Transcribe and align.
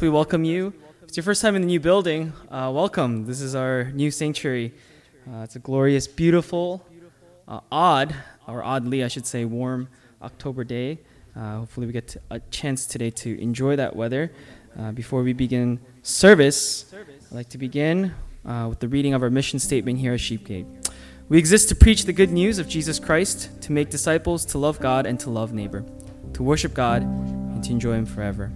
we 0.00 0.08
welcome 0.08 0.44
you. 0.44 0.72
If 1.02 1.08
it's 1.08 1.16
your 1.16 1.24
first 1.24 1.42
time 1.42 1.56
in 1.56 1.62
the 1.62 1.66
new 1.66 1.80
building, 1.80 2.32
uh, 2.50 2.70
welcome. 2.72 3.26
This 3.26 3.42
is 3.42 3.54
our 3.54 3.90
new 3.92 4.10
sanctuary. 4.10 4.72
Uh, 5.28 5.42
it's 5.42 5.56
a 5.56 5.58
glorious, 5.58 6.06
beautiful, 6.06 6.86
uh, 7.46 7.60
odd, 7.70 8.14
or 8.46 8.62
oddly, 8.62 9.04
I 9.04 9.08
should 9.08 9.26
say, 9.26 9.44
warm 9.44 9.88
October 10.22 10.64
day. 10.64 11.00
Uh, 11.36 11.58
hopefully, 11.58 11.86
we 11.86 11.92
get 11.92 12.16
a 12.30 12.40
chance 12.50 12.86
today 12.86 13.10
to 13.10 13.38
enjoy 13.40 13.76
that 13.76 13.94
weather. 13.94 14.32
Uh, 14.78 14.92
before 14.92 15.22
we 15.22 15.34
begin 15.34 15.80
service, 16.02 16.92
I'd 16.94 17.34
like 17.34 17.48
to 17.50 17.58
begin 17.58 18.14
uh, 18.46 18.66
with 18.70 18.80
the 18.80 18.88
reading 18.88 19.12
of 19.12 19.22
our 19.22 19.30
mission 19.30 19.58
statement 19.58 19.98
here 19.98 20.14
at 20.14 20.20
Sheepgate. 20.20 20.66
We 21.28 21.38
exist 21.38 21.68
to 21.68 21.74
preach 21.74 22.06
the 22.06 22.14
good 22.14 22.30
news 22.30 22.58
of 22.58 22.68
Jesus 22.68 22.98
Christ, 22.98 23.60
to 23.62 23.72
make 23.72 23.90
disciples, 23.90 24.46
to 24.46 24.58
love 24.58 24.80
God, 24.80 25.04
and 25.04 25.20
to 25.20 25.30
love 25.30 25.52
neighbor, 25.52 25.84
to 26.32 26.42
worship 26.42 26.72
God, 26.72 27.02
and 27.02 27.62
to 27.64 27.70
enjoy 27.70 27.94
Him 27.94 28.06
forever. 28.06 28.50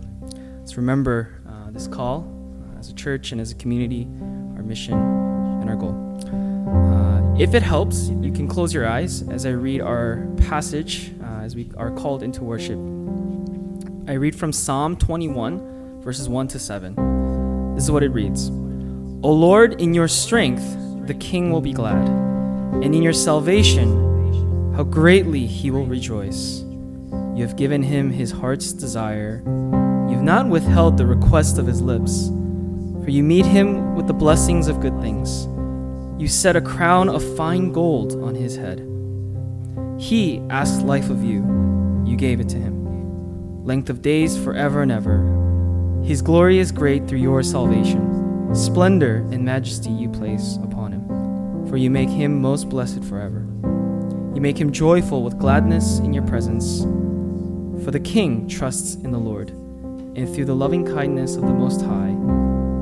Let's 0.64 0.78
remember 0.78 1.42
uh, 1.46 1.70
this 1.72 1.86
call 1.86 2.26
uh, 2.74 2.78
as 2.78 2.88
a 2.88 2.94
church 2.94 3.32
and 3.32 3.40
as 3.42 3.52
a 3.52 3.54
community, 3.54 4.08
our 4.56 4.62
mission 4.62 4.94
and 4.94 5.68
our 5.68 5.76
goal. 5.76 5.92
Uh, 6.32 7.38
if 7.38 7.52
it 7.52 7.62
helps, 7.62 8.08
you 8.08 8.32
can 8.32 8.48
close 8.48 8.72
your 8.72 8.88
eyes 8.88 9.28
as 9.28 9.44
I 9.44 9.50
read 9.50 9.82
our 9.82 10.26
passage 10.38 11.12
uh, 11.22 11.42
as 11.42 11.54
we 11.54 11.70
are 11.76 11.90
called 11.90 12.22
into 12.22 12.42
worship. 12.42 12.78
I 14.08 14.14
read 14.14 14.34
from 14.34 14.54
Psalm 14.54 14.96
21, 14.96 16.00
verses 16.00 16.30
1 16.30 16.48
to 16.48 16.58
7. 16.58 17.74
This 17.74 17.84
is 17.84 17.90
what 17.90 18.02
it 18.02 18.08
reads 18.08 18.48
O 18.48 19.30
Lord, 19.30 19.82
in 19.82 19.92
your 19.92 20.08
strength 20.08 20.64
the 21.06 21.14
king 21.14 21.52
will 21.52 21.60
be 21.60 21.74
glad, 21.74 22.08
and 22.08 22.94
in 22.94 23.02
your 23.02 23.12
salvation, 23.12 24.72
how 24.74 24.84
greatly 24.84 25.44
he 25.44 25.70
will 25.70 25.84
rejoice. 25.84 26.60
You 27.34 27.42
have 27.42 27.56
given 27.56 27.82
him 27.82 28.10
his 28.10 28.30
heart's 28.30 28.72
desire 28.72 29.42
not 30.24 30.48
withheld 30.48 30.96
the 30.96 31.06
request 31.06 31.58
of 31.58 31.66
his 31.66 31.82
lips, 31.82 32.28
for 33.04 33.10
you 33.10 33.22
meet 33.22 33.44
him 33.44 33.94
with 33.94 34.06
the 34.06 34.14
blessings 34.14 34.68
of 34.68 34.80
good 34.80 34.98
things. 35.02 35.46
You 36.18 36.28
set 36.28 36.56
a 36.56 36.62
crown 36.62 37.10
of 37.10 37.36
fine 37.36 37.72
gold 37.72 38.14
on 38.22 38.34
his 38.34 38.56
head. 38.56 38.78
He 39.98 40.38
asked 40.48 40.80
life 40.82 41.10
of 41.10 41.22
you, 41.22 41.42
you 42.06 42.16
gave 42.16 42.40
it 42.40 42.48
to 42.48 42.56
him. 42.56 43.64
Length 43.66 43.90
of 43.90 44.00
days 44.00 44.42
forever 44.42 44.80
and 44.80 44.90
ever. 44.90 46.02
His 46.02 46.22
glory 46.22 46.58
is 46.58 46.72
great 46.72 47.06
through 47.06 47.18
your 47.18 47.42
salvation. 47.42 48.54
Splendor 48.54 49.16
and 49.30 49.44
majesty 49.44 49.90
you 49.90 50.08
place 50.08 50.56
upon 50.62 50.92
him, 50.92 51.66
for 51.68 51.76
you 51.76 51.90
make 51.90 52.08
him 52.08 52.40
most 52.40 52.70
blessed 52.70 53.04
forever. 53.04 53.46
You 54.34 54.40
make 54.40 54.58
him 54.58 54.72
joyful 54.72 55.22
with 55.22 55.38
gladness 55.38 55.98
in 55.98 56.14
your 56.14 56.26
presence. 56.26 56.82
For 57.84 57.90
the 57.90 58.00
king 58.00 58.48
trusts 58.48 58.94
in 58.94 59.10
the 59.10 59.18
Lord 59.18 59.52
and 60.16 60.32
through 60.32 60.44
the 60.44 60.54
loving 60.54 60.86
kindness 60.86 61.36
of 61.36 61.42
the 61.42 61.52
Most 61.52 61.82
High, 61.82 62.10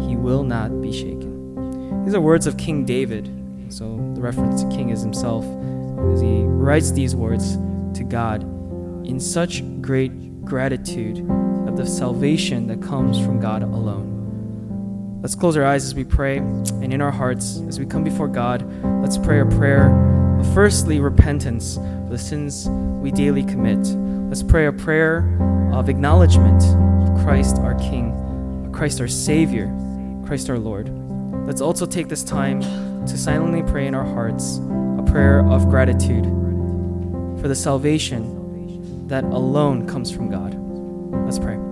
he 0.06 0.16
will 0.16 0.44
not 0.44 0.83
be 0.83 0.92
shaken. 0.92 2.05
These 2.05 2.14
are 2.14 2.20
words 2.20 2.47
of 2.47 2.56
King 2.56 2.84
David. 2.84 3.30
So 3.69 3.97
the 4.14 4.20
reference 4.20 4.62
to 4.62 4.69
King 4.69 4.91
is 4.91 5.00
himself 5.00 5.44
as 6.12 6.20
he 6.20 6.42
writes 6.42 6.91
these 6.92 7.16
words 7.16 7.56
to 7.97 8.05
God 8.05 8.42
in 9.06 9.19
such 9.19 9.62
great 9.80 10.44
gratitude 10.44 11.19
of 11.66 11.77
the 11.77 11.86
salvation 11.86 12.66
that 12.66 12.83
comes 12.83 13.19
from 13.19 13.41
God 13.41 13.62
alone. 13.62 15.20
Let's 15.22 15.34
close 15.34 15.56
our 15.56 15.64
eyes 15.64 15.84
as 15.84 15.94
we 15.94 16.05
pray, 16.05 16.39
and 16.39 16.92
in 16.92 17.00
our 17.00 17.12
hearts, 17.12 17.62
as 17.69 17.78
we 17.78 17.86
come 17.86 18.05
before 18.05 18.28
God, 18.28 18.62
let's 19.02 19.17
pray 19.17 19.41
a 19.41 19.46
prayer 19.46 19.89
of 20.39 20.52
firstly 20.52 20.98
repentance 20.98 21.77
for 21.77 22.08
the 22.11 22.19
sins 22.19 22.69
we 22.69 23.11
daily 23.11 23.44
commit. 23.44 23.78
Let's 24.28 24.42
pray 24.42 24.67
a 24.67 24.72
prayer 24.72 25.39
of 25.72 25.89
acknowledgement 25.89 26.62
Christ 27.23 27.59
our 27.59 27.75
King, 27.77 28.70
Christ 28.73 29.01
our 29.01 29.06
Savior, 29.06 29.73
Christ 30.27 30.51
our 30.51 30.59
Lord. 30.59 30.91
Let's 31.47 31.61
also 31.61 31.87
take 31.87 32.09
this 32.09 32.25
time 32.25 32.61
to 33.06 33.17
silently 33.17 33.62
pray 33.62 33.87
in 33.87 33.95
our 33.95 34.05
hearts 34.05 34.59
a 34.98 35.05
prayer 35.09 35.47
of 35.47 35.69
gratitude 35.69 36.25
for 37.41 37.46
the 37.46 37.55
salvation 37.55 39.07
that 39.07 39.23
alone 39.23 39.86
comes 39.86 40.11
from 40.11 40.30
God. 40.30 40.55
Let's 41.24 41.39
pray. 41.39 41.71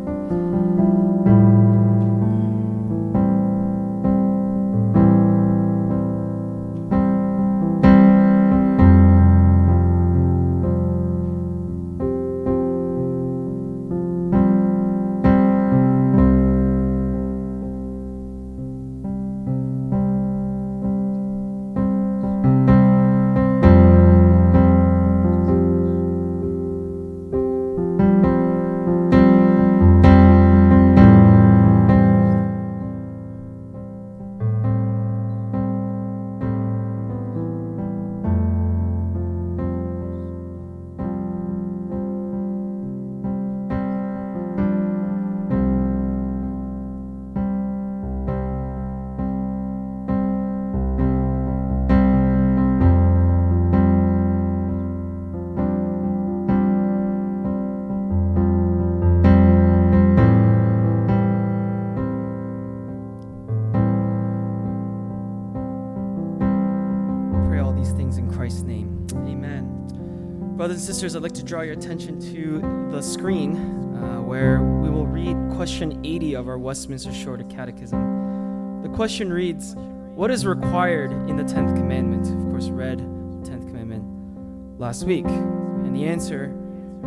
Sisters, 71.00 71.16
I'd 71.16 71.22
like 71.22 71.32
to 71.32 71.42
draw 71.42 71.62
your 71.62 71.72
attention 71.72 72.20
to 72.34 72.90
the 72.94 73.00
screen 73.00 73.56
uh, 73.96 74.20
where 74.20 74.60
we 74.60 74.90
will 74.90 75.06
read 75.06 75.34
question 75.56 75.98
80 76.04 76.34
of 76.34 76.46
our 76.46 76.58
Westminster 76.58 77.10
Shorter 77.10 77.44
Catechism. 77.44 78.82
The 78.82 78.90
question 78.90 79.32
reads 79.32 79.76
What 80.14 80.30
is 80.30 80.44
required 80.44 81.10
in 81.10 81.38
the 81.38 81.42
10th 81.42 81.74
commandment? 81.74 82.26
Of 82.26 82.50
course, 82.50 82.68
read 82.68 82.98
the 82.98 83.50
10th 83.50 83.68
commandment 83.68 84.78
last 84.78 85.04
week. 85.04 85.24
And 85.24 85.96
the 85.96 86.04
answer 86.04 86.54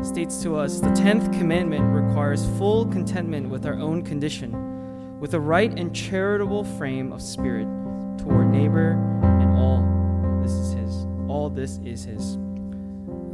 states 0.02 0.42
to 0.42 0.56
us 0.56 0.80
the 0.80 0.88
10th 0.88 1.32
commandment 1.38 1.84
requires 1.94 2.48
full 2.58 2.88
contentment 2.88 3.50
with 3.50 3.64
our 3.68 3.76
own 3.76 4.02
condition, 4.02 5.20
with 5.20 5.36
a 5.36 5.40
right 5.40 5.72
and 5.78 5.96
charitable 5.96 6.64
frame 6.64 7.14
of 7.14 7.22
spirit 7.22 7.68
toward 8.18 8.48
neighbor, 8.48 8.94
and 9.22 9.56
all 9.56 10.42
this 10.42 10.52
is 10.52 10.74
His. 10.74 11.06
All 11.28 11.52
this 11.52 11.78
is 11.86 12.06
His. 12.06 12.40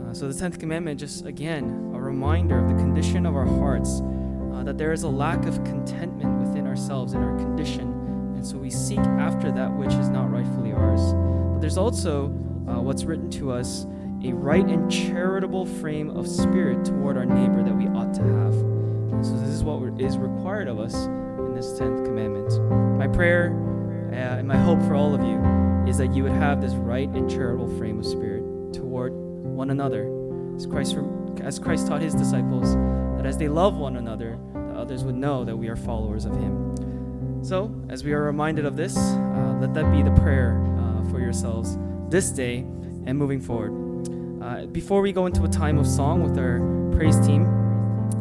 Uh, 0.09 0.13
so, 0.13 0.27
the 0.27 0.33
10th 0.33 0.59
commandment, 0.59 0.99
just 0.99 1.25
again, 1.25 1.91
a 1.93 1.99
reminder 1.99 2.57
of 2.57 2.67
the 2.67 2.75
condition 2.75 3.25
of 3.25 3.35
our 3.35 3.45
hearts, 3.45 4.01
uh, 4.53 4.63
that 4.63 4.77
there 4.77 4.91
is 4.91 5.03
a 5.03 5.07
lack 5.07 5.45
of 5.45 5.63
contentment 5.63 6.39
within 6.39 6.65
ourselves 6.65 7.13
and 7.13 7.23
our 7.23 7.35
condition. 7.37 7.93
And 8.35 8.45
so 8.45 8.57
we 8.57 8.71
seek 8.71 8.99
after 8.99 9.51
that 9.51 9.71
which 9.71 9.93
is 9.93 10.09
not 10.09 10.31
rightfully 10.31 10.71
ours. 10.71 11.13
But 11.53 11.59
there's 11.59 11.77
also 11.77 12.27
uh, 12.67 12.81
what's 12.81 13.03
written 13.03 13.29
to 13.31 13.51
us 13.51 13.85
a 14.23 14.33
right 14.33 14.65
and 14.65 14.91
charitable 14.91 15.65
frame 15.65 16.09
of 16.09 16.27
spirit 16.27 16.83
toward 16.85 17.15
our 17.15 17.25
neighbor 17.25 17.61
that 17.61 17.75
we 17.75 17.87
ought 17.87 18.13
to 18.15 18.23
have. 18.23 18.53
And 18.53 19.23
so, 19.23 19.33
this 19.39 19.49
is 19.49 19.63
what 19.63 20.01
is 20.01 20.17
required 20.17 20.67
of 20.67 20.79
us 20.79 20.95
in 20.95 21.53
this 21.53 21.79
10th 21.79 22.05
commandment. 22.05 22.97
My 22.97 23.07
prayer 23.07 23.51
uh, 24.11 24.39
and 24.39 24.47
my 24.47 24.57
hope 24.57 24.81
for 24.81 24.95
all 24.95 25.13
of 25.13 25.21
you 25.21 25.39
is 25.87 25.97
that 25.99 26.15
you 26.15 26.23
would 26.23 26.31
have 26.31 26.61
this 26.61 26.73
right 26.73 27.09
and 27.09 27.29
charitable 27.29 27.77
frame 27.77 27.99
of 27.99 28.05
spirit 28.07 28.73
toward 28.73 29.18
one 29.59 29.71
another, 29.71 30.09
as 30.55 30.65
Christ, 30.65 30.97
as 31.41 31.59
Christ 31.59 31.85
taught 31.85 32.01
his 32.01 32.15
disciples, 32.15 32.75
that 33.17 33.25
as 33.25 33.37
they 33.37 33.49
love 33.49 33.75
one 33.75 33.97
another, 33.97 34.39
that 34.53 34.77
others 34.77 35.03
would 35.03 35.15
know 35.15 35.43
that 35.43 35.53
we 35.53 35.67
are 35.67 35.75
followers 35.75 36.23
of 36.23 36.31
him. 36.31 37.43
So, 37.43 37.69
as 37.89 38.05
we 38.05 38.13
are 38.13 38.23
reminded 38.23 38.65
of 38.65 38.77
this, 38.77 38.95
uh, 38.97 39.57
let 39.59 39.73
that 39.73 39.91
be 39.91 40.01
the 40.01 40.15
prayer 40.21 40.63
uh, 40.79 41.11
for 41.11 41.19
yourselves 41.19 41.77
this 42.07 42.31
day 42.31 42.59
and 43.05 43.17
moving 43.17 43.41
forward. 43.41 43.73
Uh, 44.41 44.65
before 44.67 45.01
we 45.01 45.11
go 45.11 45.25
into 45.25 45.43
a 45.43 45.49
time 45.49 45.77
of 45.77 45.85
song 45.85 46.23
with 46.23 46.37
our 46.37 46.59
praise 46.95 47.19
team, 47.27 47.43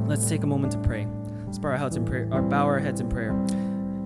let's 0.08 0.28
take 0.28 0.42
a 0.42 0.46
moment 0.46 0.72
to 0.72 0.78
pray. 0.78 1.06
Let's 1.46 1.58
bow 1.58 1.68
our 1.68 1.76
heads 1.76 1.94
in 1.94 2.04
prayer, 2.04 2.28
or 2.32 2.42
bow 2.42 2.64
our 2.64 2.80
heads 2.80 3.00
in 3.00 3.08
prayer. 3.08 3.32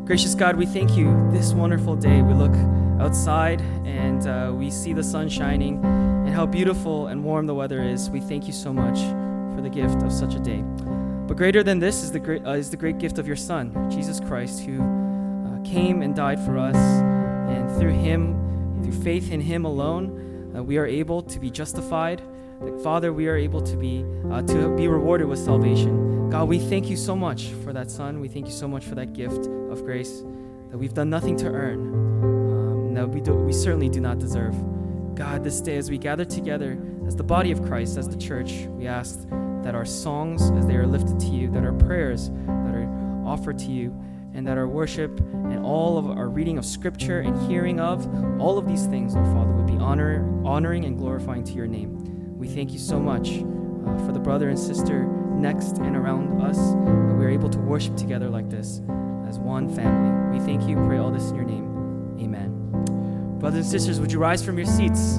Gracious 0.04 0.34
God, 0.34 0.56
we 0.56 0.66
thank 0.66 0.98
you 0.98 1.30
this 1.32 1.54
wonderful 1.54 1.96
day. 1.96 2.20
We 2.20 2.34
look 2.34 2.54
outside 3.00 3.62
and 3.86 4.26
uh, 4.26 4.52
we 4.54 4.70
see 4.70 4.92
the 4.92 5.02
sun 5.02 5.30
shining 5.30 5.80
and 6.32 6.38
how 6.38 6.46
beautiful 6.46 7.08
and 7.08 7.22
warm 7.22 7.44
the 7.44 7.54
weather 7.54 7.82
is. 7.82 8.08
We 8.08 8.18
thank 8.18 8.46
you 8.46 8.54
so 8.54 8.72
much 8.72 8.98
for 9.54 9.60
the 9.60 9.68
gift 9.68 10.02
of 10.02 10.10
such 10.10 10.34
a 10.34 10.38
day. 10.38 10.62
But 11.26 11.36
greater 11.36 11.62
than 11.62 11.78
this 11.78 12.02
is 12.02 12.10
the 12.10 12.20
great, 12.20 12.42
uh, 12.46 12.52
is 12.52 12.70
the 12.70 12.76
great 12.78 12.96
gift 12.96 13.18
of 13.18 13.26
your 13.26 13.36
Son, 13.36 13.90
Jesus 13.90 14.18
Christ, 14.18 14.60
who 14.60 14.80
uh, 14.80 15.60
came 15.62 16.00
and 16.00 16.16
died 16.16 16.40
for 16.40 16.56
us. 16.56 16.74
And 16.74 17.70
through 17.78 18.00
him, 18.00 18.80
through 18.82 18.98
faith 19.02 19.30
in 19.30 19.42
him 19.42 19.66
alone, 19.66 20.54
uh, 20.56 20.62
we 20.62 20.78
are 20.78 20.86
able 20.86 21.20
to 21.20 21.38
be 21.38 21.50
justified. 21.50 22.22
Father, 22.82 23.12
we 23.12 23.28
are 23.28 23.36
able 23.36 23.60
to 23.60 23.76
be, 23.76 24.02
uh, 24.30 24.40
to 24.40 24.74
be 24.74 24.88
rewarded 24.88 25.28
with 25.28 25.38
salvation. 25.38 26.30
God, 26.30 26.48
we 26.48 26.58
thank 26.58 26.88
you 26.88 26.96
so 26.96 27.14
much 27.14 27.48
for 27.62 27.74
that 27.74 27.90
Son. 27.90 28.20
We 28.20 28.28
thank 28.28 28.46
you 28.46 28.52
so 28.52 28.66
much 28.66 28.86
for 28.86 28.94
that 28.94 29.12
gift 29.12 29.48
of 29.70 29.84
grace 29.84 30.22
that 30.70 30.78
we've 30.78 30.94
done 30.94 31.10
nothing 31.10 31.36
to 31.36 31.48
earn, 31.48 31.92
um, 32.88 32.94
that 32.94 33.06
we, 33.06 33.20
do, 33.20 33.34
we 33.34 33.52
certainly 33.52 33.90
do 33.90 34.00
not 34.00 34.18
deserve. 34.18 34.56
God, 35.14 35.44
this 35.44 35.60
day 35.60 35.76
as 35.76 35.90
we 35.90 35.98
gather 35.98 36.24
together 36.24 36.78
as 37.06 37.16
the 37.16 37.22
body 37.22 37.50
of 37.52 37.62
Christ, 37.64 37.98
as 37.98 38.08
the 38.08 38.16
church, 38.16 38.66
we 38.70 38.86
ask 38.86 39.28
that 39.62 39.74
our 39.74 39.84
songs, 39.84 40.50
as 40.50 40.66
they 40.66 40.76
are 40.76 40.86
lifted 40.86 41.20
to 41.20 41.26
you, 41.26 41.50
that 41.50 41.64
our 41.64 41.72
prayers 41.72 42.30
that 42.30 42.74
are 42.74 42.88
offered 43.26 43.58
to 43.60 43.66
you, 43.66 43.94
and 44.34 44.46
that 44.46 44.56
our 44.56 44.66
worship 44.66 45.20
and 45.20 45.64
all 45.64 45.98
of 45.98 46.06
our 46.06 46.28
reading 46.28 46.56
of 46.56 46.64
Scripture 46.64 47.20
and 47.20 47.50
hearing 47.50 47.78
of 47.78 48.06
all 48.40 48.56
of 48.58 48.66
these 48.66 48.86
things, 48.86 49.14
oh 49.14 49.24
Father, 49.24 49.52
would 49.52 49.66
be 49.66 49.76
honor, 49.76 50.26
honoring 50.44 50.84
and 50.84 50.96
glorifying 50.96 51.44
to 51.44 51.52
your 51.52 51.66
name. 51.66 52.38
We 52.38 52.48
thank 52.48 52.72
you 52.72 52.78
so 52.78 52.98
much 52.98 53.28
uh, 53.28 54.06
for 54.06 54.12
the 54.12 54.20
brother 54.20 54.48
and 54.48 54.58
sister 54.58 55.04
next 55.04 55.78
and 55.78 55.96
around 55.96 56.40
us 56.40 56.56
that 56.56 57.16
we 57.18 57.24
are 57.24 57.30
able 57.30 57.50
to 57.50 57.58
worship 57.58 57.96
together 57.96 58.30
like 58.30 58.48
this 58.48 58.80
as 59.28 59.38
one 59.38 59.68
family. 59.74 60.38
We 60.38 60.44
thank 60.44 60.68
you, 60.68 60.76
pray 60.86 60.98
all 60.98 61.10
this 61.10 61.28
in 61.28 61.36
your 61.36 61.44
name. 61.44 61.71
Brothers 63.42 63.64
and 63.64 63.72
sisters, 63.72 63.98
would 63.98 64.12
you 64.12 64.20
rise 64.20 64.40
from 64.40 64.56
your 64.56 64.68
seats? 64.68 65.18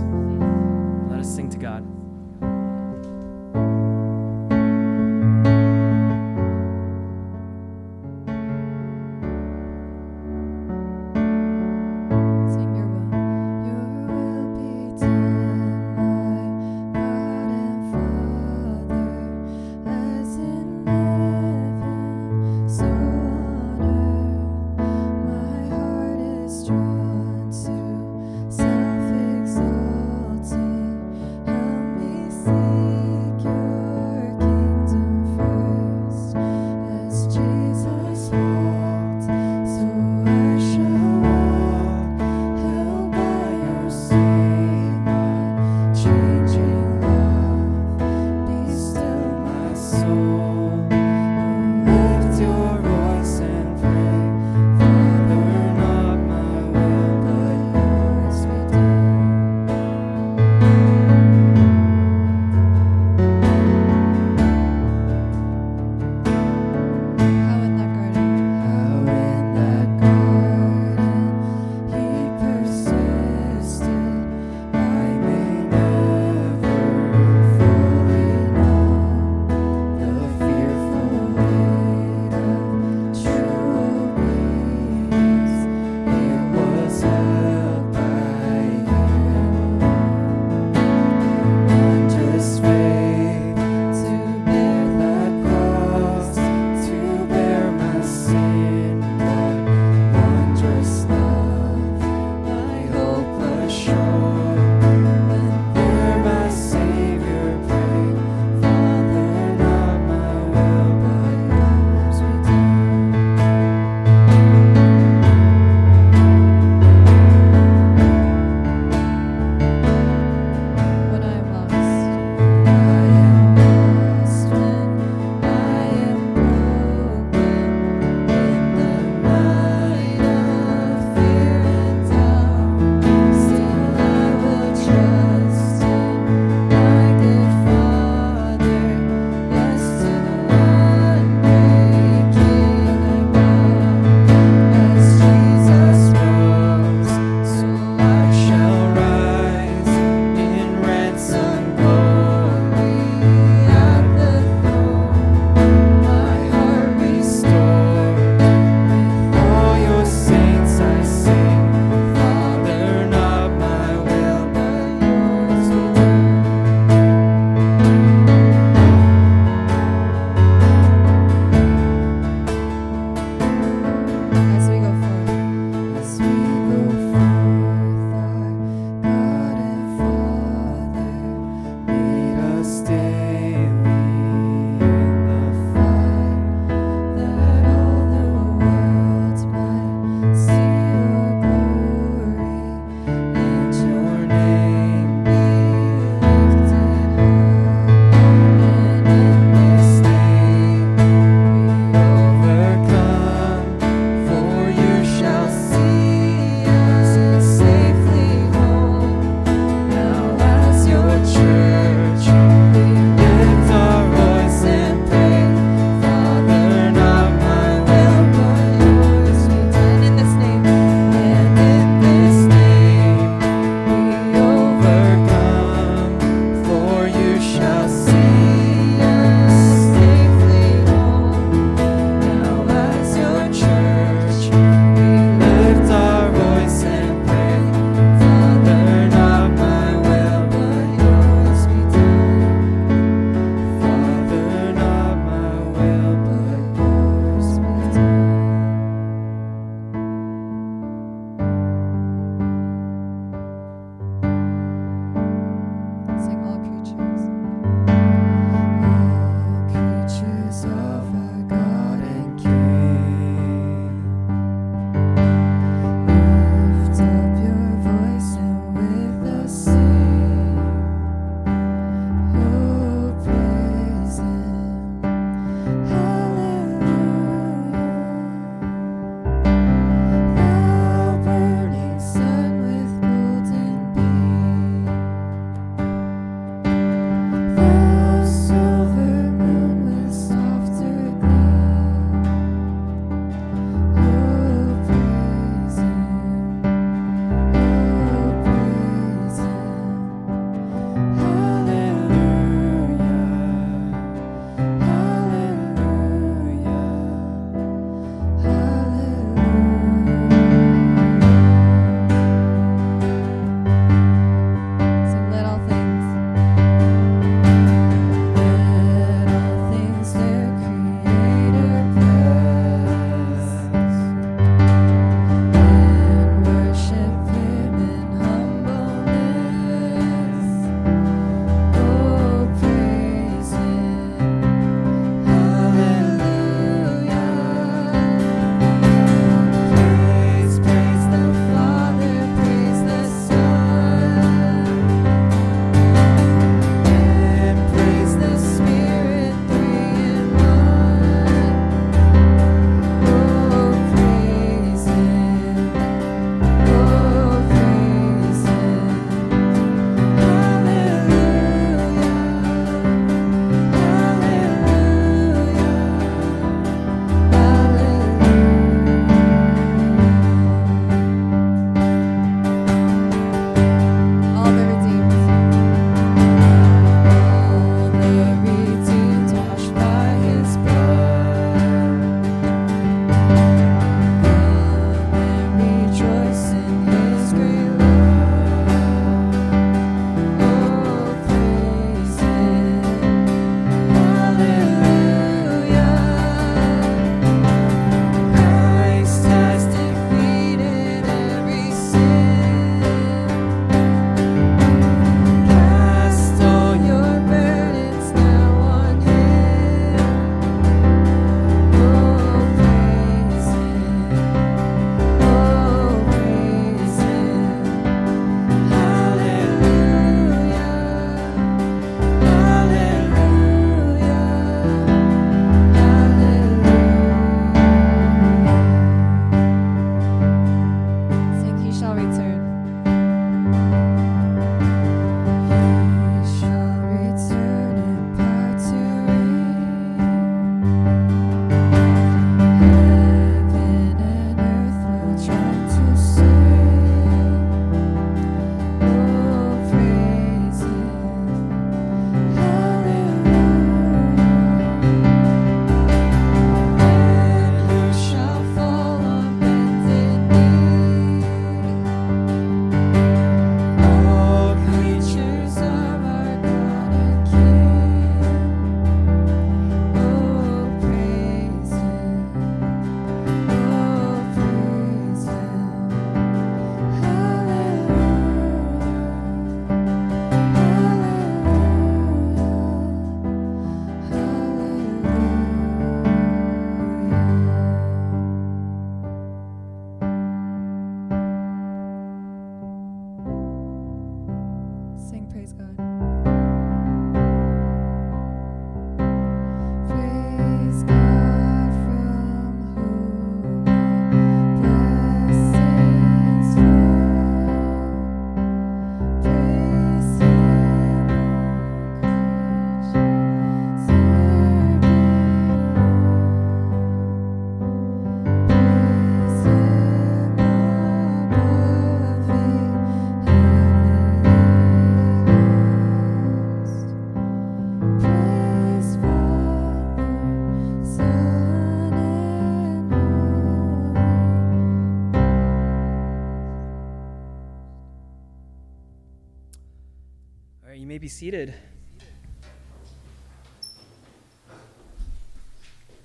Be 541.03 541.09
seated. 541.09 541.53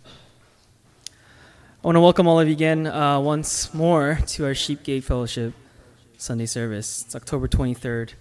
I 0.05 0.11
want 1.85 1.95
to 1.95 2.01
welcome 2.01 2.27
all 2.27 2.41
of 2.41 2.49
you 2.49 2.53
again 2.53 2.89
uh, 2.89 3.21
once 3.21 3.73
more 3.73 4.19
to 4.27 4.45
our 4.47 4.55
Sheepgate 4.55 5.05
Fellowship 5.05 5.55
Sunday 6.17 6.47
service. 6.47 7.05
It's 7.05 7.15
October 7.15 7.47
23rd, 7.47 8.15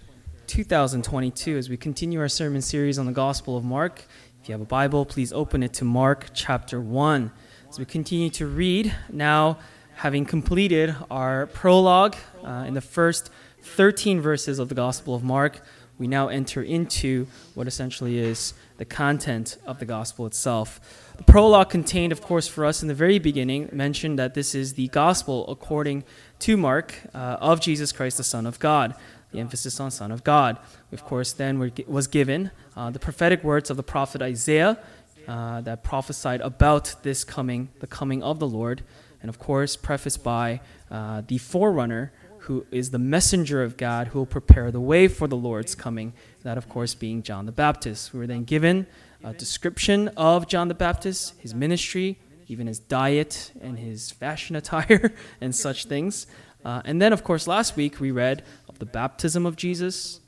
2022, 0.46 1.58
as 1.58 1.68
we 1.68 1.76
continue 1.76 2.20
our 2.20 2.28
sermon 2.28 2.62
series 2.62 2.96
on 2.96 3.06
the 3.06 3.12
Gospel 3.12 3.56
of 3.56 3.64
Mark. 3.64 4.04
If 4.40 4.48
you 4.48 4.52
have 4.52 4.62
a 4.62 4.64
Bible, 4.64 5.04
please 5.04 5.32
open 5.32 5.64
it 5.64 5.72
to 5.72 5.84
Mark 5.84 6.26
chapter 6.32 6.80
1. 6.80 7.32
As 7.68 7.80
we 7.80 7.86
continue 7.86 8.30
to 8.30 8.46
read, 8.46 8.94
now 9.10 9.58
having 9.96 10.24
completed 10.24 10.94
our 11.10 11.46
prologue 11.48 12.14
uh, 12.44 12.66
in 12.68 12.74
the 12.74 12.80
first 12.80 13.30
13 13.62 14.20
verses 14.20 14.60
of 14.60 14.68
the 14.68 14.76
Gospel 14.76 15.16
of 15.16 15.24
Mark, 15.24 15.60
we 15.98 16.06
now 16.06 16.28
enter 16.28 16.62
into 16.62 17.26
what 17.54 17.66
essentially 17.66 18.18
is 18.18 18.54
the 18.76 18.84
content 18.84 19.56
of 19.66 19.80
the 19.80 19.84
gospel 19.84 20.26
itself. 20.26 21.14
The 21.16 21.24
prologue 21.24 21.70
contained, 21.70 22.12
of 22.12 22.22
course, 22.22 22.46
for 22.46 22.64
us 22.64 22.82
in 22.82 22.88
the 22.88 22.94
very 22.94 23.18
beginning, 23.18 23.68
mentioned 23.72 24.18
that 24.18 24.34
this 24.34 24.54
is 24.54 24.74
the 24.74 24.88
gospel 24.88 25.44
according 25.50 26.04
to 26.40 26.56
Mark 26.56 26.94
uh, 27.12 27.38
of 27.40 27.60
Jesus 27.60 27.90
Christ, 27.90 28.16
the 28.16 28.24
Son 28.24 28.46
of 28.46 28.58
God. 28.58 28.94
The 29.32 29.40
emphasis 29.40 29.78
on 29.78 29.90
Son 29.90 30.10
of 30.10 30.24
God. 30.24 30.56
Of 30.90 31.04
course, 31.04 31.32
then 31.32 31.58
was 31.86 32.06
given 32.06 32.50
uh, 32.74 32.88
the 32.88 32.98
prophetic 32.98 33.44
words 33.44 33.68
of 33.68 33.76
the 33.76 33.82
prophet 33.82 34.22
Isaiah 34.22 34.78
uh, 35.26 35.60
that 35.60 35.84
prophesied 35.84 36.40
about 36.40 36.94
this 37.02 37.24
coming, 37.24 37.68
the 37.80 37.86
coming 37.86 38.22
of 38.22 38.38
the 38.38 38.46
Lord, 38.46 38.82
and 39.20 39.28
of 39.28 39.38
course, 39.38 39.76
prefaced 39.76 40.24
by 40.24 40.60
uh, 40.90 41.20
the 41.26 41.36
forerunner 41.36 42.12
who 42.48 42.64
is 42.70 42.90
the 42.90 42.98
messenger 42.98 43.62
of 43.62 43.76
God 43.76 44.08
who 44.08 44.18
will 44.18 44.26
prepare 44.26 44.70
the 44.70 44.80
way 44.80 45.06
for 45.06 45.28
the 45.28 45.36
Lord's 45.36 45.74
coming, 45.74 46.14
that, 46.42 46.56
of 46.56 46.66
course, 46.66 46.94
being 46.94 47.22
John 47.22 47.44
the 47.44 47.52
Baptist. 47.52 48.14
We 48.14 48.20
were 48.20 48.26
then 48.26 48.44
given 48.44 48.86
a 49.22 49.34
description 49.34 50.08
of 50.16 50.48
John 50.48 50.68
the 50.68 50.74
Baptist, 50.74 51.34
his 51.38 51.54
ministry, 51.54 52.18
even 52.46 52.66
his 52.66 52.78
diet 52.78 53.52
and 53.60 53.78
his 53.78 54.10
fashion 54.10 54.56
attire 54.56 55.12
and 55.42 55.54
such 55.54 55.84
things. 55.84 56.26
Uh, 56.64 56.80
and 56.86 57.02
then, 57.02 57.12
of 57.12 57.22
course, 57.22 57.46
last 57.46 57.76
week 57.76 58.00
we 58.00 58.10
read 58.10 58.42
of 58.66 58.78
the 58.78 58.86
baptism 58.86 59.44
of 59.44 59.54
Jesus 59.54 60.20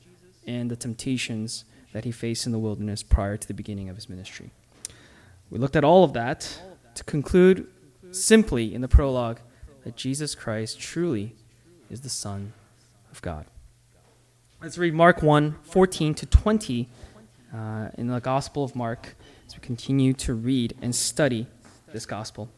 and 0.45 0.69
the 0.69 0.75
temptations 0.75 1.65
that 1.91 2.05
he 2.05 2.11
faced 2.11 2.45
in 2.45 2.51
the 2.51 2.59
wilderness 2.59 3.01
prior 3.01 3.35
to 3.35 3.47
the 3.47 3.55
beginning 3.55 3.89
of 3.89 3.95
his 3.95 4.07
ministry. 4.07 4.51
We 5.49 5.57
looked 5.57 5.75
at 5.75 5.83
all 5.83 6.03
of 6.03 6.13
that 6.13 6.61
to 6.93 7.03
conclude 7.03 7.65
simply 8.11 8.75
in 8.75 8.81
the 8.81 8.87
prologue 8.87 9.39
that 9.83 9.95
Jesus 9.95 10.35
Christ 10.35 10.79
truly 10.79 11.35
is 11.91 12.01
the 12.01 12.09
Son 12.09 12.53
of 13.11 13.21
God. 13.21 13.45
Let's 14.61 14.77
read 14.77 14.93
Mark 14.93 15.21
1 15.21 15.57
14 15.63 16.13
to 16.15 16.25
20 16.25 16.87
uh, 17.53 17.89
in 17.97 18.07
the 18.07 18.19
Gospel 18.19 18.63
of 18.63 18.75
Mark 18.75 19.15
as 19.45 19.55
we 19.55 19.59
continue 19.59 20.13
to 20.13 20.33
read 20.33 20.73
and 20.81 20.95
study 20.95 21.47
this 21.91 22.05
Gospel. 22.05 22.49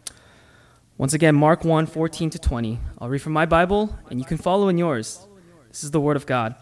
Once 0.99 1.15
again, 1.15 1.33
Mark 1.33 1.65
1 1.65 1.87
14 1.87 2.29
to 2.29 2.39
20. 2.39 2.79
I'll 2.99 3.09
read 3.09 3.23
from 3.23 3.33
my 3.33 3.47
Bible, 3.47 3.97
and 4.11 4.19
you 4.19 4.25
can 4.25 4.37
follow 4.37 4.69
in 4.69 4.77
yours. 4.77 5.25
This 5.69 5.83
is 5.83 5.89
the 5.89 5.99
Word 5.99 6.15
of 6.15 6.27
God. 6.27 6.53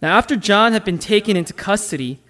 Now, 0.00 0.16
after 0.16 0.36
John 0.36 0.72
had 0.72 0.84
been 0.84 0.98
taken 0.98 1.36
into 1.36 1.52
custody, 1.52 2.20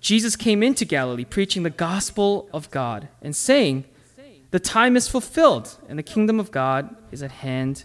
Jesus 0.00 0.34
came 0.34 0.60
into 0.60 0.84
Galilee 0.84 1.24
preaching 1.24 1.62
the 1.62 1.70
gospel 1.70 2.48
of 2.52 2.68
God 2.72 3.08
and 3.22 3.34
saying, 3.36 3.84
The 4.50 4.58
time 4.58 4.96
is 4.96 5.06
fulfilled, 5.06 5.76
and 5.88 5.96
the 5.98 6.02
kingdom 6.02 6.40
of 6.40 6.50
God 6.50 6.96
is 7.12 7.22
at 7.22 7.30
hand 7.30 7.84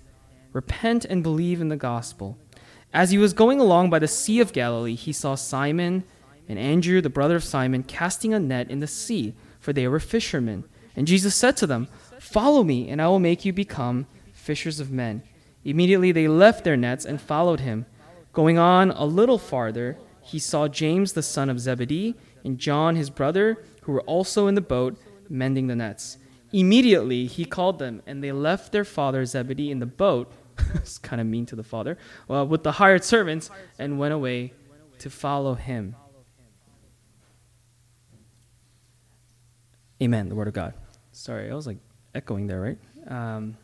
Repent 0.54 1.06
and 1.06 1.24
believe 1.24 1.62
in 1.62 1.70
the 1.70 1.76
gospel. 1.76 2.38
As 2.94 3.12
he 3.12 3.18
was 3.18 3.34
going 3.34 3.60
along 3.60 3.90
by 3.90 4.00
the 4.00 4.08
Sea 4.08 4.40
of 4.40 4.54
Galilee, 4.54 4.96
he 4.96 5.14
saw 5.14 5.36
Simon 5.36 6.04
and 6.48 6.58
Andrew, 6.58 7.02
the 7.02 7.10
brother 7.10 7.36
of 7.36 7.44
Simon, 7.44 7.84
casting 7.84 8.34
a 8.34 8.40
net 8.40 8.72
in 8.72 8.80
the 8.80 8.88
sea, 8.88 9.36
for 9.60 9.72
they 9.72 9.88
were 9.88 10.00
fishermen. 10.00 10.64
And 10.96 11.06
Jesus 11.06 11.36
said 11.36 11.56
to 11.58 11.68
them, 11.68 11.88
Follow 12.20 12.64
me, 12.64 12.90
and 12.90 13.00
I 13.02 13.08
will 13.08 13.20
make 13.20 13.46
you 13.46 13.54
become 13.54 14.08
fishers 14.34 14.80
of 14.80 14.92
men. 14.92 15.22
Immediately 15.64 16.12
they 16.12 16.28
left 16.28 16.64
their 16.64 16.76
nets 16.76 17.06
and 17.06 17.22
followed 17.22 17.60
him. 17.60 17.86
Going 18.34 18.58
on 18.58 18.90
a 18.92 19.06
little 19.06 19.38
farther, 19.38 19.98
he 20.22 20.40
saw 20.40 20.68
James 20.68 21.14
the 21.14 21.22
son 21.22 21.50
of 21.50 21.60
Zebedee 21.60 22.16
and 22.44 22.58
John 22.58 22.96
his 22.96 23.10
brother, 23.10 23.64
who 23.84 23.92
were 23.92 24.02
also 24.02 24.48
in 24.48 24.56
the 24.56 24.62
boat, 24.62 24.98
mending 25.30 25.68
the 25.68 25.76
nets. 25.76 26.18
Immediately 26.52 27.28
he 27.28 27.46
called 27.46 27.78
them, 27.78 28.02
and 28.08 28.24
they 28.24 28.32
left 28.32 28.72
their 28.72 28.86
father 28.86 29.24
Zebedee 29.26 29.72
in 29.72 29.80
the 29.80 29.86
boat 29.86 30.32
it's 30.76 30.98
kind 30.98 31.22
of 31.22 31.28
mean 31.28 31.46
to 31.48 31.56
the 31.56 31.64
father, 31.64 31.98
well, 32.28 32.48
with 32.48 32.64
the 32.64 32.74
hired 32.74 33.04
servants, 33.04 33.50
and 33.78 34.00
went 34.00 34.14
away 34.14 34.54
to 35.00 35.10
follow 35.10 35.56
him. 35.56 35.96
Amen. 40.02 40.30
The 40.30 40.36
word 40.36 40.48
of 40.48 40.54
God. 40.54 40.74
Sorry, 41.12 41.52
I 41.52 41.54
was 41.54 41.68
like 41.68 41.78
echoing 42.16 42.48
there, 42.48 42.62
right? 42.62 42.78
Um, 43.08 43.58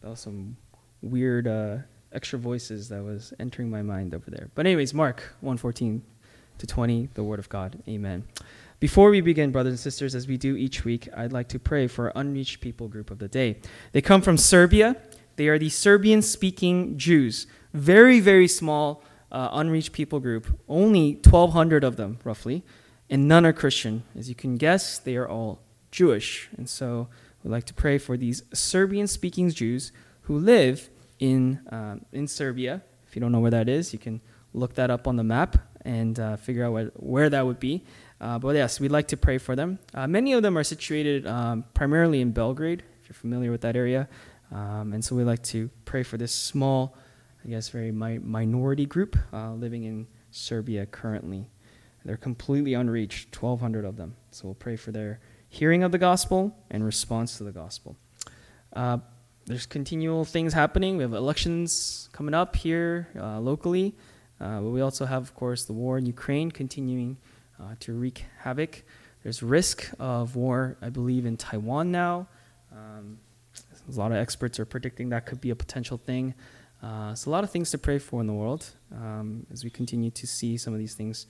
that 0.00 0.10
was 0.10 0.20
some 0.20 0.56
weird 1.02 1.46
uh, 1.46 1.78
extra 2.12 2.38
voices 2.38 2.88
that 2.88 3.02
was 3.02 3.32
entering 3.38 3.70
my 3.70 3.82
mind 3.82 4.14
over 4.14 4.30
there. 4.30 4.50
But 4.54 4.66
anyways, 4.66 4.92
Mark 4.92 5.20
114 5.40 6.02
to 6.58 6.66
20, 6.66 7.10
the 7.14 7.22
word 7.22 7.38
of 7.38 7.48
God. 7.48 7.82
Amen. 7.88 8.24
Before 8.78 9.10
we 9.10 9.20
begin, 9.20 9.52
brothers 9.52 9.72
and 9.72 9.78
sisters, 9.78 10.14
as 10.14 10.26
we 10.26 10.36
do 10.36 10.56
each 10.56 10.84
week, 10.84 11.08
I'd 11.16 11.32
like 11.32 11.48
to 11.48 11.58
pray 11.58 11.86
for 11.86 12.06
our 12.06 12.12
unreached 12.16 12.60
people 12.60 12.88
group 12.88 13.10
of 13.10 13.18
the 13.18 13.28
day. 13.28 13.60
They 13.92 14.02
come 14.02 14.20
from 14.20 14.36
Serbia 14.36 14.96
they 15.36 15.48
are 15.48 15.58
the 15.58 15.68
Serbian 15.68 16.22
speaking 16.22 16.98
Jews. 16.98 17.46
Very, 17.72 18.20
very 18.20 18.48
small, 18.48 19.02
uh, 19.30 19.50
unreached 19.52 19.92
people 19.92 20.18
group. 20.20 20.58
Only 20.68 21.12
1,200 21.14 21.84
of 21.84 21.96
them, 21.96 22.18
roughly. 22.24 22.62
And 23.08 23.28
none 23.28 23.46
are 23.46 23.52
Christian. 23.52 24.02
As 24.18 24.28
you 24.28 24.34
can 24.34 24.56
guess, 24.56 24.98
they 24.98 25.16
are 25.16 25.28
all 25.28 25.60
Jewish. 25.90 26.48
And 26.56 26.68
so 26.68 27.08
we'd 27.42 27.50
like 27.50 27.64
to 27.64 27.74
pray 27.74 27.98
for 27.98 28.16
these 28.16 28.42
Serbian 28.52 29.06
speaking 29.06 29.50
Jews 29.50 29.92
who 30.22 30.38
live 30.38 30.90
in, 31.18 31.60
um, 31.70 32.04
in 32.12 32.26
Serbia. 32.26 32.82
If 33.06 33.14
you 33.14 33.20
don't 33.20 33.32
know 33.32 33.40
where 33.40 33.50
that 33.50 33.68
is, 33.68 33.92
you 33.92 33.98
can 33.98 34.20
look 34.52 34.74
that 34.74 34.90
up 34.90 35.06
on 35.06 35.16
the 35.16 35.24
map 35.24 35.56
and 35.84 36.18
uh, 36.18 36.36
figure 36.36 36.64
out 36.64 36.92
where, 36.96 37.30
that 37.30 37.46
would 37.46 37.60
be. 37.60 37.84
Uh, 38.20 38.38
but 38.38 38.56
yes, 38.56 38.80
we'd 38.80 38.90
like 38.90 39.08
to 39.08 39.16
pray 39.16 39.38
for 39.38 39.54
them. 39.54 39.78
Uh, 39.94 40.06
many 40.06 40.32
of 40.32 40.42
them 40.42 40.58
are 40.58 40.64
situated 40.64 41.26
um, 41.26 41.64
primarily 41.74 42.20
in 42.20 42.32
Belgrade, 42.32 42.82
if 43.02 43.08
you're 43.08 43.14
familiar 43.14 43.50
with 43.50 43.60
that 43.60 43.76
area. 43.76 44.08
Um, 44.52 44.92
and 44.92 45.04
so 45.04 45.16
we 45.16 45.24
like 45.24 45.42
to 45.44 45.70
pray 45.84 46.02
for 46.02 46.16
this 46.16 46.32
small, 46.32 46.96
I 47.44 47.48
guess, 47.48 47.68
very 47.68 47.90
mi- 47.90 48.18
minority 48.18 48.86
group 48.86 49.16
uh, 49.32 49.52
living 49.52 49.84
in 49.84 50.06
Serbia 50.30 50.86
currently. 50.86 51.48
They're 52.04 52.16
completely 52.16 52.74
unreached, 52.74 53.34
1,200 53.34 53.84
of 53.84 53.96
them. 53.96 54.14
So 54.30 54.44
we'll 54.44 54.54
pray 54.54 54.76
for 54.76 54.92
their 54.92 55.20
hearing 55.48 55.82
of 55.82 55.90
the 55.90 55.98
gospel 55.98 56.56
and 56.70 56.84
response 56.84 57.38
to 57.38 57.44
the 57.44 57.50
gospel. 57.52 57.96
Uh, 58.72 58.98
there's 59.46 59.66
continual 59.66 60.24
things 60.24 60.52
happening. 60.52 60.96
We 60.96 61.02
have 61.02 61.14
elections 61.14 62.08
coming 62.12 62.34
up 62.34 62.56
here 62.56 63.08
uh, 63.18 63.40
locally, 63.40 63.94
uh, 64.40 64.60
but 64.60 64.70
we 64.70 64.80
also 64.80 65.04
have, 65.06 65.22
of 65.22 65.34
course, 65.34 65.64
the 65.64 65.72
war 65.72 65.98
in 65.98 66.06
Ukraine 66.06 66.50
continuing 66.50 67.16
uh, 67.60 67.74
to 67.80 67.92
wreak 67.92 68.24
havoc. 68.38 68.82
There's 69.22 69.42
risk 69.42 69.90
of 69.98 70.36
war, 70.36 70.76
I 70.82 70.90
believe, 70.90 71.26
in 71.26 71.36
Taiwan 71.36 71.90
now. 71.90 72.28
Um, 72.72 73.18
a 73.88 73.98
lot 73.98 74.10
of 74.10 74.18
experts 74.18 74.58
are 74.58 74.64
predicting 74.64 75.10
that 75.10 75.26
could 75.26 75.40
be 75.40 75.50
a 75.50 75.56
potential 75.56 75.96
thing. 75.96 76.34
Uh, 76.82 77.14
so 77.14 77.30
a 77.30 77.32
lot 77.32 77.44
of 77.44 77.50
things 77.50 77.70
to 77.70 77.78
pray 77.78 77.98
for 77.98 78.20
in 78.20 78.26
the 78.26 78.32
world 78.32 78.66
um, 78.92 79.46
as 79.50 79.64
we 79.64 79.70
continue 79.70 80.10
to 80.10 80.26
see 80.26 80.56
some 80.56 80.72
of 80.72 80.78
these 80.78 80.94
things 80.94 81.26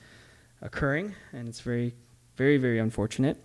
occurring, 0.62 1.14
and 1.32 1.48
it's 1.48 1.60
very, 1.60 1.94
very, 2.36 2.56
very 2.56 2.78
unfortunate. 2.78 3.42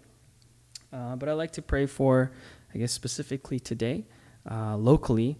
Uh, 0.92 1.16
but 1.16 1.30
I 1.30 1.34
like 1.34 1.52
to 1.54 1.62
pray 1.62 1.86
for, 1.86 2.32
I 2.74 2.78
guess 2.78 2.92
specifically 2.92 3.60
today, 3.60 4.06
uh, 4.50 4.76
locally, 4.76 5.38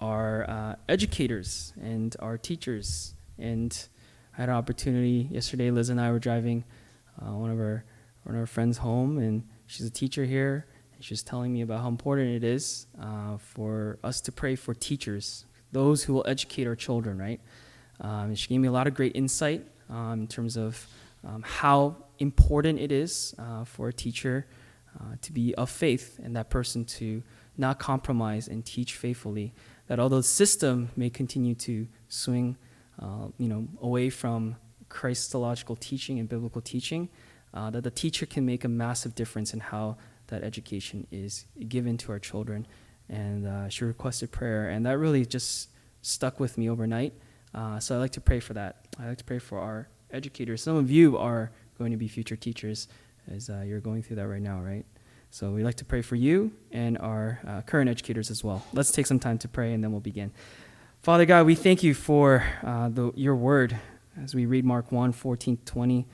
our 0.00 0.48
uh, 0.48 0.74
educators 0.88 1.72
and 1.80 2.16
our 2.20 2.36
teachers. 2.36 3.14
And 3.38 3.76
I 4.36 4.42
had 4.42 4.48
an 4.48 4.54
opportunity 4.54 5.28
yesterday. 5.30 5.70
Liz 5.70 5.90
and 5.90 6.00
I 6.00 6.10
were 6.10 6.18
driving 6.18 6.64
uh, 7.20 7.32
one 7.32 7.50
of 7.50 7.58
our 7.58 7.84
one 8.24 8.34
of 8.34 8.40
our 8.40 8.46
friends 8.46 8.78
home, 8.78 9.16
and 9.16 9.48
she's 9.66 9.86
a 9.86 9.90
teacher 9.90 10.24
here 10.24 10.66
She's 11.00 11.22
telling 11.22 11.52
me 11.52 11.62
about 11.62 11.80
how 11.80 11.88
important 11.88 12.28
it 12.28 12.44
is 12.44 12.86
uh, 13.00 13.38
for 13.38 13.98
us 14.04 14.20
to 14.22 14.32
pray 14.32 14.54
for 14.54 14.74
teachers, 14.74 15.46
those 15.72 16.04
who 16.04 16.12
will 16.12 16.24
educate 16.28 16.66
our 16.66 16.76
children, 16.76 17.18
right? 17.18 17.40
Um, 18.00 18.34
she 18.34 18.48
gave 18.48 18.60
me 18.60 18.68
a 18.68 18.72
lot 18.72 18.86
of 18.86 18.94
great 18.94 19.16
insight 19.16 19.64
um, 19.88 20.20
in 20.20 20.26
terms 20.28 20.56
of 20.56 20.86
um, 21.26 21.42
how 21.42 21.96
important 22.18 22.78
it 22.78 22.92
is 22.92 23.34
uh, 23.38 23.64
for 23.64 23.88
a 23.88 23.92
teacher 23.92 24.46
uh, 24.98 25.14
to 25.22 25.32
be 25.32 25.54
of 25.54 25.70
faith 25.70 26.18
and 26.22 26.36
that 26.36 26.50
person 26.50 26.84
to 26.84 27.22
not 27.56 27.78
compromise 27.78 28.48
and 28.48 28.64
teach 28.64 28.94
faithfully. 28.94 29.54
That 29.86 29.98
although 29.98 30.18
the 30.18 30.22
system 30.22 30.90
may 30.96 31.10
continue 31.10 31.54
to 31.56 31.86
swing, 32.08 32.56
uh, 33.00 33.28
you 33.38 33.48
know, 33.48 33.68
away 33.80 34.10
from 34.10 34.56
Christological 34.88 35.76
teaching 35.76 36.18
and 36.18 36.28
biblical 36.28 36.60
teaching, 36.60 37.08
uh, 37.52 37.70
that 37.70 37.84
the 37.84 37.90
teacher 37.90 38.26
can 38.26 38.46
make 38.46 38.64
a 38.64 38.68
massive 38.68 39.14
difference 39.14 39.52
in 39.52 39.60
how 39.60 39.96
that 40.30 40.42
education 40.42 41.06
is 41.10 41.46
given 41.68 41.96
to 41.98 42.12
our 42.12 42.18
children. 42.18 42.66
And 43.08 43.46
uh, 43.46 43.68
she 43.68 43.84
requested 43.84 44.30
prayer, 44.30 44.68
and 44.68 44.86
that 44.86 44.98
really 44.98 45.26
just 45.26 45.70
stuck 46.02 46.40
with 46.40 46.56
me 46.56 46.70
overnight. 46.70 47.12
Uh, 47.54 47.80
so 47.80 47.96
I 47.96 47.98
like 47.98 48.12
to 48.12 48.20
pray 48.20 48.40
for 48.40 48.54
that. 48.54 48.86
I 48.98 49.08
like 49.08 49.18
to 49.18 49.24
pray 49.24 49.38
for 49.38 49.58
our 49.58 49.88
educators. 50.12 50.62
Some 50.62 50.76
of 50.76 50.90
you 50.90 51.18
are 51.18 51.50
going 51.78 51.90
to 51.90 51.96
be 51.96 52.08
future 52.08 52.36
teachers 52.36 52.88
as 53.30 53.50
uh, 53.50 53.62
you're 53.66 53.80
going 53.80 54.02
through 54.02 54.16
that 54.16 54.28
right 54.28 54.42
now, 54.42 54.60
right? 54.60 54.84
So 55.30 55.52
we'd 55.52 55.64
like 55.64 55.76
to 55.76 55.84
pray 55.84 56.02
for 56.02 56.16
you 56.16 56.52
and 56.72 56.98
our 56.98 57.40
uh, 57.46 57.62
current 57.62 57.88
educators 57.88 58.30
as 58.30 58.42
well. 58.42 58.66
Let's 58.72 58.90
take 58.90 59.06
some 59.06 59.20
time 59.20 59.38
to 59.38 59.48
pray 59.48 59.72
and 59.72 59.82
then 59.82 59.92
we'll 59.92 60.00
begin. 60.00 60.32
Father 61.02 61.24
God, 61.24 61.46
we 61.46 61.54
thank 61.54 61.82
you 61.82 61.94
for 61.94 62.44
uh, 62.64 62.88
the, 62.88 63.12
your 63.14 63.36
word. 63.36 63.78
As 64.20 64.34
we 64.34 64.44
read 64.44 64.64
Mark 64.64 64.90
1 64.90 65.12
14 65.12 65.58
20, 65.64 66.06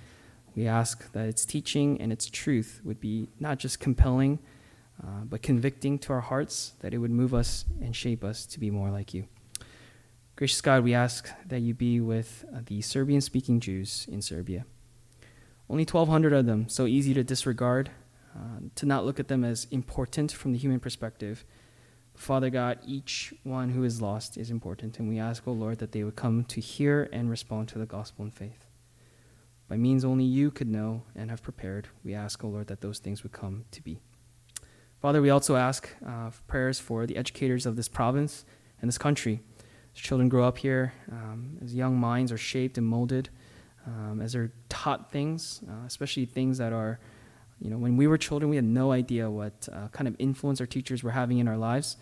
we 0.57 0.67
ask 0.67 1.13
that 1.13 1.29
its 1.29 1.45
teaching 1.45 2.01
and 2.01 2.11
its 2.11 2.27
truth 2.27 2.81
would 2.83 2.99
be 2.99 3.29
not 3.39 3.59
just 3.59 3.79
compelling, 3.79 4.39
uh, 5.03 5.25
but 5.29 5.43
convicting 5.43 5.99
to 5.99 6.15
our 6.15 6.23
hearts, 6.23 6.73
that 6.81 6.95
it 6.95 6.99
would 6.99 7.11
move 7.11 7.35
us 7.35 7.67
and 7.83 7.95
shape 7.95 8.25
us 8.25 8.47
to 8.47 8.59
be 8.59 8.71
more 8.71 8.91
like 8.91 9.13
you. 9.13 9.27
Gracious 10.35 10.63
God, 10.63 10.83
we 10.83 10.95
ask 10.95 11.31
that 11.47 11.61
you 11.61 11.75
be 11.75 12.01
with 12.01 12.45
uh, 12.55 12.61
the 12.65 12.81
Serbian 12.81 13.21
speaking 13.21 13.61
Jews 13.61 14.07
in 14.11 14.23
Serbia. 14.23 14.65
Only 15.69 15.85
1,200 15.85 16.33
of 16.33 16.47
them, 16.47 16.69
so 16.69 16.87
easy 16.87 17.13
to 17.15 17.25
disregard, 17.25 17.91
uh, 18.35 18.61
to 18.77 18.87
not 18.87 19.05
look 19.05 19.21
at 19.21 19.29
them 19.29 19.45
as 19.45 19.67
important 19.71 20.33
from 20.33 20.53
the 20.53 20.59
human 20.59 20.81
perspective. 20.81 21.45
Father 22.15 22.49
God, 22.49 22.79
each 22.87 23.35
one 23.43 23.71
who 23.71 23.85
is 23.85 24.01
lost 24.01 24.39
is 24.39 24.51
important, 24.51 24.99
and 24.99 25.09
we 25.09 25.19
ask, 25.19 25.47
O 25.47 25.51
oh 25.51 25.55
Lord, 25.55 25.79
that 25.79 25.93
they 25.93 26.03
would 26.03 26.17
come 26.17 26.45
to 26.45 26.61
hear 26.61 27.11
and 27.13 27.29
respond 27.29 27.69
to 27.69 27.79
the 27.79 27.87
gospel 27.87 28.25
in 28.25 28.31
faith. 28.31 28.66
By 29.69 29.77
means 29.77 30.05
only 30.05 30.25
you 30.25 30.51
could 30.51 30.69
know 30.69 31.03
and 31.15 31.31
have 31.31 31.43
prepared, 31.43 31.89
we 32.05 32.15
ask, 32.15 32.45
O 32.45 32.49
oh 32.49 32.51
Lord, 32.51 32.67
that 32.69 32.81
those 32.81 32.99
things 32.99 33.23
would 33.23 33.33
come 33.33 33.65
to 33.73 33.83
be. 33.83 33.99
Father, 35.01 35.21
we 35.21 35.31
also 35.31 35.57
ask 35.57 35.89
uh, 36.07 36.31
prayers 36.47 36.79
for 36.79 37.07
the 37.07 37.17
educators 37.17 37.67
of 37.67 37.77
this 37.77 37.89
province 37.89 38.45
and 38.81 38.89
this 38.89 38.99
country. 38.99 39.41
As 39.95 40.01
children 40.01 40.29
grow 40.29 40.45
up 40.45 40.59
here, 40.59 40.93
um, 41.11 41.59
as 41.63 41.75
young 41.75 41.99
minds 41.99 42.31
are 42.31 42.39
shaped 42.39 42.79
and 42.79 42.87
molded, 42.87 43.29
um, 43.87 44.21
as 44.21 44.33
they're 44.33 44.53
taught 44.69 45.11
things, 45.11 45.63
uh, 45.69 45.87
especially 45.87 46.27
things 46.27 46.59
that 46.59 46.73
are 46.73 46.99
you 47.61 47.71
know, 47.71 47.79
when 47.79 47.97
we 47.97 48.07
were 48.07 48.19
children, 48.19 48.51
we 48.51 48.57
had 48.57 48.65
no 48.65 48.93
idea 48.93 49.31
what 49.31 49.69
uh, 49.73 49.89
kind 49.89 50.07
of 50.07 50.15
influence 50.19 50.61
our 50.61 50.67
teachers 50.67 51.03
were 51.03 51.13
having 51.13 51.39
in 51.39 51.49
our 51.49 51.57
lives. 51.57 51.97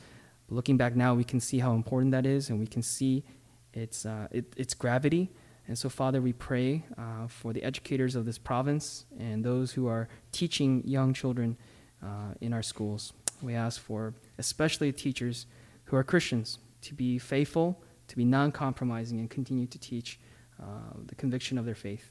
But 0.49 0.57
looking 0.57 0.77
back 0.77 0.97
now, 0.97 1.15
we 1.15 1.25
can 1.25 1.41
see 1.41 1.61
how 1.61 1.75
important 1.75 2.11
that 2.13 2.27
is, 2.27 2.51
and 2.51 2.59
we 2.59 2.67
can 2.67 2.83
see 2.83 3.25
its, 3.73 4.05
uh, 4.05 4.29
it, 4.31 4.53
its 4.57 4.75
gravity. 4.75 5.31
And 5.67 5.79
so, 5.79 5.89
Father, 5.89 6.21
we 6.21 6.33
pray 6.33 6.85
uh, 6.99 7.27
for 7.27 7.53
the 7.53 7.63
educators 7.63 8.17
of 8.17 8.27
this 8.27 8.37
province 8.39 9.07
and 9.19 9.45
those 9.45 9.73
who 9.73 9.87
are 9.87 10.09
teaching 10.31 10.83
young 10.85 11.15
children 11.15 11.57
uh, 12.03 12.35
in 12.41 12.53
our 12.53 12.63
schools. 12.63 13.13
We 13.43 13.55
ask 13.55 13.81
for 13.81 14.15
especially 14.39 14.93
teachers 14.93 15.47
who 15.85 15.97
are 15.97 16.05
Christians 16.05 16.59
to 16.83 16.95
be 16.95 17.19
faithful, 17.19 17.83
to 18.09 18.17
be 18.17 18.25
non 18.25 18.53
compromising, 18.53 19.21
and 19.21 19.31
continue 19.31 19.67
to 19.67 19.79
teach 19.79 20.21
uh, 20.63 20.67
the 21.07 21.15
conviction 21.15 21.57
of 21.57 21.65
their 21.65 21.75
faith. 21.75 22.11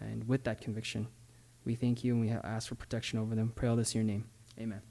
And 0.00 0.28
with 0.28 0.44
that 0.44 0.60
conviction, 0.60 1.08
we 1.64 1.74
thank 1.74 2.04
you 2.04 2.12
and 2.12 2.20
we 2.20 2.30
ask 2.30 2.68
for 2.68 2.74
protection 2.74 3.18
over 3.18 3.34
them. 3.34 3.52
Pray 3.54 3.68
all 3.68 3.76
this 3.76 3.94
in 3.94 4.00
your 4.00 4.06
name. 4.06 4.24
Amen. 4.58 4.89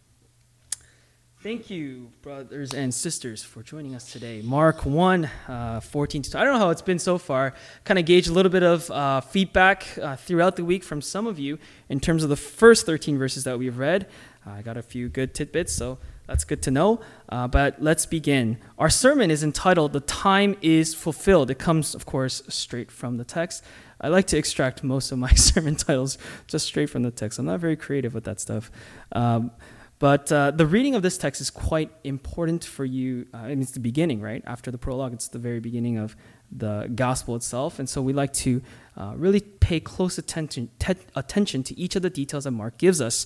Thank 1.41 1.69
you, 1.69 2.11
brothers 2.21 2.73
and 2.73 2.93
sisters, 2.93 3.45
for 3.45 3.63
joining 3.63 3.95
us 3.95 4.11
today. 4.11 4.41
Mark 4.41 4.85
1, 4.85 5.23
uh, 5.47 5.79
14 5.79 6.21
to 6.23 6.37
I 6.37 6.43
don't 6.43 6.51
know 6.51 6.59
how 6.59 6.69
it's 6.69 6.81
been 6.81 6.99
so 6.99 7.17
far. 7.17 7.53
Kind 7.85 7.97
of 7.97 8.03
gauge 8.03 8.27
a 8.27 8.33
little 8.33 8.51
bit 8.51 8.61
of 8.61 8.91
uh, 8.91 9.21
feedback 9.21 9.87
uh, 10.01 10.17
throughout 10.17 10.57
the 10.57 10.65
week 10.65 10.83
from 10.83 11.01
some 11.01 11.25
of 11.25 11.39
you 11.39 11.57
in 11.87 12.01
terms 12.01 12.23
of 12.23 12.29
the 12.29 12.35
first 12.35 12.85
13 12.85 13.17
verses 13.17 13.45
that 13.45 13.57
we've 13.57 13.77
read. 13.77 14.07
I 14.45 14.61
got 14.61 14.75
a 14.75 14.81
few 14.81 15.07
good 15.07 15.33
tidbits, 15.33 15.71
so 15.71 15.97
that's 16.27 16.43
good 16.43 16.61
to 16.63 16.71
know. 16.71 16.99
Uh, 17.29 17.47
but 17.47 17.81
let's 17.81 18.05
begin. 18.05 18.57
Our 18.77 18.89
sermon 18.89 19.31
is 19.31 19.41
entitled 19.41 19.93
The 19.93 20.01
Time 20.01 20.57
is 20.61 20.93
Fulfilled. 20.93 21.49
It 21.49 21.57
comes, 21.57 21.95
of 21.95 22.05
course, 22.05 22.43
straight 22.49 22.91
from 22.91 23.15
the 23.15 23.23
text. 23.23 23.63
I 24.01 24.09
like 24.09 24.27
to 24.27 24.37
extract 24.37 24.83
most 24.83 25.09
of 25.13 25.19
my 25.19 25.31
sermon 25.35 25.77
titles 25.77 26.17
just 26.47 26.65
straight 26.65 26.89
from 26.89 27.03
the 27.03 27.11
text. 27.11 27.39
I'm 27.39 27.45
not 27.45 27.61
very 27.61 27.77
creative 27.77 28.13
with 28.13 28.25
that 28.25 28.41
stuff. 28.41 28.69
Um, 29.13 29.51
but 29.99 30.31
uh, 30.31 30.51
the 30.51 30.65
reading 30.65 30.95
of 30.95 31.01
this 31.01 31.17
text 31.17 31.41
is 31.41 31.49
quite 31.49 31.91
important 32.05 32.63
for 32.63 32.85
you. 32.85 33.27
Uh, 33.33 33.47
it's 33.49 33.71
the 33.71 33.81
beginning, 33.81 34.21
right? 34.21 34.41
After 34.47 34.71
the 34.71 34.77
prologue, 34.77 35.13
it's 35.13 35.27
the 35.27 35.39
very 35.39 35.59
beginning 35.59 35.97
of 35.97 36.15
the 36.49 36.89
gospel 36.95 37.35
itself. 37.35 37.79
And 37.79 37.89
so 37.89 38.01
we 38.01 38.13
like 38.13 38.31
to 38.33 38.61
uh, 38.95 39.13
really 39.15 39.41
pay 39.41 39.81
close 39.81 40.17
attention, 40.17 40.69
te- 40.79 40.95
attention 41.15 41.63
to 41.63 41.77
each 41.77 41.97
of 41.97 42.01
the 42.01 42.09
details 42.09 42.45
that 42.45 42.51
Mark 42.51 42.77
gives 42.77 43.01
us. 43.01 43.25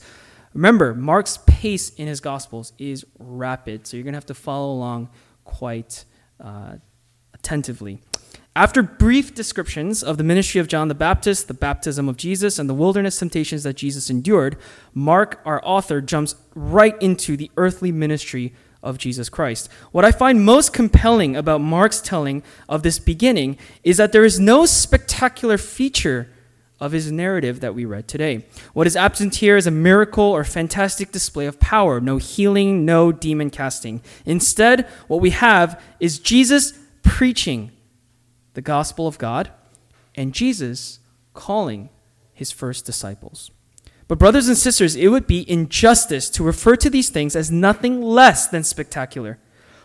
Remember, 0.55 0.95
Mark's 0.95 1.37
pace 1.45 1.91
in 1.91 2.07
his 2.07 2.19
gospels 2.19 2.73
is 2.79 3.05
rapid, 3.19 3.85
so 3.85 3.95
you're 3.95 4.03
going 4.03 4.13
to 4.13 4.17
have 4.17 4.25
to 4.25 4.33
follow 4.33 4.71
along 4.71 5.09
quite 5.45 6.05
uh, 6.43 6.75
attentively. 7.33 8.01
After 8.55 8.83
brief 8.83 9.33
descriptions 9.33 10.03
of 10.03 10.19
the 10.19 10.23
ministry 10.23 10.61
of 10.61 10.67
John 10.67 10.87
the 10.87 10.93
Baptist, 10.93 11.47
the 11.47 11.55
baptism 11.55 12.07
of 12.07 12.17
Jesus, 12.17 12.59
and 12.59 12.69
the 12.69 12.75
wilderness 12.75 13.17
temptations 13.17 13.63
that 13.63 13.77
Jesus 13.77 14.11
endured, 14.11 14.57
Mark, 14.93 15.41
our 15.43 15.59
author, 15.65 16.01
jumps 16.01 16.35
right 16.53 16.99
into 17.01 17.35
the 17.35 17.49
earthly 17.57 17.91
ministry 17.91 18.53
of 18.83 18.99
Jesus 18.99 19.27
Christ. 19.27 19.69
What 19.91 20.05
I 20.05 20.11
find 20.11 20.45
most 20.45 20.71
compelling 20.71 21.35
about 21.35 21.61
Mark's 21.61 21.99
telling 21.99 22.43
of 22.69 22.83
this 22.83 22.99
beginning 22.99 23.57
is 23.83 23.97
that 23.97 24.11
there 24.11 24.25
is 24.25 24.39
no 24.39 24.67
spectacular 24.67 25.57
feature 25.57 26.29
of 26.79 26.91
his 26.91 27.11
narrative 27.11 27.59
that 27.61 27.73
we 27.73 27.85
read 27.85 28.07
today. 28.07 28.45
What 28.73 28.85
is 28.85 28.95
absent 28.95 29.35
here 29.35 29.57
is 29.57 29.65
a 29.65 29.71
miracle 29.71 30.25
or 30.25 30.43
fantastic 30.43 31.11
display 31.11 31.47
of 31.47 31.59
power, 31.59 31.99
no 31.99 32.17
healing, 32.17 32.85
no 32.85 33.11
demon 33.11 33.49
casting. 33.49 34.01
Instead, 34.25 34.85
what 35.07 35.21
we 35.21 35.31
have 35.31 35.81
is 35.99 36.19
Jesus 36.19 36.73
preaching 37.01 37.71
the 38.53 38.61
gospel 38.61 39.07
of 39.07 39.17
God, 39.17 39.51
and 40.15 40.33
Jesus 40.33 40.99
calling 41.33 41.89
his 42.33 42.51
first 42.51 42.85
disciples. 42.85 43.51
But, 44.07 44.19
brothers 44.19 44.47
and 44.47 44.57
sisters, 44.57 44.95
it 44.95 45.07
would 45.07 45.27
be 45.27 45.49
injustice 45.49 46.29
to 46.31 46.43
refer 46.43 46.75
to 46.75 46.89
these 46.89 47.09
things 47.09 47.35
as 47.35 47.51
nothing 47.51 48.01
less 48.01 48.47
than 48.47 48.63
spectacular. 48.63 49.39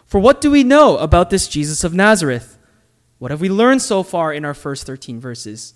For 0.05 0.19
what 0.19 0.41
do 0.41 0.51
we 0.51 0.65
know 0.65 0.97
about 0.99 1.31
this 1.31 1.49
Jesus 1.49 1.85
of 1.85 1.95
Nazareth? 1.95 2.59
What 3.19 3.31
have 3.31 3.41
we 3.41 3.49
learned 3.49 3.83
so 3.83 4.03
far 4.03 4.33
in 4.33 4.45
our 4.45 4.55
first 4.55 4.87
13 4.87 5.21
verses? 5.21 5.75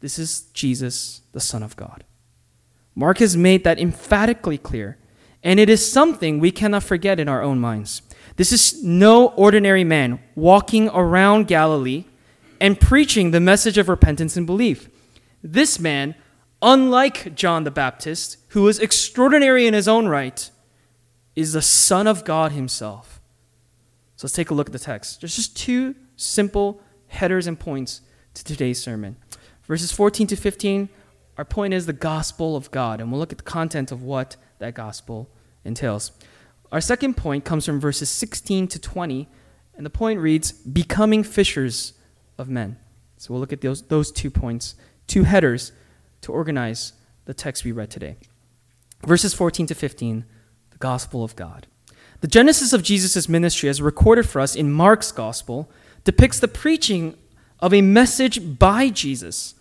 This 0.00 0.18
is 0.18 0.42
Jesus, 0.52 1.22
the 1.32 1.40
Son 1.40 1.62
of 1.62 1.76
God. 1.76 2.04
Mark 2.94 3.18
has 3.18 3.36
made 3.36 3.64
that 3.64 3.78
emphatically 3.78 4.58
clear, 4.58 4.98
and 5.42 5.60
it 5.60 5.68
is 5.68 5.90
something 5.90 6.38
we 6.38 6.50
cannot 6.50 6.82
forget 6.82 7.20
in 7.20 7.28
our 7.28 7.42
own 7.42 7.58
minds. 7.58 8.02
This 8.36 8.52
is 8.52 8.82
no 8.84 9.28
ordinary 9.28 9.84
man 9.84 10.20
walking 10.34 10.88
around 10.90 11.48
Galilee 11.48 12.04
and 12.60 12.80
preaching 12.80 13.30
the 13.30 13.40
message 13.40 13.78
of 13.78 13.88
repentance 13.88 14.36
and 14.36 14.46
belief. 14.46 14.88
This 15.42 15.78
man, 15.78 16.14
unlike 16.60 17.34
John 17.34 17.64
the 17.64 17.70
Baptist, 17.70 18.36
who 18.48 18.62
was 18.62 18.78
extraordinary 18.78 19.66
in 19.66 19.74
his 19.74 19.88
own 19.88 20.08
right, 20.08 20.50
is 21.34 21.52
the 21.52 21.62
Son 21.62 22.06
of 22.06 22.24
God 22.24 22.52
himself. 22.52 23.20
So 24.16 24.26
let's 24.26 24.34
take 24.34 24.50
a 24.50 24.54
look 24.54 24.68
at 24.68 24.72
the 24.72 24.78
text. 24.78 25.20
There's 25.20 25.36
just 25.36 25.56
two 25.56 25.94
simple 26.16 26.80
headers 27.08 27.46
and 27.46 27.58
points 27.58 28.00
to 28.34 28.44
today's 28.44 28.82
sermon. 28.82 29.16
Verses 29.64 29.92
14 29.92 30.26
to 30.28 30.36
15, 30.36 30.88
our 31.36 31.44
point 31.44 31.74
is 31.74 31.86
the 31.86 31.92
gospel 31.92 32.56
of 32.56 32.70
God, 32.70 33.00
and 33.00 33.10
we'll 33.10 33.20
look 33.20 33.32
at 33.32 33.38
the 33.38 33.44
content 33.44 33.92
of 33.92 34.02
what 34.02 34.36
that 34.58 34.74
gospel 34.74 35.28
entails. 35.64 36.12
Our 36.72 36.80
second 36.80 37.16
point 37.16 37.44
comes 37.44 37.64
from 37.64 37.80
verses 37.80 38.08
16 38.10 38.68
to 38.68 38.78
20, 38.78 39.28
and 39.76 39.86
the 39.86 39.90
point 39.90 40.20
reads, 40.20 40.52
Becoming 40.52 41.22
fishers 41.22 41.92
of 42.38 42.48
men. 42.48 42.78
So 43.16 43.32
we'll 43.32 43.40
look 43.40 43.52
at 43.52 43.60
those, 43.60 43.82
those 43.82 44.10
two 44.10 44.30
points, 44.30 44.74
two 45.06 45.22
headers 45.22 45.72
to 46.22 46.32
organize 46.32 46.92
the 47.24 47.34
text 47.34 47.64
we 47.64 47.72
read 47.72 47.90
today. 47.90 48.16
Verses 49.06 49.34
14 49.34 49.66
to 49.68 49.74
15, 49.74 50.24
the 50.70 50.78
gospel 50.78 51.22
of 51.22 51.36
God. 51.36 51.66
The 52.20 52.26
genesis 52.26 52.72
of 52.72 52.82
Jesus' 52.82 53.28
ministry, 53.28 53.68
as 53.68 53.80
recorded 53.80 54.28
for 54.28 54.40
us 54.40 54.56
in 54.56 54.72
Mark's 54.72 55.12
gospel, 55.12 55.70
depicts 56.04 56.40
the 56.40 56.48
preaching 56.48 57.16
of 57.60 57.72
a 57.72 57.82
message 57.82 58.58
by 58.58 58.88
Jesus, 58.88 59.54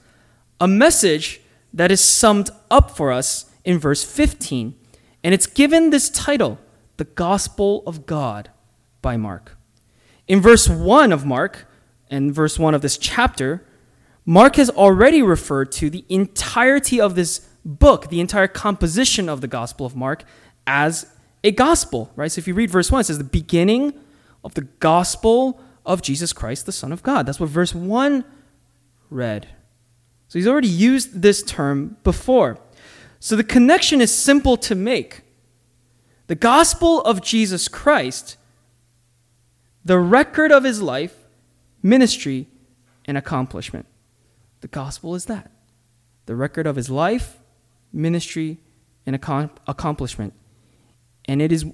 a 0.59 0.67
message 0.67 1.41
that 1.73 1.91
is 1.91 2.01
summed 2.01 2.49
up 2.71 2.91
for 2.91 3.11
us 3.11 3.51
in 3.63 3.77
verse 3.77 4.03
15. 4.03 4.75
And 5.23 5.33
it's 5.33 5.47
given 5.47 5.89
this 5.89 6.09
title 6.09 6.59
the 6.97 7.05
Gospel 7.05 7.83
of 7.85 8.05
God 8.05 8.49
by 9.01 9.17
Mark. 9.17 9.57
In 10.27 10.41
verse 10.41 10.67
1 10.67 11.11
of 11.11 11.25
Mark, 11.25 11.67
and 12.09 12.33
verse 12.33 12.57
1 12.57 12.73
of 12.73 12.81
this 12.81 12.97
chapter, 12.97 13.65
Mark 14.25 14.55
has 14.55 14.69
already 14.69 15.21
referred 15.21 15.71
to 15.73 15.89
the 15.89 16.05
entirety 16.09 16.99
of 16.99 17.15
this 17.15 17.47
book, 17.63 18.09
the 18.09 18.19
entire 18.19 18.47
composition 18.47 19.29
of 19.29 19.41
the 19.41 19.47
Gospel 19.47 19.85
of 19.85 19.95
Mark, 19.95 20.23
as 20.65 21.11
a 21.43 21.51
gospel, 21.51 22.11
right? 22.15 22.31
So 22.31 22.39
if 22.39 22.47
you 22.47 22.55
read 22.55 22.71
verse 22.71 22.91
1, 22.91 23.01
it 23.01 23.03
says 23.05 23.19
the 23.19 23.23
beginning 23.23 23.93
of 24.43 24.55
the 24.55 24.61
gospel 24.61 25.61
of 25.85 26.01
Jesus 26.01 26.33
Christ, 26.33 26.65
the 26.65 26.71
Son 26.71 26.91
of 26.91 27.03
God. 27.03 27.25
That's 27.25 27.39
what 27.39 27.49
verse 27.49 27.75
1 27.75 28.25
read. 29.11 29.47
So 30.27 30.39
he's 30.39 30.47
already 30.47 30.67
used 30.67 31.21
this 31.21 31.43
term 31.43 31.97
before. 32.03 32.57
So 33.19 33.35
the 33.35 33.43
connection 33.43 34.01
is 34.01 34.11
simple 34.11 34.57
to 34.57 34.73
make. 34.73 35.21
The 36.27 36.35
gospel 36.35 37.01
of 37.01 37.21
Jesus 37.21 37.67
Christ, 37.67 38.37
the 39.83 39.99
record 39.99 40.51
of 40.51 40.63
his 40.63 40.81
life, 40.81 41.15
ministry, 41.83 42.47
and 43.05 43.17
accomplishment. 43.17 43.85
The 44.61 44.67
gospel 44.67 45.13
is 45.15 45.25
that 45.25 45.51
the 46.25 46.35
record 46.35 46.65
of 46.65 46.75
his 46.75 46.89
life, 46.89 47.37
ministry, 47.93 48.57
and 49.05 49.15
accomplishment. 49.15 50.33
And 51.25 51.41
it 51.41 51.51
is, 51.51 51.65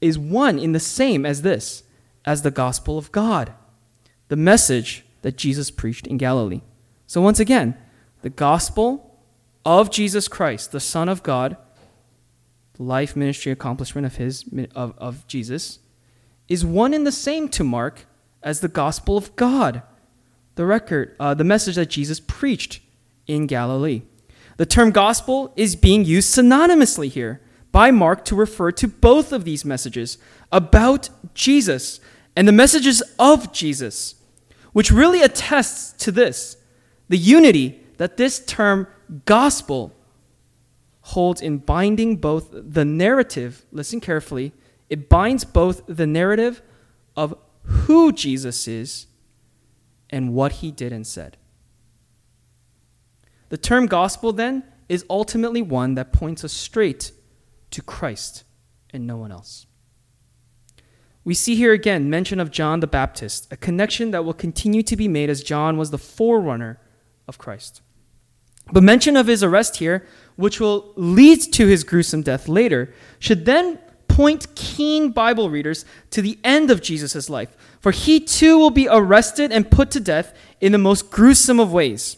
is 0.00 0.18
one 0.18 0.58
in 0.58 0.72
the 0.72 0.80
same 0.80 1.24
as 1.24 1.42
this, 1.42 1.84
as 2.24 2.42
the 2.42 2.50
gospel 2.50 2.98
of 2.98 3.12
God, 3.12 3.54
the 4.28 4.36
message 4.36 5.04
that 5.22 5.36
Jesus 5.36 5.70
preached 5.70 6.06
in 6.06 6.18
Galilee. 6.18 6.60
So, 7.06 7.22
once 7.22 7.40
again, 7.40 7.76
the 8.22 8.30
gospel 8.30 9.18
of 9.64 9.90
Jesus 9.90 10.28
Christ, 10.28 10.72
the 10.72 10.80
Son 10.80 11.08
of 11.08 11.22
God, 11.22 11.56
life, 12.78 13.16
ministry, 13.16 13.52
accomplishment 13.52 14.06
of, 14.06 14.16
his, 14.16 14.44
of, 14.74 14.94
of 14.98 15.26
Jesus, 15.26 15.78
is 16.48 16.64
one 16.64 16.94
and 16.94 17.06
the 17.06 17.12
same 17.12 17.48
to 17.50 17.64
Mark 17.64 18.06
as 18.42 18.60
the 18.60 18.68
gospel 18.68 19.16
of 19.16 19.34
God, 19.36 19.82
the 20.54 20.66
record, 20.66 21.16
uh, 21.18 21.34
the 21.34 21.44
message 21.44 21.76
that 21.76 21.90
Jesus 21.90 22.20
preached 22.20 22.80
in 23.26 23.46
Galilee. 23.46 24.02
The 24.56 24.66
term 24.66 24.90
gospel 24.90 25.52
is 25.56 25.74
being 25.74 26.04
used 26.04 26.36
synonymously 26.36 27.08
here 27.08 27.40
by 27.72 27.90
Mark 27.90 28.24
to 28.26 28.36
refer 28.36 28.70
to 28.72 28.86
both 28.86 29.32
of 29.32 29.44
these 29.44 29.64
messages 29.64 30.18
about 30.52 31.08
Jesus 31.34 31.98
and 32.36 32.46
the 32.46 32.52
messages 32.52 33.02
of 33.18 33.52
Jesus, 33.52 34.14
which 34.72 34.92
really 34.92 35.22
attests 35.22 35.92
to 36.04 36.12
this 36.12 36.56
the 37.08 37.18
unity 37.18 37.80
that 37.96 38.16
this 38.16 38.38
term 38.44 38.86
gospel 39.24 39.92
holds 41.08 41.42
in 41.42 41.58
binding 41.58 42.16
both 42.16 42.48
the 42.50 42.84
narrative, 42.84 43.66
listen 43.70 44.00
carefully, 44.00 44.54
it 44.88 45.08
binds 45.10 45.44
both 45.44 45.82
the 45.86 46.06
narrative 46.06 46.62
of 47.14 47.34
who 47.62 48.10
Jesus 48.10 48.66
is 48.66 49.06
and 50.08 50.32
what 50.32 50.52
he 50.52 50.70
did 50.70 50.92
and 50.92 51.06
said. 51.06 51.36
The 53.50 53.58
term 53.58 53.86
gospel, 53.86 54.32
then, 54.32 54.64
is 54.88 55.04
ultimately 55.10 55.60
one 55.60 55.94
that 55.94 56.10
points 56.10 56.42
us 56.42 56.52
straight 56.52 57.12
to 57.70 57.82
Christ 57.82 58.44
and 58.90 59.06
no 59.06 59.18
one 59.18 59.30
else. 59.30 59.66
We 61.22 61.34
see 61.34 61.54
here 61.54 61.72
again 61.72 62.08
mention 62.08 62.40
of 62.40 62.50
John 62.50 62.80
the 62.80 62.86
Baptist, 62.86 63.46
a 63.50 63.58
connection 63.58 64.10
that 64.12 64.24
will 64.24 64.32
continue 64.32 64.82
to 64.82 64.96
be 64.96 65.08
made 65.08 65.28
as 65.28 65.42
John 65.42 65.76
was 65.76 65.90
the 65.90 65.98
forerunner 65.98 66.80
of 67.28 67.36
Christ. 67.36 67.82
But 68.72 68.82
mention 68.82 69.16
of 69.16 69.26
his 69.26 69.42
arrest 69.42 69.76
here, 69.76 70.06
which 70.36 70.60
will 70.60 70.92
lead 70.96 71.40
to 71.52 71.66
his 71.66 71.84
gruesome 71.84 72.22
death 72.22 72.48
later, 72.48 72.92
should 73.18 73.44
then 73.44 73.78
point 74.08 74.54
keen 74.54 75.10
Bible 75.10 75.50
readers 75.50 75.84
to 76.10 76.22
the 76.22 76.38
end 76.44 76.70
of 76.70 76.80
Jesus' 76.80 77.28
life, 77.28 77.56
for 77.80 77.90
he 77.90 78.20
too 78.20 78.58
will 78.58 78.70
be 78.70 78.88
arrested 78.88 79.50
and 79.50 79.70
put 79.70 79.90
to 79.90 80.00
death 80.00 80.32
in 80.60 80.72
the 80.72 80.78
most 80.78 81.10
gruesome 81.10 81.58
of 81.58 81.72
ways. 81.72 82.16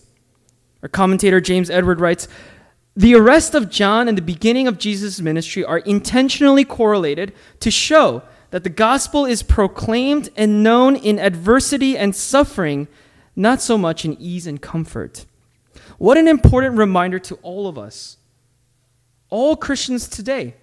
Our 0.82 0.88
commentator 0.88 1.40
James 1.40 1.70
Edward 1.70 2.00
writes 2.00 2.28
The 2.94 3.14
arrest 3.14 3.54
of 3.54 3.70
John 3.70 4.08
and 4.08 4.16
the 4.16 4.22
beginning 4.22 4.68
of 4.68 4.78
Jesus' 4.78 5.20
ministry 5.20 5.64
are 5.64 5.78
intentionally 5.78 6.64
correlated 6.64 7.32
to 7.60 7.70
show 7.70 8.22
that 8.50 8.62
the 8.62 8.70
gospel 8.70 9.24
is 9.24 9.42
proclaimed 9.42 10.28
and 10.36 10.62
known 10.62 10.96
in 10.96 11.18
adversity 11.18 11.96
and 11.96 12.14
suffering, 12.14 12.88
not 13.34 13.60
so 13.60 13.76
much 13.76 14.04
in 14.04 14.20
ease 14.20 14.46
and 14.46 14.60
comfort. 14.60 15.24
What 15.98 16.18
an 16.18 16.28
important 16.28 16.76
reminder 16.76 17.18
to 17.20 17.36
all 17.36 17.66
of 17.66 17.78
us, 17.78 18.18
all 19.30 19.56
Christians 19.56 20.08
today. 20.08 20.54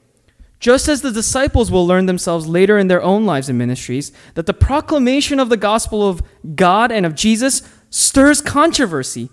Just 0.60 0.88
as 0.88 1.02
the 1.02 1.12
disciples 1.12 1.70
will 1.70 1.86
learn 1.86 2.06
themselves 2.06 2.48
later 2.48 2.78
in 2.78 2.88
their 2.88 3.04
own 3.04 3.26
lives 3.26 3.50
and 3.50 3.58
ministries, 3.58 4.14
that 4.36 4.46
the 4.46 4.54
proclamation 4.54 5.40
of 5.40 5.50
the 5.50 5.58
gospel 5.58 6.08
of 6.08 6.22
God 6.56 6.92
and 6.92 7.06
of 7.06 7.16
Jesus 7.16 7.62
stirs 7.90 8.42
controversy 8.42 9.30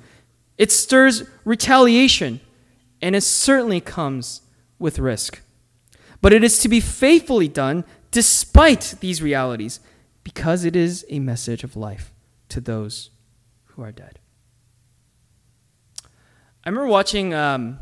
it 0.60 0.70
stirs 0.70 1.24
retaliation, 1.46 2.38
and 3.00 3.16
it 3.16 3.22
certainly 3.22 3.80
comes 3.80 4.42
with 4.78 4.98
risk. 4.98 5.40
But 6.20 6.34
it 6.34 6.44
is 6.44 6.58
to 6.58 6.68
be 6.68 6.80
faithfully 6.80 7.48
done 7.48 7.82
despite 8.10 8.96
these 9.00 9.22
realities, 9.22 9.80
because 10.22 10.66
it 10.66 10.76
is 10.76 11.06
a 11.08 11.18
message 11.18 11.64
of 11.64 11.76
life 11.76 12.12
to 12.50 12.60
those 12.60 13.08
who 13.68 13.82
are 13.82 13.90
dead. 13.90 14.19
I 16.64 16.68
remember 16.68 16.88
watching, 16.88 17.32
um, 17.32 17.78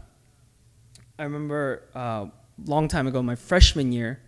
I 1.19 1.25
remember 1.25 1.83
a 1.95 1.99
uh, 1.99 2.27
long 2.65 2.89
time 2.89 3.07
ago, 3.07 3.23
my 3.23 3.35
freshman 3.35 3.93
year. 3.93 4.21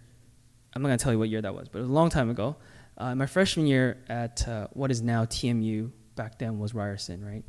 I'm 0.75 0.83
not 0.83 0.89
to 0.89 0.97
tell 0.97 1.13
you 1.13 1.19
what 1.19 1.29
year 1.29 1.43
that 1.43 1.55
was, 1.55 1.69
but 1.69 1.79
it 1.79 1.83
was 1.83 1.91
a 1.91 1.93
long 1.93 2.11
time 2.11 2.31
ago. 2.31 2.57
Uh, 2.99 3.15
my 3.15 3.27
freshman 3.27 3.67
year 3.67 3.99
at 4.09 4.47
uh, 4.49 4.69
what 4.73 4.91
is 4.91 5.03
now 5.03 5.25
TMU, 5.25 5.91
back 6.17 6.39
then 6.39 6.59
was 6.59 6.75
Ryerson, 6.75 7.25
right? 7.25 7.45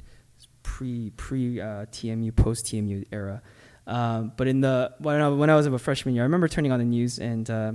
pre 0.63 1.09
pre 1.11 1.59
uh, 1.59 1.85
TMU 1.85 2.35
post 2.35 2.65
TMU 2.65 3.05
era. 3.11 3.41
Um, 3.87 4.31
but 4.37 4.47
in 4.47 4.61
the 4.61 4.93
when 4.99 5.21
I, 5.21 5.27
when 5.29 5.49
I 5.49 5.55
was 5.55 5.65
a 5.65 5.77
freshman 5.79 6.15
year, 6.15 6.23
I 6.23 6.25
remember 6.25 6.47
turning 6.47 6.71
on 6.71 6.79
the 6.79 6.85
news 6.85 7.19
and 7.19 7.49
uh, 7.49 7.73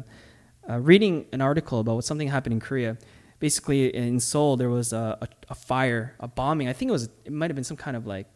uh, 0.68 0.78
reading 0.78 1.26
an 1.32 1.40
article 1.40 1.80
about 1.80 1.96
what 1.96 2.04
something 2.04 2.28
happened 2.28 2.54
in 2.54 2.60
Korea. 2.60 2.96
Basically, 3.38 3.94
in 3.94 4.18
Seoul, 4.18 4.56
there 4.56 4.70
was 4.70 4.92
a, 4.92 5.18
a, 5.20 5.28
a 5.50 5.54
fire, 5.54 6.14
a 6.20 6.28
bombing. 6.28 6.68
I 6.68 6.72
think 6.72 6.88
it 6.88 6.92
was 6.92 7.08
it 7.24 7.32
might 7.32 7.50
have 7.50 7.56
been 7.56 7.64
some 7.64 7.76
kind 7.76 7.96
of 7.96 8.06
like 8.06 8.26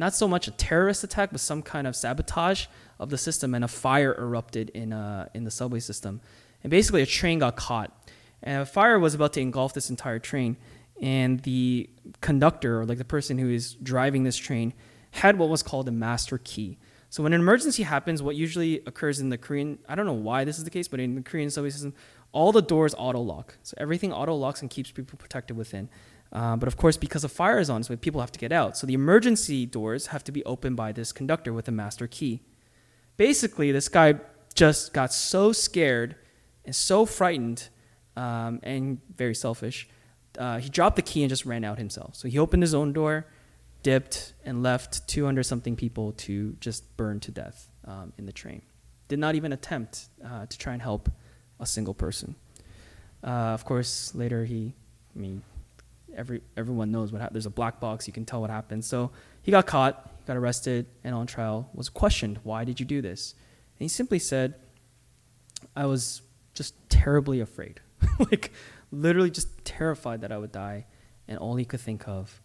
not 0.00 0.14
so 0.14 0.26
much 0.26 0.48
a 0.48 0.50
terrorist 0.50 1.04
attack, 1.04 1.30
but 1.30 1.40
some 1.40 1.62
kind 1.62 1.86
of 1.86 1.94
sabotage 1.94 2.66
of 2.98 3.10
the 3.10 3.18
system, 3.18 3.54
and 3.54 3.62
a 3.62 3.68
fire 3.68 4.14
erupted 4.18 4.70
in 4.70 4.92
uh, 4.92 5.28
in 5.34 5.44
the 5.44 5.50
subway 5.50 5.78
system, 5.78 6.20
and 6.64 6.70
basically 6.70 7.02
a 7.02 7.06
train 7.06 7.38
got 7.38 7.54
caught, 7.54 7.90
and 8.42 8.62
a 8.62 8.66
fire 8.66 8.98
was 8.98 9.14
about 9.14 9.32
to 9.34 9.40
engulf 9.40 9.74
this 9.74 9.90
entire 9.90 10.18
train, 10.18 10.56
and 11.00 11.40
the 11.40 11.88
conductor 12.20 12.80
or 12.80 12.86
like 12.86 12.98
the 12.98 13.04
person 13.04 13.38
who 13.38 13.50
is 13.50 13.74
driving 13.74 14.24
this 14.24 14.36
train 14.36 14.72
had 15.12 15.38
what 15.38 15.48
was 15.48 15.62
called 15.62 15.86
a 15.88 15.92
master 15.92 16.38
key. 16.38 16.78
So 17.10 17.24
when 17.24 17.32
an 17.32 17.40
emergency 17.40 17.82
happens, 17.82 18.22
what 18.22 18.36
usually 18.36 18.82
occurs 18.86 19.18
in 19.18 19.30
the 19.30 19.38
Korean, 19.38 19.80
I 19.88 19.96
don't 19.96 20.06
know 20.06 20.12
why 20.12 20.44
this 20.44 20.58
is 20.58 20.64
the 20.64 20.70
case, 20.70 20.86
but 20.86 21.00
in 21.00 21.16
the 21.16 21.22
Korean 21.22 21.50
subway 21.50 21.70
system, 21.70 21.92
all 22.30 22.52
the 22.52 22.62
doors 22.62 22.94
auto 22.96 23.20
lock. 23.20 23.58
So 23.64 23.74
everything 23.78 24.12
auto 24.12 24.34
locks 24.34 24.60
and 24.62 24.70
keeps 24.70 24.92
people 24.92 25.18
protected 25.18 25.56
within. 25.56 25.88
Uh, 26.32 26.56
but 26.56 26.68
of 26.68 26.76
course, 26.76 26.96
because 26.96 27.22
the 27.22 27.28
fire 27.28 27.58
is 27.58 27.68
on, 27.68 27.82
so 27.82 27.96
people 27.96 28.20
have 28.20 28.32
to 28.32 28.38
get 28.38 28.52
out. 28.52 28.76
So 28.76 28.86
the 28.86 28.94
emergency 28.94 29.66
doors 29.66 30.08
have 30.08 30.22
to 30.24 30.32
be 30.32 30.44
opened 30.44 30.76
by 30.76 30.92
this 30.92 31.12
conductor 31.12 31.52
with 31.52 31.66
a 31.66 31.72
master 31.72 32.06
key. 32.06 32.42
Basically, 33.16 33.72
this 33.72 33.88
guy 33.88 34.14
just 34.54 34.92
got 34.92 35.12
so 35.12 35.52
scared 35.52 36.16
and 36.64 36.74
so 36.74 37.04
frightened 37.04 37.68
um, 38.16 38.60
and 38.62 39.00
very 39.16 39.34
selfish 39.34 39.88
uh, 40.38 40.58
he 40.58 40.68
dropped 40.68 40.96
the 40.96 41.02
key 41.02 41.22
and 41.22 41.28
just 41.28 41.44
ran 41.44 41.64
out 41.64 41.78
himself. 41.78 42.14
So 42.14 42.28
he 42.28 42.38
opened 42.38 42.62
his 42.62 42.74
own 42.74 42.92
door, 42.92 43.26
dipped, 43.82 44.34
and 44.44 44.62
left 44.62 45.06
200 45.08 45.44
something 45.44 45.76
people 45.76 46.12
to 46.12 46.56
just 46.60 46.96
burn 46.96 47.20
to 47.20 47.30
death 47.30 47.68
um, 47.84 48.12
in 48.18 48.26
the 48.26 48.32
train. 48.32 48.62
Did 49.08 49.18
not 49.18 49.34
even 49.34 49.52
attempt 49.52 50.06
uh, 50.24 50.46
to 50.46 50.58
try 50.58 50.72
and 50.72 50.82
help 50.82 51.10
a 51.58 51.66
single 51.66 51.94
person. 51.94 52.36
Uh, 53.24 53.52
of 53.52 53.64
course, 53.64 54.14
later 54.14 54.44
he, 54.44 54.74
I 55.14 55.18
mean, 55.18 55.42
every 56.20 56.42
everyone 56.56 56.92
knows 56.92 57.10
what 57.10 57.20
happened. 57.20 57.34
There's 57.34 57.46
a 57.46 57.50
black 57.50 57.80
box. 57.80 58.06
You 58.06 58.12
can 58.12 58.26
tell 58.26 58.42
what 58.42 58.50
happened. 58.50 58.84
So 58.84 59.10
he 59.42 59.50
got 59.50 59.66
caught, 59.66 60.26
got 60.26 60.36
arrested, 60.36 60.86
and 61.02 61.14
on 61.14 61.26
trial 61.26 61.70
was 61.72 61.88
questioned. 61.88 62.38
Why 62.44 62.62
did 62.64 62.78
you 62.78 62.86
do 62.86 63.00
this? 63.00 63.34
And 63.78 63.84
he 63.84 63.88
simply 63.88 64.18
said, 64.18 64.54
"I 65.74 65.86
was 65.86 66.22
just 66.54 66.74
terribly 66.90 67.40
afraid. 67.40 67.80
like 68.18 68.52
literally 68.92 69.30
just 69.30 69.64
terrified 69.64 70.20
that 70.20 70.30
I 70.30 70.38
would 70.38 70.52
die, 70.52 70.86
and 71.26 71.38
all 71.38 71.56
he 71.56 71.64
could 71.64 71.80
think 71.80 72.06
of 72.06 72.42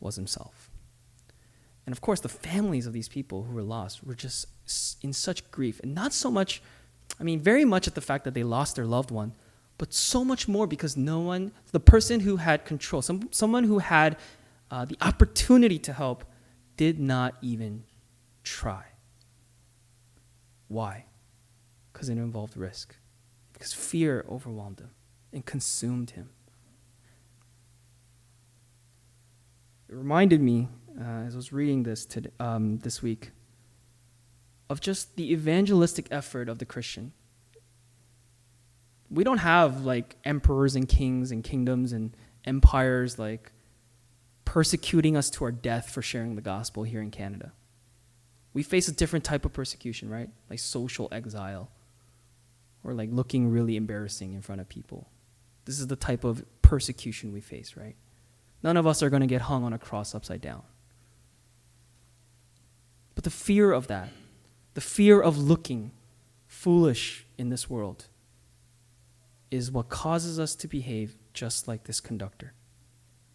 was 0.00 0.16
himself. 0.16 0.70
And 1.84 1.92
of 1.92 2.00
course, 2.00 2.20
the 2.20 2.28
families 2.28 2.86
of 2.86 2.92
these 2.92 3.08
people 3.08 3.44
who 3.44 3.52
were 3.52 3.62
lost 3.62 4.04
were 4.04 4.14
just 4.14 4.46
in 5.02 5.12
such 5.12 5.50
grief, 5.50 5.80
and 5.82 5.94
not 5.94 6.12
so 6.12 6.30
much, 6.30 6.62
I 7.20 7.24
mean, 7.24 7.40
very 7.40 7.64
much 7.64 7.86
at 7.86 7.94
the 7.94 8.00
fact 8.00 8.24
that 8.24 8.34
they 8.34 8.44
lost 8.44 8.76
their 8.76 8.86
loved 8.86 9.10
one, 9.10 9.34
but 9.78 9.92
so 9.92 10.24
much 10.24 10.46
more 10.46 10.66
because 10.66 10.96
no 10.96 11.20
one, 11.20 11.52
the 11.72 11.80
person 11.80 12.20
who 12.20 12.36
had 12.36 12.64
control, 12.64 13.02
some, 13.02 13.28
someone 13.30 13.64
who 13.64 13.78
had 13.78 14.16
uh, 14.70 14.84
the 14.84 14.96
opportunity 15.00 15.78
to 15.78 15.92
help, 15.92 16.24
did 16.76 16.98
not 16.98 17.34
even 17.42 17.84
try. 18.42 18.84
Why? 20.68 21.06
Because 21.92 22.08
it 22.08 22.12
involved 22.12 22.56
risk, 22.56 22.96
because 23.52 23.72
fear 23.72 24.24
overwhelmed 24.28 24.78
them 24.78 24.90
and 25.32 25.44
consumed 25.44 26.10
him. 26.10 26.30
It 29.88 29.94
reminded 29.94 30.40
me, 30.40 30.68
uh, 30.98 31.04
as 31.26 31.34
I 31.34 31.36
was 31.36 31.52
reading 31.52 31.82
this 31.82 32.06
to, 32.06 32.30
um, 32.40 32.78
this 32.78 33.02
week, 33.02 33.32
of 34.70 34.80
just 34.80 35.16
the 35.16 35.30
evangelistic 35.32 36.06
effort 36.10 36.48
of 36.48 36.58
the 36.58 36.64
Christian. 36.64 37.12
We 39.12 39.24
don't 39.24 39.38
have 39.38 39.84
like 39.84 40.16
emperors 40.24 40.74
and 40.74 40.88
kings 40.88 41.30
and 41.30 41.44
kingdoms 41.44 41.92
and 41.92 42.16
empires 42.44 43.18
like 43.18 43.52
persecuting 44.44 45.16
us 45.16 45.30
to 45.30 45.44
our 45.44 45.52
death 45.52 45.90
for 45.90 46.02
sharing 46.02 46.34
the 46.34 46.42
gospel 46.42 46.82
here 46.82 47.02
in 47.02 47.10
Canada. 47.10 47.52
We 48.54 48.62
face 48.62 48.88
a 48.88 48.92
different 48.92 49.24
type 49.24 49.44
of 49.44 49.52
persecution, 49.52 50.10
right? 50.10 50.28
Like 50.50 50.58
social 50.58 51.08
exile 51.12 51.70
or 52.84 52.94
like 52.94 53.10
looking 53.12 53.48
really 53.50 53.76
embarrassing 53.76 54.34
in 54.34 54.42
front 54.42 54.60
of 54.60 54.68
people. 54.68 55.08
This 55.64 55.78
is 55.78 55.86
the 55.86 55.96
type 55.96 56.24
of 56.24 56.44
persecution 56.62 57.32
we 57.32 57.40
face, 57.40 57.76
right? 57.76 57.96
None 58.62 58.76
of 58.76 58.86
us 58.86 59.02
are 59.02 59.10
going 59.10 59.20
to 59.20 59.26
get 59.26 59.42
hung 59.42 59.64
on 59.64 59.72
a 59.72 59.78
cross 59.78 60.14
upside 60.14 60.40
down, 60.40 60.62
But 63.14 63.24
the 63.24 63.30
fear 63.30 63.72
of 63.72 63.88
that, 63.88 64.08
the 64.74 64.80
fear 64.80 65.20
of 65.20 65.38
looking 65.38 65.92
foolish 66.46 67.26
in 67.38 67.50
this 67.50 67.68
world, 67.68 68.06
is 69.52 69.70
what 69.70 69.88
causes 69.88 70.40
us 70.40 70.54
to 70.56 70.66
behave 70.66 71.16
just 71.34 71.68
like 71.68 71.84
this 71.84 72.00
conductor, 72.00 72.54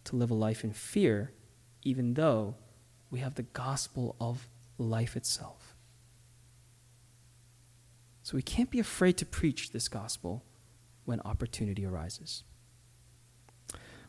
to 0.04 0.16
live 0.16 0.30
a 0.30 0.34
life 0.34 0.64
in 0.64 0.72
fear, 0.72 1.32
even 1.82 2.14
though 2.14 2.56
we 3.10 3.20
have 3.20 3.36
the 3.36 3.42
gospel 3.42 4.16
of 4.20 4.48
life 4.78 5.16
itself. 5.16 5.76
So 8.22 8.36
we 8.36 8.42
can't 8.42 8.70
be 8.70 8.80
afraid 8.80 9.16
to 9.18 9.26
preach 9.26 9.70
this 9.70 9.88
gospel 9.88 10.44
when 11.04 11.20
opportunity 11.20 11.86
arises. 11.86 12.42